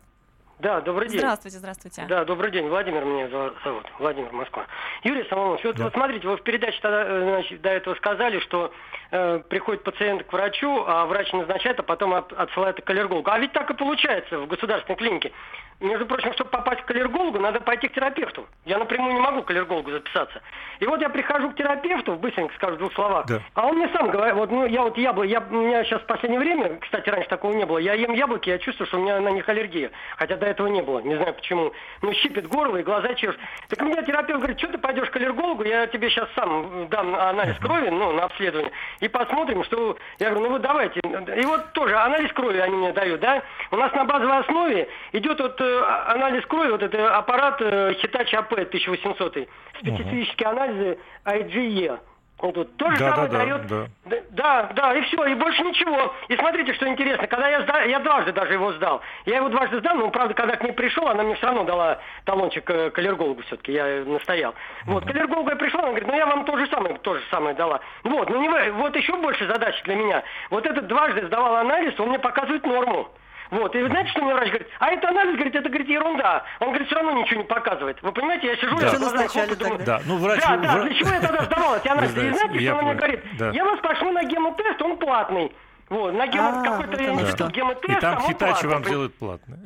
Да, 0.59 0.79
добрый 0.79 1.09
день. 1.09 1.19
Здравствуйте, 1.19 1.57
здравствуйте. 1.57 2.05
Да, 2.07 2.23
добрый 2.23 2.49
день. 2.49 2.69
Владимир 2.69 3.03
меня 3.03 3.27
зовут. 3.27 3.85
Владимир, 3.99 4.31
Москва. 4.31 4.65
Юрий 5.03 5.27
Самойлович, 5.29 5.65
вот, 5.65 5.75
да. 5.75 5.83
вот 5.83 5.93
смотрите, 5.93 6.27
вы 6.27 6.37
в 6.37 6.43
передаче 6.43 6.79
тогда, 6.81 7.03
э, 7.05 7.21
значит, 7.23 7.61
до 7.61 7.69
этого 7.69 7.95
сказали, 7.95 8.39
что 8.39 8.71
э, 9.11 9.39
приходит 9.49 9.83
пациент 9.83 10.23
к 10.23 10.31
врачу, 10.31 10.85
а 10.87 11.05
врач 11.07 11.31
назначает, 11.33 11.79
а 11.79 11.83
потом 11.83 12.13
от, 12.13 12.31
отсылает 12.31 12.81
к 12.81 12.89
аллергологу. 12.89 13.29
А 13.29 13.37
ведь 13.37 13.51
так 13.51 13.69
и 13.69 13.73
получается 13.73 14.39
в 14.39 14.47
государственной 14.47 14.95
клинике. 14.95 15.33
Между 15.81 16.05
прочим, 16.05 16.31
чтобы 16.33 16.51
попасть 16.51 16.81
к 16.83 16.91
аллергологу, 16.91 17.37
надо 17.37 17.59
пойти 17.59 17.89
к 17.89 17.93
терапевту. 17.93 18.47
Я 18.63 18.77
напрямую 18.77 19.13
не 19.13 19.19
могу 19.19 19.43
к 19.43 19.51
аллергологу 19.51 19.91
записаться. 19.91 20.41
И 20.79 20.85
вот 20.85 21.01
я 21.01 21.09
прихожу 21.09 21.51
к 21.51 21.55
терапевту, 21.55 22.15
быстренько 22.15 22.55
скажу 22.55 22.75
в 22.75 22.77
двух 22.77 22.93
словах, 22.93 23.25
да. 23.25 23.41
а 23.55 23.67
он 23.67 23.75
мне 23.75 23.89
сам 23.89 24.09
говорит, 24.09 24.35
вот 24.35 24.51
ну, 24.51 24.65
я 24.65 24.83
вот 24.83 24.97
яблоко, 24.97 25.27
я, 25.27 25.41
у 25.41 25.53
меня 25.53 25.83
сейчас 25.83 26.01
в 26.01 26.05
последнее 26.05 26.39
время, 26.39 26.77
кстати, 26.79 27.09
раньше 27.09 27.27
такого 27.27 27.53
не 27.53 27.65
было, 27.65 27.77
я 27.77 27.93
ем 27.93 28.13
яблоки, 28.13 28.49
я 28.49 28.57
чувствую, 28.57 28.87
что 28.87 28.97
у 28.97 29.01
меня 29.01 29.19
на 29.19 29.29
них 29.29 29.47
аллергия. 29.49 29.91
Хотя 30.15 30.37
до 30.45 30.51
этого 30.51 30.67
не 30.67 30.81
было, 30.81 30.99
не 30.99 31.15
знаю 31.15 31.33
почему. 31.33 31.71
Ну, 32.01 32.13
щипит 32.13 32.47
горло 32.47 32.77
и 32.77 32.83
глаза 32.83 33.13
чешут. 33.15 33.39
Так 33.67 33.81
у 33.81 33.85
меня 33.85 34.03
терапевт 34.03 34.39
говорит, 34.39 34.59
что 34.59 34.67
ты 34.67 34.77
пойдешь 34.77 35.09
к 35.09 35.15
аллергологу, 35.15 35.63
я 35.63 35.87
тебе 35.87 36.09
сейчас 36.09 36.29
сам 36.35 36.87
дам 36.89 37.15
анализ 37.15 37.57
крови, 37.57 37.89
ну, 37.89 38.11
на 38.11 38.25
обследование, 38.25 38.71
и 38.99 39.07
посмотрим, 39.07 39.63
что... 39.63 39.97
Я 40.19 40.29
говорю, 40.29 40.45
ну 40.45 40.51
вот 40.53 40.61
давайте. 40.61 40.99
И 40.99 41.45
вот 41.45 41.73
тоже 41.73 41.97
анализ 41.97 42.31
крови 42.33 42.59
они 42.59 42.75
мне 42.75 42.93
дают, 42.93 43.19
да? 43.21 43.41
У 43.71 43.75
нас 43.75 43.91
на 43.93 44.05
базовой 44.05 44.39
основе 44.39 44.87
идет 45.13 45.39
вот 45.39 45.59
э, 45.59 45.83
анализ 46.07 46.45
крови, 46.45 46.71
вот 46.71 46.83
это 46.83 47.17
аппарат 47.17 47.61
э, 47.61 47.93
Hitachi 47.93 48.33
AP 48.33 48.53
1800, 48.53 49.47
специфические 49.79 50.49
анализы 50.49 50.99
IgE. 51.25 51.99
Он 52.39 52.51
тут 52.51 52.75
тоже 52.75 52.97
да, 52.97 53.11
самое 53.11 53.29
да, 53.29 53.37
дает. 53.37 53.67
Да. 53.67 53.87
да, 54.05 54.17
да, 54.31 54.69
да, 54.73 54.93
и 54.93 55.01
все, 55.03 55.25
и 55.25 55.35
больше 55.35 55.63
ничего. 55.63 56.13
И 56.27 56.35
смотрите, 56.35 56.73
что 56.73 56.87
интересно, 56.87 57.27
когда 57.27 57.47
я 57.47 57.61
сдал, 57.61 57.81
я 57.81 57.99
дважды 57.99 58.33
даже 58.33 58.53
его 58.53 58.73
сдал. 58.73 59.01
Я 59.25 59.37
его 59.37 59.47
дважды 59.47 59.79
сдал, 59.79 59.95
но, 59.95 60.09
правда, 60.09 60.33
когда 60.33 60.57
к 60.57 60.63
ней 60.63 60.73
пришел, 60.73 61.07
она 61.07 61.23
мне 61.23 61.35
все 61.35 61.45
равно 61.45 61.63
дала 61.63 61.99
талончик 62.25 62.69
э, 62.69 62.89
к 62.89 62.99
аллергологу 62.99 63.41
все-таки, 63.43 63.71
я 63.71 64.03
настоял. 64.05 64.53
Вот, 64.85 65.05
к 65.05 65.09
аллергологу 65.09 65.49
я 65.49 65.55
пришел, 65.55 65.79
она 65.79 65.89
говорит, 65.89 66.07
ну 66.07 66.15
я 66.15 66.25
вам 66.25 66.43
то 66.43 66.57
же 66.57 66.67
самое, 66.67 66.97
то 66.97 67.15
же 67.15 67.21
самое 67.31 67.55
дала. 67.55 67.79
Вот, 68.03 68.29
ну 68.29 68.41
не 68.41 68.49
вы, 68.49 68.71
вот 68.73 68.95
еще 68.97 69.15
больше 69.15 69.47
задача 69.47 69.81
для 69.85 69.95
меня. 69.95 70.23
Вот 70.49 70.65
этот 70.65 70.87
дважды 70.87 71.25
сдавал 71.27 71.55
анализ, 71.55 71.97
он 71.99 72.09
мне 72.09 72.19
показывает 72.19 72.65
норму. 72.65 73.09
Вот, 73.51 73.75
и 73.75 73.81
вы 73.81 73.87
знаете, 73.89 74.09
что 74.11 74.23
мне 74.23 74.33
врач 74.33 74.47
говорит? 74.49 74.67
А 74.79 74.91
это 74.91 75.09
анализ, 75.09 75.35
говорит, 75.35 75.55
это, 75.55 75.69
говорит, 75.69 75.87
ерунда. 75.87 76.43
Он, 76.59 76.69
говорит, 76.69 76.87
все 76.87 76.95
равно 76.95 77.11
ничего 77.11 77.41
не 77.41 77.47
показывает. 77.47 78.01
Вы 78.01 78.11
понимаете, 78.11 78.47
я 78.47 78.57
сижу, 78.57 78.75
да. 78.77 78.87
я 78.87 78.97
глаза 78.97 79.27
хлопаю, 79.27 79.57
думаю... 79.57 79.85
Да, 79.85 80.01
ну 80.05 80.17
врач... 80.17 80.41
Да, 80.41 80.57
да, 80.57 80.83
для 80.83 80.93
чего 80.93 81.09
я 81.11 81.21
тогда 81.21 81.43
сдавалась? 81.43 81.85
И, 81.85 81.89
она, 81.89 82.05
и 82.05 82.07
знаете, 82.07 82.59
что 82.59 82.71
она 82.71 82.81
мне 82.81 82.93
говорит? 82.95 83.19
Я 83.53 83.65
вас 83.65 83.79
пошлю 83.79 84.11
на 84.11 84.23
гемотест, 84.23 84.81
он 84.81 84.97
платный. 84.97 85.51
Вот, 85.89 86.11
на 86.13 86.27
гемо... 86.27 86.61
А, 86.61 86.63
какой-то 86.63 87.11
вот 87.13 87.21
институт 87.21 87.35
что. 87.35 87.49
гемотеста, 87.51 87.91
И 87.91 88.01
там 88.01 88.21
хитачи 88.27 88.65
вам 88.65 88.83
делают 88.83 89.13
платно. 89.15 89.59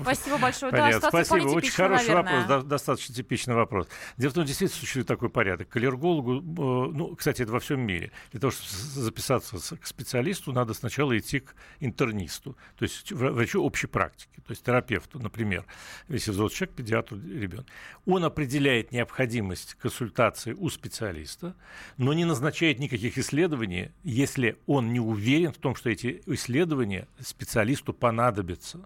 Спасибо 0.00 0.38
большое. 0.38 0.72
Да, 0.72 0.78
Понятно. 0.78 1.08
Спасибо. 1.08 1.46
Очень 1.48 1.70
хороший 1.72 2.08
наверное. 2.08 2.22
вопрос, 2.22 2.44
да, 2.46 2.62
достаточно 2.68 3.14
типичный 3.14 3.54
вопрос. 3.54 3.88
Дело 4.18 4.30
в 4.30 4.34
том, 4.34 4.44
действительно 4.44 4.78
существует 4.78 5.06
такой 5.06 5.30
порядок. 5.30 5.68
К 5.68 5.76
аллергологу, 5.76 6.36
э, 6.38 6.92
ну, 6.92 7.16
кстати, 7.16 7.42
это 7.42 7.52
во 7.52 7.60
всем 7.60 7.80
мире. 7.80 8.12
Для 8.32 8.40
того, 8.40 8.50
чтобы 8.50 8.68
записаться 8.70 9.76
к 9.76 9.86
специалисту, 9.86 10.52
надо 10.52 10.74
сначала 10.74 11.16
идти 11.16 11.40
к 11.40 11.54
интернисту, 11.80 12.56
то 12.78 12.82
есть 12.82 13.10
вра- 13.12 13.30
врачу 13.30 13.62
общей 13.62 13.86
практики, 13.86 14.40
то 14.46 14.50
есть 14.50 14.62
терапевту, 14.64 15.18
например, 15.20 15.64
если 16.08 16.32
взрослый 16.32 16.56
человек, 16.58 16.76
педиатру, 16.76 17.18
ребенок. 17.18 17.66
Он 18.04 18.24
определяет 18.24 18.92
необходимость 18.92 19.74
консультации 19.74 20.52
у 20.52 20.68
специалиста, 20.68 21.54
но 21.96 22.12
не 22.12 22.24
назначает 22.24 22.78
никаких 22.78 23.16
исследований, 23.18 23.90
если 24.02 24.58
он 24.66 24.92
не 24.92 25.00
уверен 25.00 25.45
в 25.52 25.58
том, 25.58 25.74
что 25.74 25.90
эти 25.90 26.22
исследования 26.26 27.08
специалисту 27.20 27.92
понадобятся. 27.92 28.80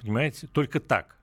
Понимаете? 0.00 0.46
Только 0.46 0.80
так. 0.80 1.16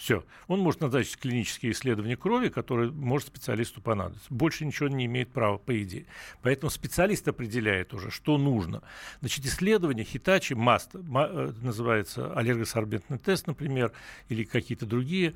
Все. 0.00 0.24
Он 0.48 0.60
может 0.60 0.80
назначить 0.80 1.18
клинические 1.18 1.72
исследования 1.72 2.16
крови, 2.16 2.48
которые 2.48 2.90
может 2.90 3.28
специалисту 3.28 3.82
понадобиться. 3.82 4.26
Больше 4.30 4.64
ничего 4.64 4.88
не 4.88 5.04
имеет 5.04 5.30
права, 5.30 5.58
по 5.58 5.78
идее. 5.82 6.06
Поэтому 6.40 6.70
специалист 6.70 7.28
определяет 7.28 7.92
уже, 7.92 8.10
что 8.10 8.38
нужно. 8.38 8.82
Значит, 9.20 9.44
исследования 9.44 10.04
Хитачи, 10.04 10.54
МАСТ, 10.54 10.94
ма- 10.94 11.28
э, 11.30 11.52
называется 11.60 12.32
аллергосорбентный 12.32 13.18
тест, 13.18 13.46
например, 13.46 13.92
или 14.30 14.44
какие-то 14.44 14.86
другие 14.86 15.34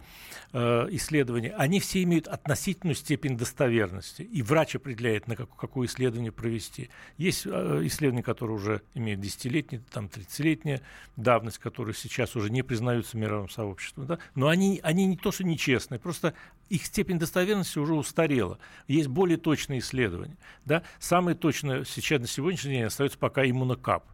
э, 0.54 0.86
исследования, 0.92 1.54
они 1.58 1.78
все 1.78 2.02
имеют 2.02 2.26
относительную 2.26 2.94
степень 2.94 3.36
достоверности. 3.36 4.22
И 4.22 4.40
врач 4.40 4.76
определяет, 4.76 5.28
на 5.28 5.36
как- 5.36 5.54
какое 5.54 5.88
исследование 5.88 6.32
провести. 6.32 6.88
Есть 7.18 7.44
э, 7.44 7.82
исследования, 7.84 8.22
которые 8.22 8.56
уже 8.56 8.80
имеют 8.94 9.20
десятилетние, 9.20 9.82
там, 9.92 10.06
30-летняя 10.06 10.80
давность, 11.16 11.58
которые 11.58 11.94
сейчас 11.94 12.34
уже 12.34 12.50
не 12.50 12.62
признаются 12.62 13.18
мировым 13.18 13.50
сообществом. 13.50 14.06
Да? 14.06 14.18
Но 14.34 14.53
они, 14.54 14.80
они 14.82 15.06
не 15.06 15.16
то, 15.16 15.32
что 15.32 15.44
нечестные, 15.44 15.98
просто 15.98 16.34
их 16.68 16.86
степень 16.86 17.18
достоверности 17.18 17.78
уже 17.78 17.94
устарела. 17.94 18.58
Есть 18.86 19.08
более 19.08 19.36
точные 19.36 19.80
исследования. 19.80 20.36
Да? 20.64 20.82
Самое 20.98 21.36
точное 21.36 21.84
сейчас 21.84 22.20
на 22.20 22.26
сегодняшний 22.28 22.74
день 22.74 22.84
остается 22.84 23.18
пока 23.18 23.44
иммунокап. 23.44 24.04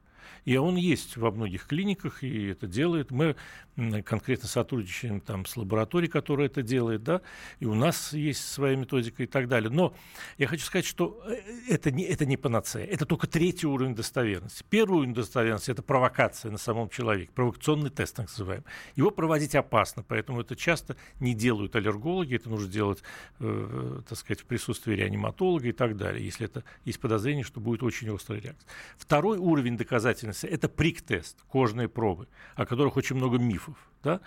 И 0.45 0.57
он 0.57 0.77
есть 0.77 1.17
во 1.17 1.31
многих 1.31 1.67
клиниках, 1.67 2.23
и 2.23 2.49
это 2.49 2.67
делает. 2.67 3.11
Мы 3.11 3.37
конкретно 4.05 4.49
сотрудничаем 4.49 5.21
там 5.21 5.47
с 5.47 5.57
лабораторией, 5.57 6.11
которая 6.11 6.47
это 6.47 6.63
делает, 6.63 7.03
да, 7.03 7.23
и 7.61 7.67
у 7.67 7.75
нас 7.75 8.13
есть 8.13 8.47
своя 8.47 8.77
методика 8.77 9.23
и 9.23 9.27
так 9.27 9.49
далее. 9.49 9.71
Но 9.71 9.95
я 10.39 10.47
хочу 10.47 10.65
сказать, 10.65 10.85
что 10.85 11.23
э, 11.27 11.41
это 11.69 11.91
не, 11.91 12.05
это 12.05 12.27
не 12.27 12.37
панацея, 12.37 12.85
это 12.85 13.07
только 13.07 13.27
третий 13.27 13.67
уровень 13.67 13.95
достоверности. 13.95 14.65
Первый 14.69 14.99
уровень 14.99 15.15
достоверности– 15.15 15.71
это 15.73 15.83
провокация 15.83 16.51
на 16.51 16.59
самом 16.59 16.89
человеке, 16.91 17.31
провокационный 17.35 17.91
тест, 17.91 18.17
так 18.17 18.29
называемый. 18.29 18.67
Его 18.97 19.11
проводить 19.11 19.55
опасно, 19.55 20.05
поэтому 20.07 20.41
это 20.41 20.57
часто 20.57 20.97
не 21.21 21.35
делают 21.35 21.77
аллергологи, 21.77 22.37
это 22.37 22.51
нужно 22.51 22.71
делать, 22.71 23.03
э, 23.39 24.01
так 24.09 24.19
сказать, 24.19 24.41
в 24.41 24.45
присутствии 24.45 24.95
реаниматолога 24.95 25.69
и 25.69 25.73
так 25.73 25.97
далее, 25.97 26.25
если 26.25 26.47
это 26.47 26.65
есть 26.85 27.01
подозрение, 27.01 27.45
что 27.45 27.61
будет 27.61 27.83
очень 27.83 28.15
острая 28.15 28.41
реакция. 28.41 28.69
Второй 28.99 29.39
уровень 29.39 29.77
доказательности– 30.21 30.47
это 30.55 30.69
прик-тест, 30.69 31.37
кожные 31.49 31.89
пробы, 31.89 32.29
о 32.55 32.67
которых 32.67 32.97
очень 32.97 33.17
много 33.17 33.39
мифов. 33.39 33.77
Да? 34.03 34.21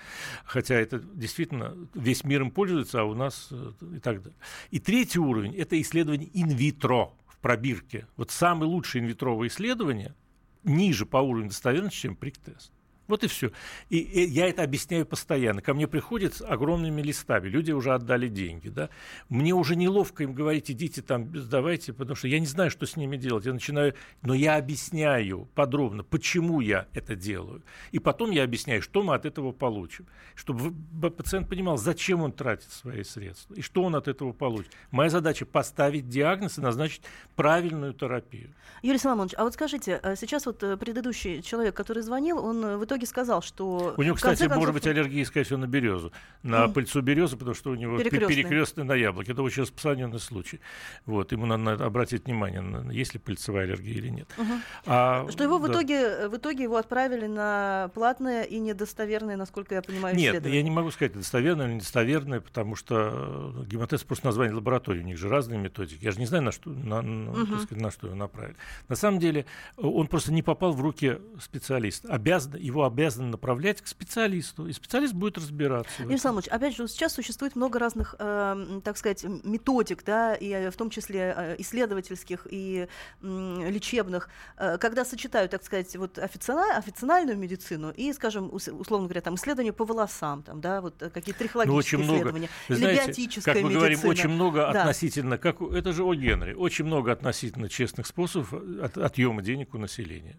Хотя 0.46 0.76
это 0.76 1.00
действительно 1.00 1.76
весь 1.94 2.24
мир 2.24 2.42
им 2.42 2.52
пользуется, 2.52 3.02
а 3.02 3.04
у 3.06 3.14
нас 3.14 3.50
э, 3.52 3.72
и 3.96 4.00
так 4.00 4.22
далее. 4.22 4.38
И 4.72 4.80
третий 4.80 5.20
уровень– 5.20 5.56
это 5.58 5.80
исследование 5.82 6.30
инвитро 6.34 7.14
в 7.28 7.38
пробирке. 7.40 8.08
Вот 8.18 8.32
самые 8.32 8.70
лучшие 8.70 9.04
инвитровые 9.04 9.48
исследования 9.48 10.16
ниже 10.64 11.06
по 11.06 11.18
уровню 11.18 11.50
достоверности, 11.50 11.98
чем 11.98 12.16
прик-тест. 12.16 12.72
Вот 13.08 13.24
и 13.24 13.28
все. 13.28 13.52
И, 13.90 13.98
и 13.98 14.28
я 14.28 14.48
это 14.48 14.64
объясняю 14.64 15.06
постоянно. 15.06 15.62
Ко 15.62 15.74
мне 15.74 15.88
приходят 15.88 16.36
с 16.36 16.42
огромными 16.42 17.02
листами. 17.02 17.50
Люди 17.50 17.72
уже 17.72 17.94
отдали 17.94 18.28
деньги. 18.28 18.70
Да? 18.70 18.90
Мне 19.30 19.54
уже 19.54 19.76
неловко 19.76 20.24
им 20.24 20.34
говорить, 20.34 20.72
идите 20.72 21.02
там, 21.02 21.36
сдавайте, 21.36 21.92
потому 21.92 22.16
что 22.16 22.28
я 22.28 22.40
не 22.40 22.46
знаю, 22.46 22.72
что 22.72 22.86
с 22.86 22.96
ними 22.96 23.18
делать. 23.18 23.46
Я 23.46 23.54
начинаю, 23.54 23.94
но 24.22 24.34
я 24.34 24.56
объясняю 24.56 25.50
подробно, 25.54 26.04
почему 26.04 26.62
я 26.62 26.88
это 26.94 27.16
делаю. 27.16 27.64
И 27.92 28.00
потом 28.00 28.32
я 28.32 28.44
объясняю, 28.44 28.82
что 28.82 29.04
мы 29.04 29.16
от 29.16 29.26
этого 29.26 29.52
получим. 29.52 30.08
Чтобы 30.36 30.72
пациент 31.12 31.50
понимал, 31.50 31.78
зачем 31.78 32.22
он 32.22 32.32
тратит 32.32 32.72
свои 32.72 33.04
средства 33.04 33.54
и 33.56 33.62
что 33.62 33.84
он 33.84 33.96
от 33.96 34.08
этого 34.08 34.32
получит. 34.32 34.72
Моя 34.92 35.10
задача 35.10 35.46
поставить 35.46 36.08
диагноз 36.08 36.58
и 36.58 36.62
назначить 36.62 37.04
правильную 37.36 37.94
терапию. 37.94 38.54
Юрий 38.82 38.98
Соломонович, 38.98 39.36
а 39.38 39.44
вот 39.44 39.54
скажите, 39.54 40.00
э, 40.02 40.16
сейчас 40.16 40.46
вот 40.46 40.64
э, 40.64 40.78
предыдущий 40.78 41.42
человек, 41.42 41.76
который 41.76 42.04
звонил, 42.04 42.44
он 42.44 42.64
э, 42.64 42.78
в 42.78 42.86
итоге 42.86 42.93
сказал, 43.06 43.42
что... 43.42 43.94
У 43.98 44.02
него, 44.04 44.14
в 44.16 44.18
кстати, 44.18 44.44
может 44.44 44.54
концов, 44.56 44.74
быть 44.74 44.88
аллергия, 44.88 45.26
скорее 45.26 45.46
всего, 45.46 45.60
на 45.60 45.68
березу, 45.68 46.12
на 46.44 46.66
Мгм. 46.66 46.74
пыльцу 46.74 47.02
березы, 47.02 47.36
потому 47.38 47.56
что 47.56 47.72
у 47.72 47.76
него 47.76 47.98
перекрестный 47.98 48.84
на 48.84 48.94
яблоке. 48.94 49.32
Это 49.34 49.42
очень 49.44 49.64
распространенный 49.64 50.20
случай. 50.20 50.60
Вот, 51.06 51.32
ему 51.32 51.46
надо 51.46 51.86
обратить 51.86 52.26
внимание, 52.26 52.62
на- 52.62 52.92
есть 52.92 53.14
ли 53.14 53.20
пыльцевая 53.20 53.64
аллергия 53.66 53.94
или 53.96 54.10
нет. 54.10 54.28
Мгм. 54.38 54.62
А, 54.86 55.28
Что 55.30 55.44
его 55.44 55.58
в, 55.58 55.68
да. 55.68 55.74
итоге, 55.74 55.96
э, 55.96 56.28
в 56.30 56.38
итоге 56.38 56.64
его 56.64 56.78
отправили 56.78 57.28
на 57.28 57.90
платное 57.94 58.44
и 58.44 58.60
недостоверное, 58.60 59.36
насколько 59.38 59.76
я 59.76 59.82
понимаю, 59.82 60.16
Нет, 60.16 60.46
я 60.46 60.62
не 60.62 60.72
могу 60.72 60.92
сказать, 60.92 61.14
достоверное 61.14 61.68
или 61.68 61.74
недостоверное, 61.76 62.40
потому 62.42 62.76
что 62.76 63.54
э, 63.62 63.66
гемотест 63.66 64.06
просто 64.06 64.26
название 64.28 64.56
лаборатории, 64.56 65.00
у 65.00 65.04
них 65.06 65.18
же 65.18 65.30
разные 65.30 65.60
методики. 65.60 66.04
Я 66.04 66.12
же 66.12 66.20
не 66.20 66.26
знаю, 66.26 66.44
на 66.44 66.52
что, 66.52 66.70
на, 66.70 67.02
так 67.46 67.62
сказать, 67.62 67.82
на 67.84 67.92
что 67.92 68.08
его 68.08 68.16
направили. 68.16 68.56
На 68.90 68.96
самом 68.96 69.20
деле 69.20 69.46
э, 69.78 69.82
он 69.82 70.08
просто 70.08 70.32
не 70.34 70.44
попал 70.44 70.74
в 70.74 70.82
руки 70.82 71.18
специалиста. 71.42 72.08
Обязан, 72.14 72.56
его 72.56 72.83
обязаны 72.86 73.30
направлять 73.30 73.82
к 73.82 73.88
специалисту, 73.88 74.68
и 74.68 74.74
специалист 74.74 75.14
будет 75.14 75.38
разбираться. 75.38 76.04
этом. 76.04 76.18
Соломович, 76.18 76.48
опять 76.48 76.76
же, 76.76 76.88
сейчас 76.88 77.14
существует 77.14 77.56
много 77.56 77.80
разных, 77.80 78.16
э, 78.20 78.80
так 78.84 78.98
сказать, 78.98 79.24
методик, 79.44 80.04
да, 80.04 80.36
и 80.36 80.50
э, 80.50 80.72
в 80.72 80.76
том 80.78 80.90
числе 80.90 81.34
э, 81.36 81.56
исследовательских 81.60 82.48
и 82.50 82.88
м, 83.22 83.66
лечебных, 83.70 84.30
э, 84.58 84.78
когда 84.78 85.06
сочетают, 85.06 85.52
так 85.52 85.64
сказать, 85.64 85.96
вот 85.96 86.18
официально, 86.18 86.78
официальную 86.78 87.38
медицину 87.38 87.92
и, 87.92 88.12
скажем, 88.14 88.50
ус- 88.54 88.68
условно 88.68 89.08
говоря, 89.08 89.22
там 89.22 89.36
исследования 89.36 89.74
по 89.74 89.86
волосам, 89.86 90.44
там, 90.44 90.62
да, 90.62 90.82
вот 90.82 91.02
э, 91.02 91.10
какие-то 91.10 91.40
Ну, 91.44 91.48
трихологические 91.48 92.00
много. 92.00 92.14
исследования, 92.18 92.50
или 92.70 92.76
знаете, 92.78 93.06
биотическая 93.08 93.54
как 93.56 93.64
мы 93.64 93.70
говорим, 93.72 93.92
медицина. 93.98 94.12
очень 94.12 94.30
много 94.30 94.60
Да. 94.74 94.82
относительно, 94.82 95.38
как 95.38 95.62
это 95.62 95.94
же 95.94 96.04
о 96.04 96.14
Генри, 96.14 96.54
очень 96.54 96.86
много 96.86 97.12
относительно 97.12 97.70
честных 97.70 98.08
способов 98.08 98.54
от, 98.54 98.98
отъема 98.98 99.42
денег 99.42 99.74
у 99.74 99.78
населения. 99.78 100.38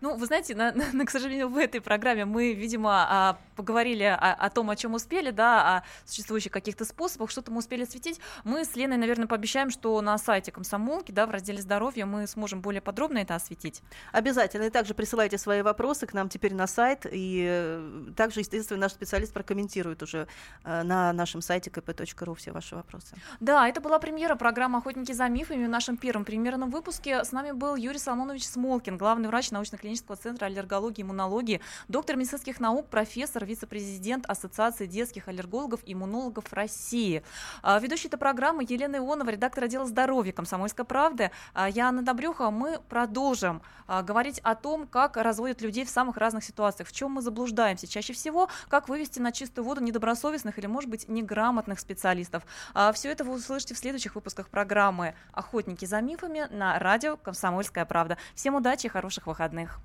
Ну, 0.00 0.16
вы 0.16 0.26
знаете, 0.26 0.54
на, 0.54 0.72
на- 0.74 0.92
на- 0.92 1.04
к 1.06 1.10
сожалению, 1.10 1.48
в 1.48 1.56
этой 1.58 1.80
программе 1.80 2.24
мы, 2.24 2.52
видимо, 2.52 3.06
а, 3.08 3.38
поговорили 3.56 4.04
о, 4.04 4.16
о 4.34 4.50
том, 4.50 4.70
о 4.70 4.76
чем 4.76 4.94
успели, 4.94 5.30
да, 5.30 5.76
о 5.78 5.82
существующих 6.04 6.52
каких-то 6.52 6.84
способах, 6.84 7.30
что-то 7.30 7.50
мы 7.52 7.58
успели 7.58 7.82
осветить. 7.82 8.20
Мы 8.44 8.64
с 8.64 8.76
Леной, 8.76 8.96
наверное, 8.96 9.26
пообещаем, 9.26 9.70
что 9.70 10.00
на 10.00 10.18
сайте 10.18 10.52
комсомолки, 10.52 11.12
да, 11.12 11.26
в 11.26 11.30
разделе 11.30 11.60
здоровья 11.62 12.06
мы 12.06 12.26
сможем 12.26 12.60
более 12.60 12.80
подробно 12.80 13.18
это 13.18 13.34
осветить. 13.34 13.82
Обязательно. 14.12 14.64
И 14.64 14.70
также 14.70 14.94
присылайте 14.94 15.38
свои 15.38 15.62
вопросы 15.62 16.06
к 16.06 16.12
нам 16.14 16.28
теперь 16.28 16.54
на 16.54 16.66
сайт. 16.66 17.06
И 17.10 17.44
э, 17.48 18.12
также, 18.16 18.40
естественно, 18.40 18.80
наш 18.80 18.92
специалист 18.92 19.32
прокомментирует 19.32 20.02
уже 20.02 20.26
э, 20.64 20.82
на 20.82 21.12
нашем 21.12 21.40
сайте 21.40 21.70
kp.ru 21.70 22.34
все 22.34 22.52
ваши 22.52 22.74
вопросы. 22.74 23.16
Да, 23.40 23.68
это 23.68 23.80
была 23.80 23.98
премьера 23.98 24.34
программы 24.36 24.78
«Охотники 24.78 25.12
за 25.12 25.28
мифами». 25.28 25.66
В 25.66 25.68
нашем 25.68 25.96
первом 25.96 26.24
премьерном 26.24 26.70
выпуске 26.70 27.24
с 27.24 27.32
нами 27.32 27.52
был 27.52 27.76
Юрий 27.76 27.98
Соломонович 27.98 28.46
Смолкин, 28.46 28.98
главный 28.98 29.28
врач 29.28 29.50
научно-клинического 29.74 30.16
центра 30.16 30.46
аллергологии 30.46 31.00
и 31.00 31.02
иммунологии, 31.02 31.60
доктор 31.88 32.16
медицинских 32.16 32.60
наук, 32.60 32.88
профессор, 32.88 33.44
вице-президент 33.44 34.26
Ассоциации 34.26 34.86
детских 34.86 35.28
аллергологов 35.28 35.80
и 35.84 35.92
иммунологов 35.92 36.52
России. 36.52 37.22
А, 37.62 37.78
Ведущая 37.78 38.08
этой 38.08 38.18
программы 38.18 38.64
Елена 38.68 38.96
Ионова, 38.96 39.30
редактор 39.30 39.64
отдела 39.64 39.86
здоровья 39.86 40.32
«Комсомольской 40.32 40.84
правды». 40.84 41.30
А, 41.52 41.68
Я 41.68 41.88
Анна 41.88 42.02
Добрюха. 42.02 42.50
Мы 42.50 42.80
продолжим 42.88 43.62
а, 43.86 44.02
говорить 44.02 44.40
о 44.40 44.54
том, 44.54 44.86
как 44.86 45.16
разводят 45.16 45.60
людей 45.60 45.84
в 45.84 45.90
самых 45.90 46.16
разных 46.16 46.44
ситуациях, 46.44 46.88
в 46.88 46.92
чем 46.92 47.12
мы 47.12 47.22
заблуждаемся 47.22 47.86
чаще 47.86 48.12
всего, 48.12 48.48
как 48.68 48.88
вывести 48.88 49.18
на 49.18 49.32
чистую 49.32 49.64
воду 49.64 49.82
недобросовестных 49.82 50.58
или, 50.58 50.66
может 50.66 50.90
быть, 50.90 51.08
неграмотных 51.08 51.80
специалистов. 51.80 52.46
Все 52.94 53.10
это 53.10 53.24
вы 53.24 53.34
услышите 53.34 53.74
в 53.74 53.78
следующих 53.78 54.14
выпусках 54.14 54.48
программы 54.48 55.14
«Охотники 55.32 55.84
за 55.84 56.00
мифами» 56.00 56.46
на 56.50 56.78
радио 56.78 57.16
«Комсомольская 57.16 57.84
правда». 57.84 58.16
Всем 58.34 58.54
удачи 58.54 58.86
и 58.86 58.88
хороших 58.88 59.26
выходных. 59.64 59.80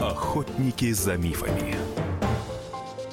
Охотники 0.00 0.92
за 0.92 1.16
мифами. 1.16 1.93